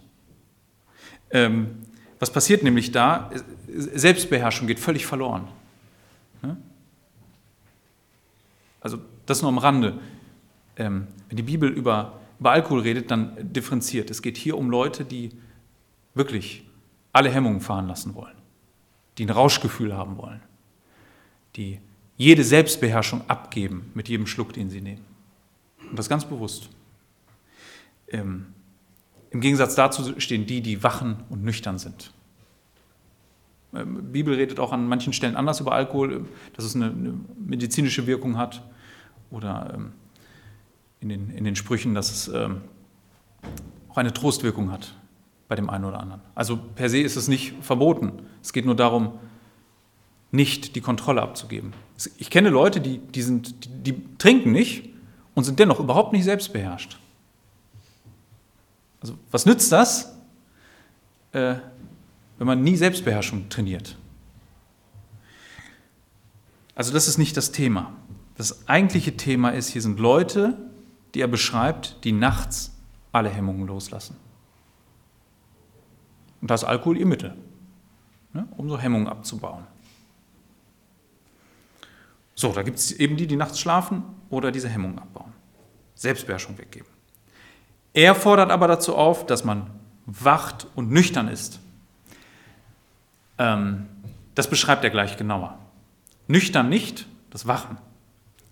Ähm, 1.29 1.83
was 2.19 2.31
passiert 2.31 2.63
nämlich 2.63 2.91
da? 2.91 3.31
Selbstbeherrschung 3.67 4.67
geht 4.67 4.79
völlig 4.79 5.05
verloren. 5.05 5.47
Also 8.79 8.97
das 9.25 9.41
nur 9.41 9.49
am 9.49 9.57
Rande. 9.57 9.99
Ähm, 10.75 11.07
wenn 11.29 11.37
die 11.37 11.43
Bibel 11.43 11.69
über, 11.69 12.19
über 12.39 12.51
Alkohol 12.51 12.81
redet, 12.81 13.11
dann 13.11 13.35
differenziert. 13.53 14.09
Es 14.09 14.21
geht 14.21 14.37
hier 14.37 14.57
um 14.57 14.69
Leute, 14.69 15.05
die 15.05 15.31
wirklich 16.13 16.65
alle 17.11 17.29
Hemmungen 17.29 17.61
fahren 17.61 17.87
lassen 17.87 18.15
wollen 18.15 18.35
die 19.17 19.25
ein 19.25 19.29
Rauschgefühl 19.29 19.95
haben 19.95 20.17
wollen, 20.17 20.41
die 21.55 21.79
jede 22.17 22.43
Selbstbeherrschung 22.43 23.21
abgeben 23.27 23.91
mit 23.93 24.09
jedem 24.09 24.27
Schluck, 24.27 24.53
den 24.53 24.69
sie 24.69 24.81
nehmen. 24.81 25.03
Und 25.89 25.97
das 25.97 26.09
ganz 26.09 26.25
bewusst. 26.25 26.69
Ähm, 28.07 28.47
Im 29.31 29.41
Gegensatz 29.41 29.75
dazu 29.75 30.19
stehen 30.19 30.45
die, 30.45 30.61
die 30.61 30.83
wachen 30.83 31.23
und 31.29 31.43
nüchtern 31.43 31.77
sind. 31.77 32.11
Ähm, 33.73 33.97
die 33.97 34.11
Bibel 34.11 34.35
redet 34.35 34.59
auch 34.59 34.71
an 34.71 34.87
manchen 34.87 35.13
Stellen 35.13 35.35
anders 35.35 35.59
über 35.59 35.73
Alkohol, 35.73 36.25
dass 36.53 36.65
es 36.65 36.75
eine, 36.75 36.91
eine 36.91 37.13
medizinische 37.37 38.07
Wirkung 38.07 38.37
hat 38.37 38.63
oder 39.31 39.73
ähm, 39.75 39.91
in, 40.99 41.09
den, 41.09 41.29
in 41.31 41.43
den 41.43 41.55
Sprüchen, 41.55 41.95
dass 41.95 42.11
es 42.11 42.27
ähm, 42.27 42.61
auch 43.89 43.97
eine 43.97 44.13
Trostwirkung 44.13 44.71
hat 44.71 44.95
bei 45.47 45.55
dem 45.55 45.69
einen 45.69 45.85
oder 45.85 45.99
anderen. 45.99 46.21
Also 46.35 46.57
per 46.57 46.89
se 46.89 46.99
ist 46.99 47.15
es 47.15 47.27
nicht 47.27 47.53
verboten. 47.61 48.13
Es 48.41 48.53
geht 48.53 48.65
nur 48.65 48.75
darum, 48.75 49.19
nicht 50.33 50.75
die 50.75 50.81
Kontrolle 50.81 51.21
abzugeben. 51.21 51.73
Ich 52.17 52.31
kenne 52.31 52.49
Leute, 52.49 52.81
die, 52.81 52.97
die, 52.97 53.21
sind, 53.21 53.65
die, 53.65 53.93
die 53.93 54.17
trinken 54.17 54.51
nicht 54.51 54.89
und 55.35 55.43
sind 55.43 55.59
dennoch 55.59 55.79
überhaupt 55.79 56.11
nicht 56.11 56.23
selbstbeherrscht. 56.23 56.99
Also 58.99 59.15
was 59.29 59.45
nützt 59.45 59.71
das, 59.71 60.17
äh, 61.33 61.55
wenn 62.39 62.47
man 62.47 62.63
nie 62.63 62.75
Selbstbeherrschung 62.75 63.47
trainiert? 63.49 63.95
Also 66.73 66.91
das 66.93 67.07
ist 67.07 67.19
nicht 67.19 67.37
das 67.37 67.51
Thema. 67.51 67.93
Das 68.35 68.67
eigentliche 68.67 69.15
Thema 69.15 69.51
ist, 69.51 69.69
hier 69.69 69.83
sind 69.83 69.99
Leute, 69.99 70.57
die 71.13 71.21
er 71.21 71.27
beschreibt, 71.27 72.03
die 72.03 72.11
nachts 72.11 72.73
alle 73.11 73.29
Hemmungen 73.29 73.67
loslassen. 73.67 74.15
Und 76.41 76.49
da 76.49 76.55
ist 76.55 76.63
Alkohol 76.63 76.97
ihr 76.97 77.05
Mittel, 77.05 77.35
ne, 78.33 78.47
um 78.57 78.67
so 78.67 78.79
Hemmungen 78.79 79.07
abzubauen. 79.07 79.67
So, 82.35 82.51
da 82.51 82.63
gibt 82.63 82.79
es 82.79 82.91
eben 82.91 83.17
die, 83.17 83.27
die 83.27 83.35
nachts 83.35 83.59
schlafen 83.59 84.03
oder 84.29 84.51
diese 84.51 84.69
Hemmungen 84.69 84.99
abbauen. 84.99 85.33
Selbstbeherrschung 85.95 86.57
weggeben. 86.57 86.87
Er 87.93 88.15
fordert 88.15 88.51
aber 88.51 88.67
dazu 88.67 88.95
auf, 88.95 89.25
dass 89.25 89.43
man 89.43 89.69
wacht 90.05 90.67
und 90.75 90.91
nüchtern 90.91 91.27
ist. 91.27 91.59
Ähm, 93.37 93.87
das 94.35 94.49
beschreibt 94.49 94.83
er 94.83 94.89
gleich 94.89 95.15
genauer. 95.17 95.57
Nüchtern 96.27 96.69
nicht, 96.69 97.07
das 97.29 97.47
Wachen. 97.47 97.77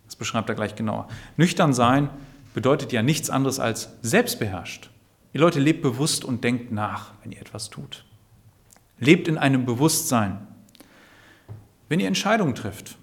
Das 0.05 0.15
beschreibt 0.15 0.49
er 0.49 0.55
gleich 0.55 0.75
genauer. 0.75 1.07
Nüchtern 1.37 1.73
sein 1.73 2.09
bedeutet 2.53 2.91
ja 2.91 3.01
nichts 3.01 3.29
anderes 3.29 3.59
als 3.59 3.89
selbstbeherrscht. 4.01 4.89
Ihr 5.33 5.39
Leute, 5.39 5.59
lebt 5.59 5.81
bewusst 5.81 6.25
und 6.25 6.43
denkt 6.43 6.71
nach, 6.71 7.13
wenn 7.23 7.31
ihr 7.31 7.39
etwas 7.39 7.69
tut. 7.69 8.05
Lebt 8.99 9.27
in 9.27 9.37
einem 9.37 9.65
Bewusstsein. 9.65 10.45
Wenn 11.87 11.99
ihr 11.99 12.07
Entscheidungen 12.07 12.53
trifft, 12.53 12.97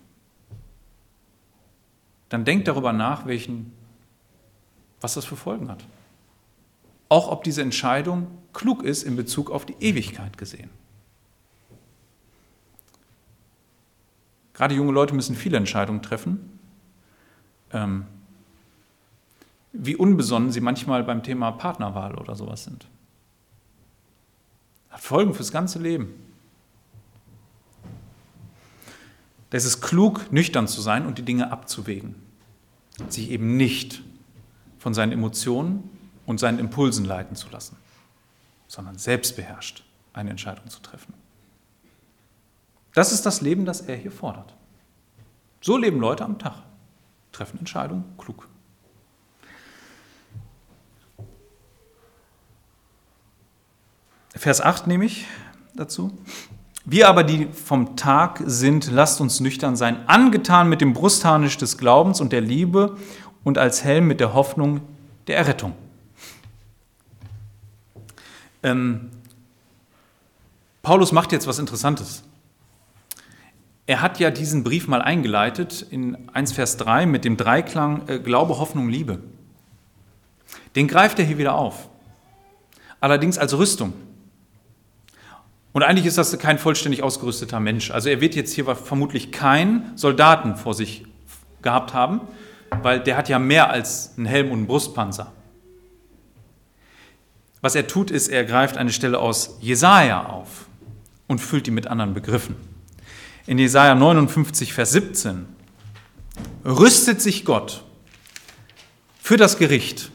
dann 2.28 2.44
denkt 2.44 2.68
darüber 2.68 2.92
nach, 2.92 3.26
welchen, 3.26 3.72
was 5.00 5.14
das 5.14 5.24
für 5.24 5.36
Folgen 5.36 5.68
hat. 5.70 5.84
Auch 7.08 7.30
ob 7.30 7.44
diese 7.44 7.62
Entscheidung 7.62 8.26
klug 8.52 8.82
ist 8.82 9.02
in 9.02 9.16
Bezug 9.16 9.50
auf 9.50 9.64
die 9.64 9.76
Ewigkeit 9.80 10.36
gesehen. 10.36 10.70
Gerade 14.52 14.74
junge 14.74 14.92
Leute 14.92 15.14
müssen 15.14 15.36
viele 15.36 15.56
Entscheidungen 15.56 16.02
treffen. 16.02 16.58
Ähm, 17.72 18.06
wie 19.72 19.94
unbesonnen 19.94 20.50
sie 20.50 20.60
manchmal 20.60 21.04
beim 21.04 21.22
Thema 21.22 21.52
Partnerwahl 21.52 22.16
oder 22.16 22.34
sowas 22.34 22.64
sind. 22.64 22.86
Hat 24.90 25.00
Folgen 25.00 25.34
fürs 25.34 25.52
ganze 25.52 25.78
Leben. 25.78 26.14
Da 29.50 29.56
ist 29.56 29.64
es 29.64 29.80
klug, 29.80 30.30
nüchtern 30.30 30.68
zu 30.68 30.80
sein 30.80 31.06
und 31.06 31.18
die 31.18 31.22
Dinge 31.22 31.50
abzuwägen. 31.50 32.14
Sich 33.08 33.30
eben 33.30 33.56
nicht 33.56 34.02
von 34.78 34.94
seinen 34.94 35.12
Emotionen 35.12 35.88
und 36.26 36.38
seinen 36.38 36.58
Impulsen 36.58 37.04
leiten 37.04 37.36
zu 37.36 37.48
lassen, 37.48 37.76
sondern 38.66 38.98
selbstbeherrscht 38.98 39.84
eine 40.12 40.30
Entscheidung 40.30 40.68
zu 40.68 40.80
treffen. 40.80 41.14
Das 42.94 43.12
ist 43.12 43.24
das 43.24 43.40
Leben, 43.40 43.64
das 43.64 43.80
er 43.80 43.96
hier 43.96 44.10
fordert. 44.10 44.54
So 45.60 45.76
leben 45.76 46.00
Leute 46.00 46.24
am 46.24 46.38
Tag, 46.38 46.62
treffen 47.32 47.58
Entscheidungen 47.58 48.04
klug. 48.18 48.48
Vers 54.34 54.60
8 54.60 54.86
nehme 54.86 55.04
ich 55.04 55.26
dazu. 55.74 56.16
Wir 56.90 57.06
aber, 57.06 57.22
die 57.22 57.48
vom 57.52 57.96
Tag 57.96 58.40
sind, 58.46 58.90
lasst 58.90 59.20
uns 59.20 59.40
nüchtern 59.40 59.76
sein, 59.76 60.08
angetan 60.08 60.70
mit 60.70 60.80
dem 60.80 60.94
Brustharnisch 60.94 61.58
des 61.58 61.76
Glaubens 61.76 62.18
und 62.18 62.32
der 62.32 62.40
Liebe 62.40 62.96
und 63.44 63.58
als 63.58 63.84
Helm 63.84 64.06
mit 64.06 64.20
der 64.20 64.32
Hoffnung 64.32 64.80
der 65.26 65.36
Errettung. 65.36 65.74
Ähm, 68.62 69.10
Paulus 70.80 71.12
macht 71.12 71.30
jetzt 71.32 71.46
was 71.46 71.58
Interessantes. 71.58 72.22
Er 73.86 74.00
hat 74.00 74.18
ja 74.18 74.30
diesen 74.30 74.64
Brief 74.64 74.88
mal 74.88 75.02
eingeleitet 75.02 75.86
in 75.90 76.30
1 76.30 76.52
Vers 76.52 76.78
3 76.78 77.04
mit 77.04 77.22
dem 77.26 77.36
Dreiklang 77.36 78.08
äh, 78.08 78.18
Glaube, 78.18 78.56
Hoffnung, 78.58 78.88
Liebe. 78.88 79.18
Den 80.74 80.88
greift 80.88 81.18
er 81.18 81.26
hier 81.26 81.36
wieder 81.36 81.54
auf. 81.54 81.90
allerdings 82.98 83.36
als 83.36 83.52
Rüstung. 83.58 83.92
Und 85.78 85.84
eigentlich 85.84 86.06
ist 86.06 86.18
das 86.18 86.36
kein 86.40 86.58
vollständig 86.58 87.04
ausgerüsteter 87.04 87.60
Mensch. 87.60 87.92
Also 87.92 88.08
er 88.08 88.20
wird 88.20 88.34
jetzt 88.34 88.52
hier 88.52 88.64
vermutlich 88.74 89.30
keinen 89.30 89.96
Soldaten 89.96 90.56
vor 90.56 90.74
sich 90.74 91.04
gehabt 91.62 91.94
haben, 91.94 92.22
weil 92.82 92.98
der 92.98 93.16
hat 93.16 93.28
ja 93.28 93.38
mehr 93.38 93.70
als 93.70 94.14
einen 94.16 94.26
Helm 94.26 94.48
und 94.48 94.58
einen 94.58 94.66
Brustpanzer. 94.66 95.32
Was 97.60 97.76
er 97.76 97.86
tut, 97.86 98.10
ist, 98.10 98.26
er 98.26 98.42
greift 98.42 98.76
eine 98.76 98.90
Stelle 98.90 99.20
aus 99.20 99.56
Jesaja 99.60 100.26
auf 100.26 100.66
und 101.28 101.38
füllt 101.38 101.68
die 101.68 101.70
mit 101.70 101.86
anderen 101.86 102.12
Begriffen. 102.12 102.56
In 103.46 103.56
Jesaja 103.56 103.94
59, 103.94 104.72
Vers 104.72 104.90
17 104.90 105.46
rüstet 106.64 107.22
sich 107.22 107.44
Gott 107.44 107.84
für 109.22 109.36
das 109.36 109.58
Gericht 109.58 110.10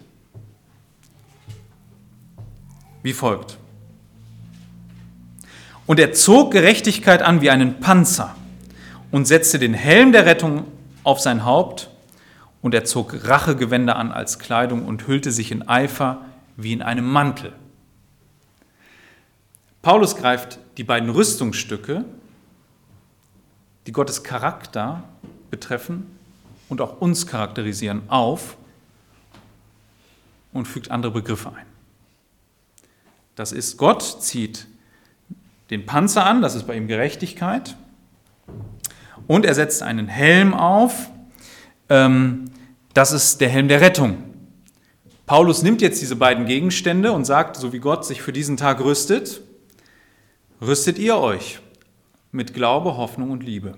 wie 3.02 3.14
folgt. 3.14 3.60
Und 5.86 6.00
er 6.00 6.14
zog 6.14 6.52
Gerechtigkeit 6.52 7.22
an 7.22 7.42
wie 7.42 7.50
einen 7.50 7.80
Panzer 7.80 8.36
und 9.12 9.26
setzte 9.26 9.60
den 9.60 9.74
Helm 9.74 10.12
der 10.12 10.26
Rettung 10.26 10.66
auf 11.04 11.20
sein 11.20 11.46
Haupt 11.46 11.90
und 12.62 12.74
er 12.74 12.86
zog 12.86 13.28
Rachegewänder 13.28 13.98
an 13.98 14.12
als 14.12 14.40
Kleidung 14.40 14.86
und 14.86 15.08
hüllte 15.08 15.32
sich 15.32 15.52
in 15.52 15.68
Eifer 15.68 16.26
wie 16.56 16.72
in 16.72 16.82
einem 16.82 17.06
Mantel. 17.06 17.54
Paulus 19.82 20.16
greift 20.16 20.60
die 20.78 20.86
beiden 20.86 21.10
Rüstungsstücke, 21.10 22.06
die 23.86 23.92
Gottes 23.92 24.24
Charakter 24.24 25.04
betreffen 25.52 26.18
und 26.70 26.80
auch 26.80 27.02
uns 27.02 27.28
charakterisieren, 27.28 28.04
auf 28.08 28.56
und 30.54 30.68
fügt 30.68 30.90
andere 30.90 31.12
Begriffe 31.12 31.50
ein. 31.50 31.66
Das 33.36 33.52
ist, 33.52 33.78
Gott 33.78 34.24
zieht 34.24 34.68
den 35.74 35.86
Panzer 35.86 36.26
an, 36.26 36.42
das 36.42 36.56
ist 36.56 36.68
bei 36.68 36.76
ihm 36.76 36.88
Gerechtigkeit, 36.88 37.76
und 39.28 39.46
er 39.46 39.56
setzt 39.56 39.84
einen 39.84 40.08
Helm 40.08 40.54
auf, 40.54 41.10
ähm, 41.90 42.46
das 42.94 43.12
ist 43.12 43.42
der 43.42 43.50
Helm 43.50 43.68
der 43.68 43.82
Rettung. 43.82 44.24
Paulus 45.26 45.64
nimmt 45.64 45.82
jetzt 45.82 46.02
diese 46.02 46.16
beiden 46.16 46.46
Gegenstände 46.46 47.12
und 47.12 47.26
sagt, 47.26 47.56
so 47.56 47.74
wie 47.74 47.80
Gott 47.80 48.06
sich 48.06 48.22
für 48.22 48.34
diesen 48.34 48.58
Tag 48.58 48.82
rüstet, 48.82 49.42
rüstet 50.62 51.00
ihr 51.00 51.18
euch 51.18 51.60
mit 52.32 52.54
Glaube, 52.54 52.98
Hoffnung 52.98 53.32
und 53.32 53.44
Liebe. 53.44 53.78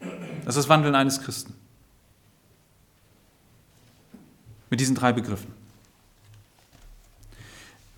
Das 0.00 0.56
ist 0.56 0.64
das 0.64 0.68
Wandeln 0.68 0.94
eines 0.94 1.20
Christen. 1.20 1.54
Mit 4.70 4.80
diesen 4.80 4.96
drei 4.96 5.12
Begriffen. 5.12 5.61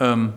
Ähm, 0.00 0.34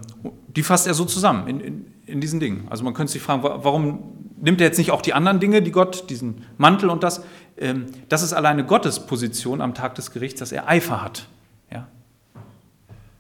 die 0.48 0.64
fasst 0.64 0.88
er 0.88 0.94
so 0.94 1.06
zusammen 1.06 1.48
in, 1.48 1.60
in, 1.60 1.94
in 2.06 2.22
diesen 2.22 2.40
Dingen. 2.40 2.68
Also 2.70 2.84
man 2.84 2.94
könnte 2.94 3.14
sich 3.14 3.22
fragen, 3.22 3.44
warum 3.44 4.14
nimmt 4.40 4.62
er 4.62 4.68
jetzt 4.68 4.78
nicht 4.78 4.92
auch 4.92 5.02
die 5.02 5.14
anderen 5.14 5.40
Dinge, 5.40 5.62
die 5.62 5.72
Gott, 5.72 6.10
diesen 6.10 6.44
Mantel 6.58 6.90
und 6.90 7.04
das? 7.04 7.24
Ähm, 7.58 7.88
das 8.10 8.24
ist 8.24 8.34
alleine 8.34 8.66
Gottes 8.66 9.06
Position 9.06 9.62
am 9.62 9.74
Tag 9.74 9.96
des 9.96 10.12
Gerichts, 10.12 10.40
dass 10.40 10.52
er 10.52 10.68
Eifer 10.68 11.02
hat. 11.02 11.28
Ja? 11.72 11.88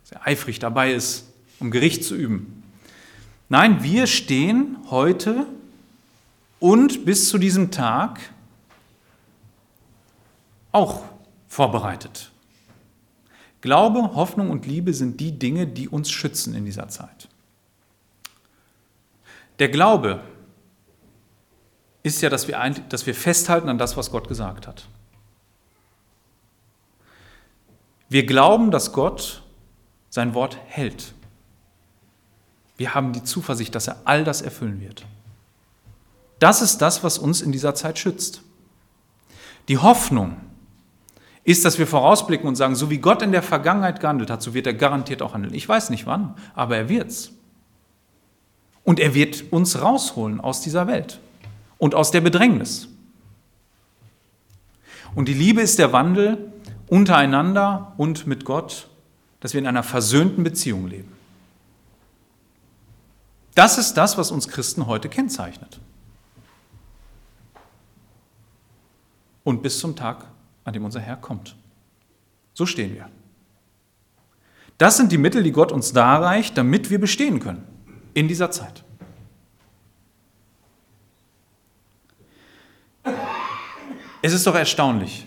Dass 0.04 0.12
er 0.12 0.28
eifrig 0.28 0.60
dabei 0.60 0.94
ist, 0.94 1.32
um 1.60 1.72
Gericht 1.72 2.04
zu 2.04 2.16
üben. 2.16 2.64
Nein, 3.50 3.82
wir 3.82 4.08
stehen 4.08 4.78
heute 4.90 5.46
und 6.60 7.06
bis 7.06 7.30
zu 7.30 7.38
diesem 7.38 7.72
Tag 7.72 8.20
auch 10.72 11.04
vorbereitet. 11.48 12.32
Glaube, 13.68 14.16
Hoffnung 14.16 14.50
und 14.50 14.66
Liebe 14.66 14.94
sind 14.94 15.20
die 15.20 15.38
Dinge, 15.38 15.68
die 15.68 15.90
uns 15.90 16.10
schützen 16.10 16.56
in 16.56 16.64
dieser 16.64 16.88
Zeit. 16.88 17.28
Der 19.60 19.68
Glaube 19.68 20.22
ist 22.02 22.22
ja, 22.22 22.30
dass 22.30 22.48
wir, 22.48 22.58
dass 22.88 23.06
wir 23.06 23.14
festhalten 23.14 23.68
an 23.68 23.78
das, 23.78 23.98
was 23.98 24.10
Gott 24.10 24.30
gesagt 24.30 24.68
hat. 24.68 24.88
Wir 28.08 28.26
glauben, 28.26 28.72
dass 28.72 28.94
Gott 28.94 29.44
sein 30.10 30.34
Wort 30.34 30.58
hält. 30.68 31.14
Wir 32.78 32.96
haben 32.96 33.12
die 33.12 33.26
Zuversicht, 33.26 33.76
dass 33.76 33.90
er 33.90 33.98
all 34.06 34.24
das 34.24 34.42
erfüllen 34.42 34.80
wird. 34.80 35.06
Das 36.40 36.62
ist 36.62 36.78
das, 36.78 37.04
was 37.04 37.18
uns 37.18 37.42
in 37.42 37.52
dieser 37.52 37.76
Zeit 37.76 38.00
schützt. 38.00 38.44
Die 39.68 39.78
Hoffnung 39.78 40.38
ist, 41.48 41.64
dass 41.64 41.80
wir 41.80 41.88
vorausblicken 41.88 42.46
und 42.46 42.58
sagen, 42.58 42.76
so 42.76 42.90
wie 42.90 42.98
Gott 42.98 43.22
in 43.22 43.32
der 43.32 43.42
Vergangenheit 43.42 44.02
gehandelt 44.02 44.30
hat, 44.30 44.42
so 44.42 44.54
wird 44.54 44.68
er 44.68 44.74
garantiert 44.74 45.22
auch 45.22 45.34
handeln. 45.34 45.54
Ich 45.54 45.68
weiß 45.68 45.92
nicht 45.92 46.06
wann, 46.06 46.36
aber 46.56 46.76
er 46.76 46.90
wird's. 46.90 47.32
Und 48.84 49.00
er 49.00 49.14
wird 49.14 49.46
uns 49.54 49.82
rausholen 49.82 50.42
aus 50.42 50.60
dieser 50.60 50.88
Welt 50.88 51.22
und 51.78 51.96
aus 51.96 52.12
der 52.12 52.20
Bedrängnis. 52.20 52.90
Und 55.16 55.30
die 55.30 55.34
Liebe 55.34 55.62
ist 55.62 55.80
der 55.80 55.94
Wandel 55.94 56.52
untereinander 56.90 57.94
und 57.96 58.28
mit 58.28 58.44
Gott, 58.44 58.90
dass 59.40 59.54
wir 59.54 59.62
in 59.62 59.68
einer 59.68 59.84
versöhnten 59.84 60.44
Beziehung 60.44 60.88
leben. 60.88 61.14
Das 63.56 63.78
ist 63.78 63.94
das, 63.94 64.18
was 64.18 64.32
uns 64.32 64.50
Christen 64.50 64.86
heute 64.86 65.08
kennzeichnet. 65.08 65.80
Und 69.46 69.64
bis 69.64 69.80
zum 69.80 69.96
Tag 69.96 70.26
an 70.68 70.74
dem 70.74 70.84
unser 70.84 71.00
Herr 71.00 71.16
kommt. 71.16 71.56
So 72.54 72.66
stehen 72.66 72.94
wir. 72.94 73.10
Das 74.78 74.98
sind 74.98 75.14
die 75.14 75.18
Mittel, 75.18 75.42
die 75.42 75.54
Gott 75.54 75.72
uns 75.72 75.94
darreicht, 75.94 76.58
damit 76.58 76.90
wir 76.90 77.00
bestehen 77.00 77.40
können 77.40 77.66
in 78.14 78.28
dieser 78.28 78.52
Zeit. 78.52 78.84
Es 84.22 84.34
ist 84.34 84.46
doch 84.46 84.56
erstaunlich. 84.56 85.26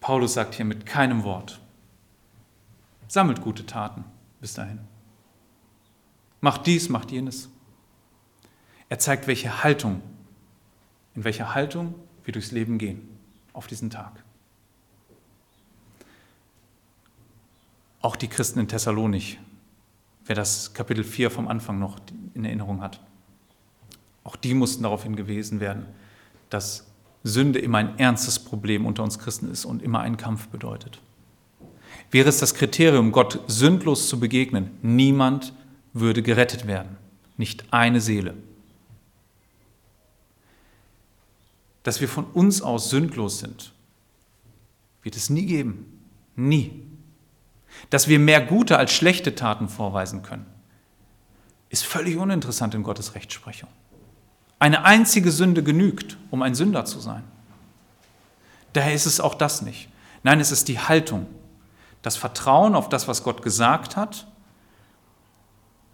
Paulus 0.00 0.32
sagt 0.32 0.54
hier 0.54 0.64
mit 0.64 0.86
keinem 0.86 1.22
Wort, 1.22 1.60
sammelt 3.08 3.42
gute 3.42 3.66
Taten 3.66 4.04
bis 4.40 4.54
dahin. 4.54 4.80
Macht 6.40 6.66
dies, 6.66 6.88
macht 6.88 7.10
jenes. 7.12 7.50
Er 8.88 8.98
zeigt, 8.98 9.26
welche 9.26 9.62
Haltung, 9.62 10.00
in 11.14 11.24
welcher 11.24 11.54
Haltung 11.54 11.94
wir 12.24 12.32
durchs 12.32 12.52
Leben 12.52 12.78
gehen 12.78 13.08
auf 13.52 13.66
diesen 13.66 13.90
Tag. 13.90 14.22
Auch 18.00 18.16
die 18.16 18.28
Christen 18.28 18.58
in 18.58 18.68
Thessalonich, 18.68 19.38
wer 20.24 20.34
das 20.34 20.74
Kapitel 20.74 21.04
4 21.04 21.30
vom 21.30 21.48
Anfang 21.48 21.78
noch 21.78 21.98
in 22.34 22.44
Erinnerung 22.44 22.80
hat, 22.82 23.00
auch 24.24 24.36
die 24.36 24.54
mussten 24.54 24.82
darauf 24.82 25.02
hingewiesen 25.02 25.60
werden, 25.60 25.86
dass 26.50 26.86
Sünde 27.24 27.58
immer 27.58 27.78
ein 27.78 27.98
ernstes 27.98 28.38
Problem 28.38 28.86
unter 28.86 29.02
uns 29.02 29.18
Christen 29.18 29.50
ist 29.50 29.64
und 29.64 29.82
immer 29.82 30.00
einen 30.00 30.16
Kampf 30.16 30.48
bedeutet. 30.48 31.00
Wäre 32.10 32.28
es 32.28 32.38
das 32.38 32.54
Kriterium, 32.54 33.12
Gott 33.12 33.40
sündlos 33.46 34.08
zu 34.08 34.18
begegnen, 34.18 34.70
niemand 34.82 35.54
würde 35.92 36.22
gerettet 36.22 36.66
werden, 36.66 36.96
nicht 37.36 37.72
eine 37.72 38.00
Seele. 38.00 38.34
Dass 41.82 42.00
wir 42.00 42.08
von 42.08 42.24
uns 42.26 42.62
aus 42.62 42.90
sündlos 42.90 43.40
sind, 43.40 43.72
wird 45.02 45.16
es 45.16 45.30
nie 45.30 45.46
geben. 45.46 46.00
Nie. 46.36 46.82
Dass 47.90 48.08
wir 48.08 48.18
mehr 48.18 48.40
gute 48.40 48.78
als 48.78 48.92
schlechte 48.92 49.34
Taten 49.34 49.68
vorweisen 49.68 50.22
können, 50.22 50.46
ist 51.70 51.84
völlig 51.84 52.16
uninteressant 52.16 52.74
in 52.74 52.82
Gottes 52.82 53.14
Rechtsprechung. 53.14 53.68
Eine 54.58 54.84
einzige 54.84 55.32
Sünde 55.32 55.62
genügt, 55.62 56.16
um 56.30 56.42
ein 56.42 56.54
Sünder 56.54 56.84
zu 56.84 57.00
sein. 57.00 57.24
Daher 58.74 58.94
ist 58.94 59.06
es 59.06 59.20
auch 59.20 59.34
das 59.34 59.62
nicht. 59.62 59.88
Nein, 60.22 60.38
es 60.38 60.52
ist 60.52 60.68
die 60.68 60.78
Haltung, 60.78 61.26
das 62.02 62.16
Vertrauen 62.16 62.74
auf 62.74 62.88
das, 62.88 63.08
was 63.08 63.24
Gott 63.24 63.42
gesagt 63.42 63.96
hat, 63.96 64.26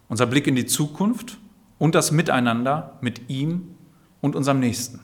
unser 0.07 0.27
Blick 0.27 0.47
in 0.47 0.55
die 0.55 0.65
Zukunft 0.65 1.37
und 1.77 1.95
das 1.95 2.11
Miteinander 2.11 2.97
mit 3.01 3.29
ihm 3.29 3.75
und 4.21 4.35
unserem 4.35 4.59
Nächsten 4.59 4.99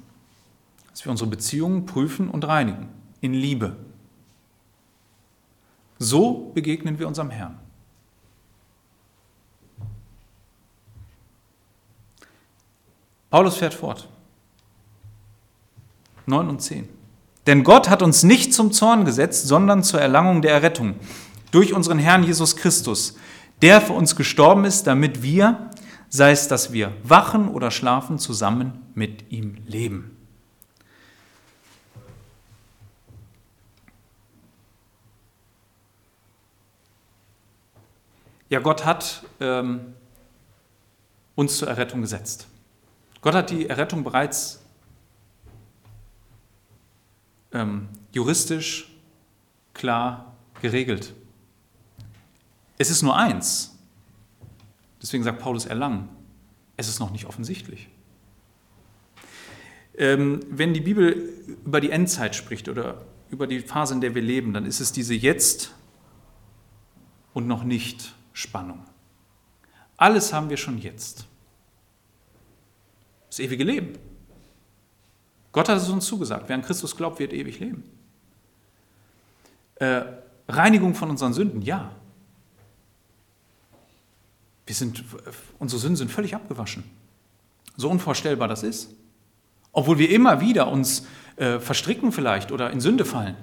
dass 0.95 1.03
wir 1.03 1.11
unsere 1.11 1.29
Beziehungen 1.29 1.85
prüfen 1.85 2.29
und 2.29 2.47
reinigen 2.47 2.87
in 3.19 3.33
Liebe. 3.33 3.75
So 5.99 6.51
begegnen 6.53 6.99
wir 6.99 7.07
unserem 7.09 7.31
Herrn. 7.31 7.59
Paulus 13.29 13.57
fährt 13.57 13.73
fort. 13.73 14.07
9 16.27 16.47
und 16.47 16.61
10. 16.61 16.87
Denn 17.45 17.65
Gott 17.65 17.89
hat 17.89 18.01
uns 18.01 18.23
nicht 18.23 18.53
zum 18.53 18.71
Zorn 18.71 19.03
gesetzt, 19.03 19.47
sondern 19.49 19.83
zur 19.83 19.99
Erlangung 19.99 20.41
der 20.41 20.53
Errettung 20.53 20.95
durch 21.51 21.73
unseren 21.73 21.99
Herrn 21.99 22.23
Jesus 22.23 22.55
Christus, 22.55 23.17
der 23.61 23.81
für 23.81 23.91
uns 23.91 24.15
gestorben 24.15 24.63
ist, 24.63 24.87
damit 24.87 25.21
wir, 25.21 25.71
sei 26.07 26.31
es, 26.31 26.47
dass 26.47 26.71
wir 26.71 26.93
wachen 27.03 27.49
oder 27.49 27.69
schlafen, 27.69 28.17
zusammen 28.17 28.81
mit 28.93 29.29
ihm 29.33 29.57
leben. 29.65 30.14
Ja, 38.49 38.59
Gott 38.59 38.85
hat 38.85 39.23
ähm, 39.39 39.93
uns 41.35 41.57
zur 41.57 41.67
Errettung 41.67 42.01
gesetzt. 42.01 42.47
Gott 43.21 43.33
hat 43.33 43.49
die 43.49 43.67
Errettung 43.67 44.03
bereits 44.03 44.61
ähm, 47.51 47.89
juristisch 48.11 48.91
klar 49.73 50.35
geregelt. 50.61 51.13
Es 52.77 52.89
ist 52.89 53.01
nur 53.01 53.17
eins. 53.17 53.77
Deswegen 55.01 55.23
sagt 55.23 55.39
Paulus 55.39 55.65
erlangen. 55.65 56.09
Es 56.77 56.87
ist 56.87 56.99
noch 56.99 57.11
nicht 57.11 57.25
offensichtlich. 57.25 57.87
Ähm, 59.97 60.41
wenn 60.49 60.73
die 60.73 60.81
Bibel 60.81 61.13
über 61.65 61.79
die 61.79 61.89
Endzeit 61.89 62.35
spricht 62.35 62.67
oder 62.69 63.01
über 63.29 63.47
die 63.47 63.59
Phase, 63.59 63.93
in 63.93 64.01
der 64.01 64.13
wir 64.13 64.21
leben, 64.21 64.53
dann 64.53 64.65
ist 64.65 64.81
es 64.81 64.91
diese 64.91 65.13
Jetzt 65.13 65.73
und 67.33 67.47
noch 67.47 67.63
nicht 67.63 68.13
Spannung. 68.35 68.83
Alles 69.95 70.33
haben 70.33 70.49
wir 70.49 70.57
schon 70.57 70.77
jetzt. 70.77 71.25
Das 73.29 73.39
ewige 73.39 73.63
Leben. 73.63 73.97
Gott 75.53 75.69
hat 75.69 75.77
es 75.77 75.87
uns 75.87 76.05
zugesagt. 76.05 76.49
Wer 76.49 76.57
an 76.57 76.61
Christus 76.61 76.97
glaubt, 76.97 77.17
wird 77.19 77.31
ewig 77.31 77.59
leben. 77.61 77.89
Äh, 79.75 80.01
Reinigung 80.49 80.95
von 80.95 81.09
unseren 81.09 81.33
Sünden, 81.33 81.61
ja. 81.61 81.91
Wir 84.65 84.75
sind, 84.75 85.05
unsere 85.57 85.79
Sünden 85.79 85.95
sind 85.95 86.11
völlig 86.11 86.35
abgewaschen. 86.35 86.83
So 87.77 87.89
unvorstellbar 87.89 88.49
das 88.49 88.63
ist. 88.63 88.93
Obwohl 89.71 89.97
wir 89.97 90.09
immer 90.09 90.41
wieder 90.41 90.67
uns 90.67 91.07
äh, 91.37 91.59
verstricken 91.59 92.11
vielleicht 92.11 92.51
oder 92.51 92.69
in 92.71 92.81
Sünde 92.81 93.05
fallen. 93.05 93.37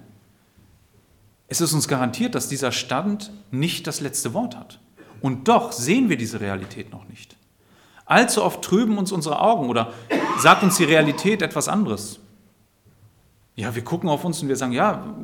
Es 1.53 1.61
ist 1.61 1.74
uns 1.74 1.86
garantiert, 1.86 2.34
dass 2.34 2.48
dieser 2.48 2.72
Stand 2.72 3.30
nicht 3.50 3.86
das 3.86 4.00
letzte 4.00 4.32
Wort 4.32 4.57
hat. 4.57 4.80
Und 5.20 5.48
doch 5.48 5.70
sehen 5.70 6.09
wir 6.09 6.16
diese 6.16 6.40
Realität 6.40 6.90
noch 6.90 7.07
nicht. 7.09 7.36
Allzu 8.07 8.42
oft 8.42 8.62
trüben 8.62 8.96
uns 8.96 9.12
unsere 9.12 9.38
Augen 9.38 9.68
oder 9.68 9.92
sagt 10.38 10.62
uns 10.62 10.78
die 10.78 10.84
Realität 10.84 11.42
etwas 11.42 11.68
anderes. 11.68 12.20
Ja, 13.55 13.74
wir 13.74 13.84
gucken 13.84 14.09
auf 14.09 14.24
uns 14.24 14.40
und 14.40 14.48
wir 14.48 14.57
sagen, 14.57 14.72
ja, 14.72 15.14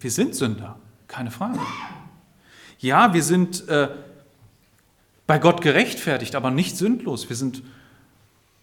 wir 0.00 0.10
sind 0.10 0.34
Sünder, 0.34 0.76
keine 1.06 1.30
Frage. 1.30 1.60
Ja, 2.80 3.14
wir 3.14 3.22
sind 3.22 3.68
äh, 3.68 3.88
bei 5.28 5.38
Gott 5.38 5.60
gerechtfertigt, 5.60 6.34
aber 6.34 6.50
nicht 6.50 6.76
sündlos. 6.76 7.28
Wir 7.28 7.36
sind, 7.36 7.62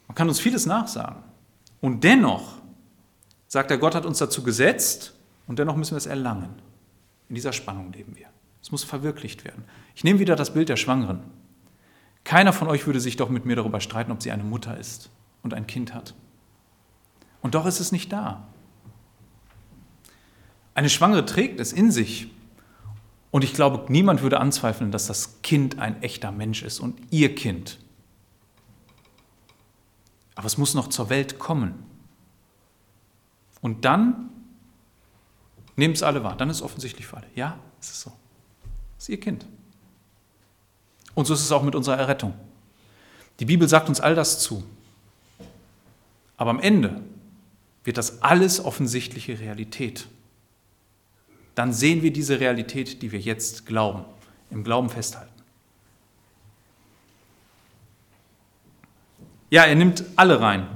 man 0.10 0.16
kann 0.16 0.28
uns 0.28 0.42
vieles 0.42 0.66
nachsagen. 0.66 1.24
Und 1.80 2.04
dennoch 2.04 2.56
sagt 3.48 3.72
er, 3.72 3.78
Gott 3.78 3.96
hat 3.96 4.06
uns 4.06 4.18
dazu 4.18 4.44
gesetzt 4.44 5.14
und 5.48 5.58
dennoch 5.58 5.78
müssen 5.78 5.92
wir 5.92 6.00
es 6.00 6.06
erlangen. 6.06 6.73
In 7.30 7.36
dieser 7.36 7.54
Spannung 7.54 7.92
leben 7.94 8.16
wir. 8.16 8.28
Es 8.62 8.72
muss 8.72 8.84
verwirklicht 8.84 9.44
werden. 9.44 9.64
Ich 9.96 10.04
nehme 10.04 10.20
wieder 10.20 10.36
das 10.36 10.54
Bild 10.54 10.70
der 10.70 10.78
Schwangeren. 10.78 11.22
Keiner 12.24 12.54
von 12.54 12.68
euch 12.68 12.86
würde 12.86 13.00
sich 13.00 13.18
doch 13.18 13.30
mit 13.30 13.46
mir 13.46 13.56
darüber 13.56 13.82
streiten, 13.82 14.12
ob 14.12 14.22
sie 14.24 14.32
eine 14.32 14.44
Mutter 14.44 14.78
ist 14.78 15.10
und 15.42 15.54
ein 15.54 15.68
Kind 15.68 15.94
hat. 15.94 16.16
Und 17.42 17.56
doch 17.56 17.66
ist 17.66 17.82
es 17.82 17.92
nicht 17.92 18.12
da. 18.14 18.48
Eine 20.76 20.90
Schwangere 20.90 21.26
trägt 21.26 21.60
es 21.60 21.74
in 21.74 21.92
sich. 21.92 22.32
Und 23.32 23.44
ich 23.44 23.54
glaube, 23.54 23.92
niemand 23.92 24.22
würde 24.22 24.40
anzweifeln, 24.40 24.92
dass 24.92 25.08
das 25.08 25.42
Kind 25.42 25.80
ein 25.80 26.02
echter 26.02 26.32
Mensch 26.32 26.64
ist 26.64 26.80
und 26.80 27.00
ihr 27.10 27.36
Kind. 27.36 27.80
Aber 30.36 30.48
es 30.48 30.58
muss 30.58 30.74
noch 30.74 30.88
zur 30.88 31.10
Welt 31.10 31.40
kommen. 31.40 31.84
Und 33.62 33.86
dann 33.86 34.30
nehmen 35.76 35.94
es 35.94 36.04
alle 36.04 36.24
wahr. 36.24 36.38
Dann 36.38 36.50
ist 36.50 36.58
es 36.58 36.62
offensichtlich 36.62 37.08
für 37.08 37.18
alle. 37.18 37.28
Ja, 37.36 37.58
es 37.80 37.92
ist 37.92 38.02
so. 38.02 38.12
Es 38.98 39.06
ist 39.06 39.10
ihr 39.10 39.20
Kind. 39.20 39.46
Und 41.16 41.26
so 41.26 41.34
ist 41.34 41.42
es 41.42 41.52
auch 41.52 41.64
mit 41.64 41.76
unserer 41.76 41.98
Errettung. 41.98 42.34
Die 43.40 43.46
Bibel 43.46 43.68
sagt 43.68 43.90
uns 43.90 44.00
all 44.00 44.16
das 44.16 44.40
zu. 44.40 44.64
Aber 46.38 46.50
am 46.50 46.60
Ende 46.60 47.02
wird 47.84 47.98
das 47.98 48.22
alles 48.22 48.64
offensichtliche 48.64 49.40
Realität. 49.40 50.08
Dann 51.56 51.74
sehen 51.74 52.02
wir 52.02 52.12
diese 52.12 52.40
Realität, 52.40 53.02
die 53.02 53.12
wir 53.12 53.20
jetzt 53.20 53.66
glauben, 53.66 54.06
im 54.50 54.64
Glauben 54.64 54.90
festhalten. 54.90 55.30
Ja, 59.50 59.66
er 59.66 59.76
nimmt 59.76 60.04
alle 60.16 60.42
rein. 60.42 60.68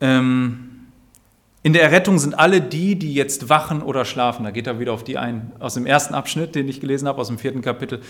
Ähm, 0.00 0.65
in 1.66 1.72
der 1.72 1.82
Errettung 1.82 2.20
sind 2.20 2.38
alle 2.38 2.60
die, 2.60 2.96
die 2.96 3.12
jetzt 3.12 3.48
wachen 3.48 3.82
oder 3.82 4.04
schlafen. 4.04 4.44
Da 4.44 4.52
geht 4.52 4.68
er 4.68 4.78
wieder 4.78 4.92
auf 4.92 5.02
die 5.02 5.18
ein, 5.18 5.50
aus 5.58 5.74
dem 5.74 5.84
ersten 5.84 6.14
Abschnitt, 6.14 6.54
den 6.54 6.68
ich 6.68 6.80
gelesen 6.80 7.08
habe, 7.08 7.20
aus 7.20 7.26
dem 7.26 7.38
vierten 7.38 7.60
Kapitel. 7.60 8.02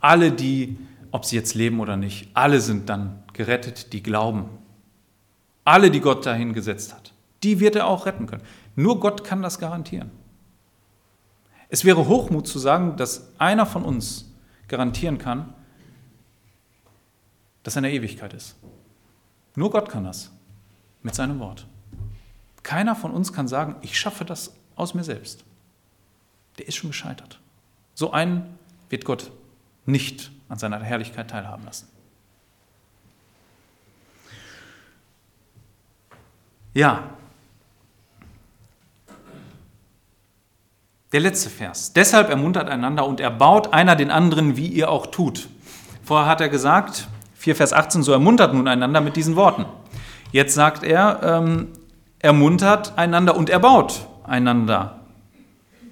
Alle 0.00 0.30
die, 0.30 0.78
ob 1.10 1.24
sie 1.24 1.34
jetzt 1.34 1.54
leben 1.54 1.80
oder 1.80 1.96
nicht, 1.96 2.28
alle 2.34 2.60
sind 2.60 2.88
dann 2.88 3.24
gerettet, 3.32 3.92
die 3.92 4.00
glauben. 4.00 4.44
Alle, 5.64 5.90
die 5.90 5.98
Gott 5.98 6.24
dahin 6.24 6.52
gesetzt 6.52 6.94
hat. 6.94 7.12
Die 7.42 7.58
wird 7.58 7.74
er 7.74 7.88
auch 7.88 8.06
retten 8.06 8.26
können. 8.26 8.44
Nur 8.76 9.00
Gott 9.00 9.24
kann 9.24 9.42
das 9.42 9.58
garantieren. 9.58 10.12
Es 11.68 11.84
wäre 11.84 12.06
Hochmut 12.06 12.46
zu 12.46 12.60
sagen, 12.60 12.94
dass 12.96 13.32
einer 13.38 13.66
von 13.66 13.82
uns 13.82 14.32
garantieren 14.68 15.18
kann, 15.18 15.52
dass 17.64 17.74
er 17.74 17.78
in 17.78 17.82
der 17.82 17.92
Ewigkeit 17.92 18.34
ist. 18.34 18.54
Nur 19.56 19.72
Gott 19.72 19.88
kann 19.88 20.04
das 20.04 20.30
mit 21.02 21.16
seinem 21.16 21.40
Wort. 21.40 21.66
Keiner 22.62 22.94
von 22.94 23.12
uns 23.12 23.32
kann 23.32 23.48
sagen, 23.48 23.76
ich 23.80 23.98
schaffe 23.98 24.24
das 24.24 24.52
aus 24.76 24.94
mir 24.94 25.04
selbst. 25.04 25.44
Der 26.58 26.68
ist 26.68 26.76
schon 26.76 26.90
gescheitert. 26.90 27.38
So 27.94 28.12
einen 28.12 28.58
wird 28.88 29.04
Gott 29.04 29.30
nicht 29.86 30.30
an 30.48 30.58
seiner 30.58 30.80
Herrlichkeit 30.80 31.30
teilhaben 31.30 31.64
lassen. 31.64 31.88
Ja. 36.74 37.02
Der 41.12 41.20
letzte 41.20 41.50
Vers. 41.50 41.92
Deshalb 41.92 42.30
ermuntert 42.30 42.68
einander 42.68 43.06
und 43.06 43.20
erbaut 43.20 43.72
einer 43.72 43.96
den 43.96 44.10
anderen, 44.10 44.56
wie 44.56 44.68
ihr 44.68 44.90
auch 44.90 45.06
tut. 45.06 45.48
Vorher 46.04 46.28
hat 46.28 46.40
er 46.40 46.48
gesagt, 46.48 47.08
4 47.34 47.56
Vers 47.56 47.72
18, 47.72 48.02
so 48.02 48.12
ermuntert 48.12 48.54
nun 48.54 48.68
einander 48.68 49.00
mit 49.00 49.16
diesen 49.16 49.34
Worten. 49.34 49.64
Jetzt 50.30 50.54
sagt 50.54 50.84
er, 50.84 51.20
ähm, 51.22 51.68
ermuntert 52.20 52.96
einander 52.96 53.36
und 53.36 53.50
erbaut 53.50 54.06
einander, 54.24 55.00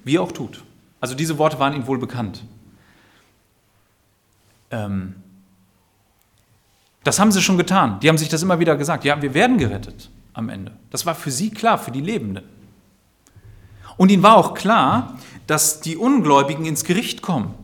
wie 0.05 0.17
er 0.17 0.23
auch 0.23 0.33
tut. 0.33 0.63
Also 1.01 1.15
diese 1.15 1.39
Worte 1.39 1.59
waren 1.59 1.75
ihm 1.75 1.87
wohl 1.87 1.99
bekannt. 1.99 2.45
Ähm, 4.71 5.17
das 7.05 7.19
haben 7.19 7.33
sie 7.33 7.41
schon 7.41 7.57
getan. 7.57 8.01
Die 8.01 8.09
haben 8.09 8.19
sich 8.19 8.29
das 8.29 8.43
immer 8.43 8.59
wieder 8.59 8.77
gesagt. 8.77 9.05
Ja, 9.05 9.21
wir 9.23 9.35
werden 9.35 9.59
gerettet 9.59 10.11
am 10.35 10.49
Ende. 10.49 10.73
Das 10.91 11.07
war 11.07 11.15
für 11.15 11.31
sie 11.31 11.51
klar, 11.51 11.79
für 11.79 11.91
die 11.91 12.01
Lebenden. 12.01 12.45
Und 13.97 14.11
ihnen 14.11 14.23
war 14.23 14.37
auch 14.37 14.55
klar, 14.55 15.19
dass 15.47 15.81
die 15.81 15.97
Ungläubigen 15.97 16.67
ins 16.67 16.85
Gericht 16.85 17.23
kommen. 17.23 17.55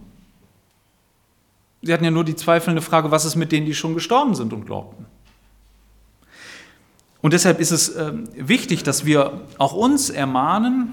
Sie 1.82 1.92
hatten 1.92 2.04
ja 2.04 2.10
nur 2.10 2.24
die 2.24 2.34
zweifelnde 2.34 2.80
Frage, 2.80 3.10
was 3.10 3.24
ist 3.24 3.36
mit 3.36 3.52
denen, 3.52 3.66
die 3.66 3.74
schon 3.74 3.94
gestorben 3.94 4.34
sind 4.34 4.52
und 4.52 4.64
glaubten. 4.64 5.06
Und 7.24 7.32
deshalb 7.32 7.58
ist 7.58 7.70
es 7.70 7.88
äh, 7.88 8.12
wichtig, 8.36 8.82
dass 8.82 9.06
wir 9.06 9.40
auch 9.56 9.72
uns 9.72 10.10
ermahnen 10.10 10.92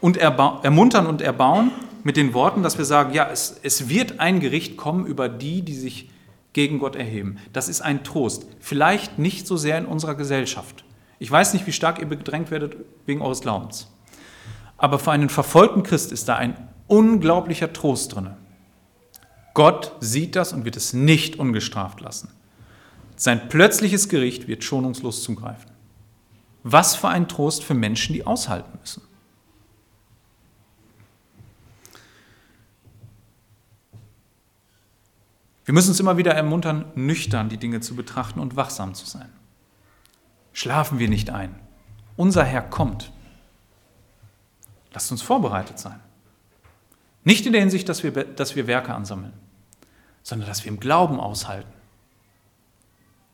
und 0.00 0.16
ermuntern 0.16 1.06
und 1.06 1.20
erbauen 1.20 1.70
mit 2.02 2.16
den 2.16 2.32
Worten, 2.32 2.62
dass 2.62 2.78
wir 2.78 2.86
sagen, 2.86 3.12
ja, 3.12 3.28
es, 3.30 3.60
es 3.62 3.90
wird 3.90 4.20
ein 4.20 4.40
Gericht 4.40 4.78
kommen 4.78 5.04
über 5.04 5.28
die, 5.28 5.60
die 5.60 5.74
sich 5.74 6.08
gegen 6.54 6.78
Gott 6.78 6.96
erheben. 6.96 7.36
Das 7.52 7.68
ist 7.68 7.82
ein 7.82 8.04
Trost. 8.04 8.46
Vielleicht 8.60 9.18
nicht 9.18 9.46
so 9.46 9.58
sehr 9.58 9.76
in 9.76 9.84
unserer 9.84 10.14
Gesellschaft. 10.14 10.82
Ich 11.18 11.30
weiß 11.30 11.52
nicht, 11.52 11.66
wie 11.66 11.72
stark 11.72 11.98
ihr 11.98 12.08
bedrängt 12.08 12.50
werdet 12.50 12.78
wegen 13.04 13.20
eures 13.20 13.42
Glaubens. 13.42 13.88
Aber 14.78 14.98
für 14.98 15.10
einen 15.10 15.28
verfolgten 15.28 15.82
Christ 15.82 16.10
ist 16.10 16.26
da 16.26 16.36
ein 16.36 16.56
unglaublicher 16.86 17.70
Trost 17.74 18.14
drin. 18.14 18.30
Gott 19.52 19.92
sieht 20.00 20.36
das 20.36 20.54
und 20.54 20.64
wird 20.64 20.78
es 20.78 20.94
nicht 20.94 21.38
ungestraft 21.38 22.00
lassen. 22.00 22.30
Sein 23.20 23.50
plötzliches 23.50 24.08
Gericht 24.08 24.48
wird 24.48 24.64
schonungslos 24.64 25.22
zugreifen. 25.22 25.70
Was 26.62 26.96
für 26.96 27.10
ein 27.10 27.28
Trost 27.28 27.62
für 27.62 27.74
Menschen, 27.74 28.14
die 28.14 28.26
aushalten 28.26 28.78
müssen. 28.80 29.02
Wir 35.66 35.74
müssen 35.74 35.90
uns 35.90 36.00
immer 36.00 36.16
wieder 36.16 36.32
ermuntern, 36.32 36.86
nüchtern 36.94 37.50
die 37.50 37.58
Dinge 37.58 37.80
zu 37.80 37.94
betrachten 37.94 38.40
und 38.40 38.56
wachsam 38.56 38.94
zu 38.94 39.04
sein. 39.04 39.28
Schlafen 40.54 40.98
wir 40.98 41.10
nicht 41.10 41.28
ein. 41.28 41.54
Unser 42.16 42.44
Herr 42.44 42.62
kommt. 42.62 43.12
Lasst 44.94 45.12
uns 45.12 45.20
vorbereitet 45.20 45.78
sein. 45.78 46.00
Nicht 47.24 47.44
in 47.44 47.52
der 47.52 47.60
Hinsicht, 47.60 47.86
dass 47.90 48.02
wir, 48.02 48.12
dass 48.12 48.56
wir 48.56 48.66
Werke 48.66 48.94
ansammeln, 48.94 49.34
sondern 50.22 50.48
dass 50.48 50.64
wir 50.64 50.72
im 50.72 50.80
Glauben 50.80 51.20
aushalten 51.20 51.79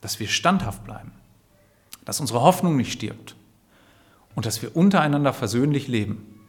dass 0.00 0.20
wir 0.20 0.28
standhaft 0.28 0.84
bleiben, 0.84 1.12
dass 2.04 2.20
unsere 2.20 2.42
Hoffnung 2.42 2.76
nicht 2.76 2.92
stirbt 2.92 3.34
und 4.34 4.46
dass 4.46 4.62
wir 4.62 4.76
untereinander 4.76 5.32
versöhnlich 5.32 5.88
leben 5.88 6.40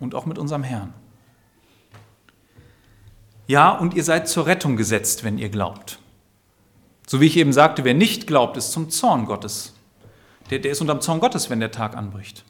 und 0.00 0.14
auch 0.14 0.26
mit 0.26 0.38
unserem 0.38 0.62
Herrn. 0.62 0.92
Ja, 3.46 3.70
und 3.70 3.94
ihr 3.94 4.04
seid 4.04 4.28
zur 4.28 4.46
Rettung 4.46 4.76
gesetzt, 4.76 5.22
wenn 5.22 5.38
ihr 5.38 5.50
glaubt. 5.50 5.98
So 7.06 7.20
wie 7.20 7.26
ich 7.26 7.36
eben 7.36 7.52
sagte, 7.52 7.84
wer 7.84 7.94
nicht 7.94 8.26
glaubt, 8.26 8.56
ist 8.56 8.72
zum 8.72 8.90
Zorn 8.90 9.26
Gottes. 9.26 9.74
Der, 10.50 10.58
der 10.58 10.72
ist 10.72 10.80
unterm 10.80 11.00
Zorn 11.00 11.20
Gottes, 11.20 11.50
wenn 11.50 11.60
der 11.60 11.70
Tag 11.70 11.96
anbricht. 11.96 12.44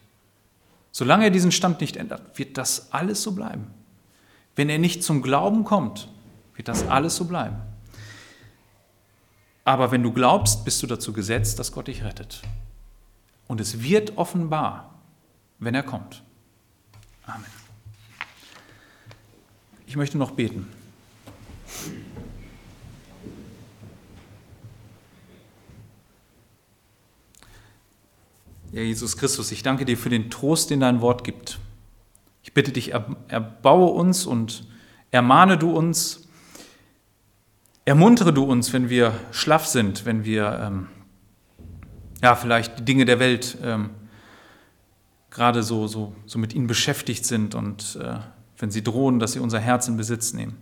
Solange 0.91 1.25
er 1.25 1.31
diesen 1.31 1.51
Stand 1.51 1.81
nicht 1.81 1.97
ändert, 1.97 2.37
wird 2.39 2.57
das 2.57 2.93
alles 2.93 3.21
so 3.21 3.33
bleiben. 3.33 3.67
Wenn 4.55 4.69
er 4.69 4.79
nicht 4.79 5.03
zum 5.03 5.21
Glauben 5.21 5.65
kommt, 5.65 6.07
wird 6.55 6.69
das 6.69 6.87
alles 6.87 7.17
so 7.17 7.25
bleiben. 7.25 7.57
Aber 9.65 9.91
wenn 9.91 10.03
du 10.03 10.13
glaubst, 10.13 10.63
bist 10.63 10.81
du 10.83 10.87
dazu 10.87 11.11
gesetzt, 11.11 11.57
dass 11.57 11.71
Gott 11.71 11.87
dich 11.87 12.03
rettet. 12.03 12.43
Und 13.47 13.59
es 13.59 13.81
wird 13.81 14.15
offenbar, 14.17 14.93
wenn 15.57 15.73
er 15.73 15.83
kommt. 15.83 16.23
Amen. 17.25 17.45
Ich 19.87 19.95
möchte 19.95 20.19
noch 20.19 20.31
beten. 20.31 20.67
Ja, 28.71 28.81
Jesus 28.81 29.17
Christus, 29.17 29.51
ich 29.51 29.63
danke 29.63 29.85
dir 29.85 29.97
für 29.97 30.09
den 30.09 30.29
Trost, 30.29 30.69
den 30.69 30.81
dein 30.81 31.01
Wort 31.01 31.23
gibt. 31.23 31.59
Ich 32.43 32.53
bitte 32.53 32.71
dich, 32.71 32.91
erbaue 32.91 33.93
uns 33.93 34.27
und 34.27 34.67
ermahne 35.09 35.57
du 35.57 35.71
uns, 35.71 36.24
ermuntere 37.85 38.33
du 38.33 38.43
uns, 38.43 38.73
wenn 38.73 38.89
wir 38.89 39.13
schlaff 39.31 39.67
sind, 39.67 40.05
wenn 40.05 40.25
wir 40.25 40.59
ähm, 40.61 40.87
ja, 42.21 42.35
vielleicht 42.35 42.79
die 42.79 42.85
Dinge 42.85 43.05
der 43.05 43.19
Welt 43.19 43.57
ähm, 43.63 43.91
gerade 45.29 45.63
so, 45.63 45.87
so, 45.87 46.15
so 46.25 46.39
mit 46.39 46.53
ihnen 46.53 46.67
beschäftigt 46.67 47.25
sind 47.25 47.55
und 47.55 47.97
äh, 48.01 48.17
wenn 48.57 48.71
sie 48.71 48.83
drohen, 48.83 49.19
dass 49.19 49.33
sie 49.33 49.39
unser 49.39 49.59
Herz 49.59 49.87
in 49.87 49.97
Besitz 49.97 50.33
nehmen. 50.33 50.57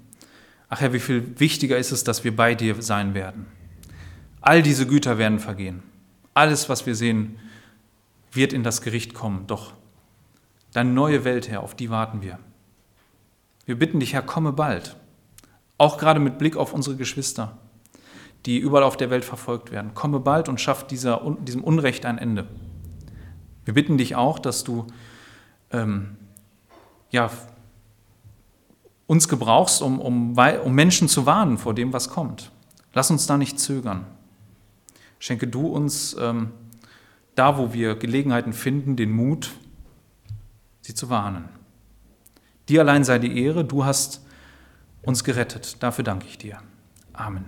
Ach 0.67 0.82
Herr, 0.82 0.93
wie 0.93 0.99
viel 0.99 1.39
wichtiger 1.39 1.78
ist 1.78 1.91
es, 1.91 2.03
dass 2.03 2.24
wir 2.24 2.36
bei 2.36 2.55
dir 2.55 2.82
sein 2.82 3.13
werden. 3.13 3.45
All 4.41 4.61
diese 4.61 4.88
Güter 4.88 5.17
werden 5.17 5.39
vergehen. 5.39 5.84
Alles, 6.34 6.67
was 6.67 6.86
wir 6.86 6.95
sehen, 6.95 7.39
wird 8.32 8.51
in 8.51 8.63
das 8.63 8.82
Gericht 8.82 9.13
kommen. 9.13 9.45
Doch 9.47 9.74
deine 10.74 10.89
neue 10.89 11.24
Welt, 11.24 11.47
Herr, 11.47 11.61
auf 11.61 11.76
die 11.76 11.89
warten 11.89 12.21
wir. 12.21 12.39
Wir 13.65 13.78
bitten 13.78 13.99
dich, 13.99 14.13
Herr, 14.13 14.24
komme 14.24 14.51
bald. 14.51 14.97
Auch 15.84 15.97
gerade 15.97 16.21
mit 16.21 16.38
Blick 16.38 16.55
auf 16.55 16.71
unsere 16.71 16.95
Geschwister, 16.95 17.57
die 18.45 18.57
überall 18.57 18.84
auf 18.86 18.95
der 18.95 19.09
Welt 19.09 19.25
verfolgt 19.25 19.69
werden. 19.69 19.93
Komme 19.93 20.21
bald 20.21 20.47
und 20.47 20.61
schaff 20.61 20.88
dieser, 20.88 21.36
diesem 21.41 21.61
Unrecht 21.61 22.05
ein 22.05 22.17
Ende. 22.17 22.47
Wir 23.65 23.73
bitten 23.73 23.97
dich 23.97 24.15
auch, 24.15 24.39
dass 24.39 24.63
du 24.63 24.88
ähm, 25.71 26.15
ja, 27.11 27.29
uns 29.07 29.27
gebrauchst, 29.27 29.81
um, 29.81 29.99
um, 29.99 30.38
um 30.38 30.73
Menschen 30.73 31.09
zu 31.09 31.25
warnen 31.25 31.57
vor 31.57 31.73
dem, 31.73 31.91
was 31.91 32.07
kommt. 32.07 32.49
Lass 32.93 33.11
uns 33.11 33.27
da 33.27 33.38
nicht 33.38 33.59
zögern. 33.59 34.05
Schenke 35.19 35.47
du 35.47 35.67
uns 35.67 36.15
ähm, 36.17 36.53
da, 37.36 37.57
wo 37.57 37.73
wir 37.73 37.95
Gelegenheiten 37.95 38.53
finden, 38.53 38.95
den 38.95 39.11
Mut, 39.11 39.51
sie 40.79 40.93
zu 40.93 41.09
warnen. 41.09 41.49
Dir 42.69 42.79
allein 42.79 43.03
sei 43.03 43.19
die 43.19 43.43
Ehre, 43.43 43.65
du 43.65 43.84
hast 43.84 44.23
uns 45.06 45.24
gerettet. 45.24 45.82
Dafür 45.82 46.04
danke 46.04 46.28
ich 46.28 46.38
dir. 46.38 46.60
Amen. 47.14 47.45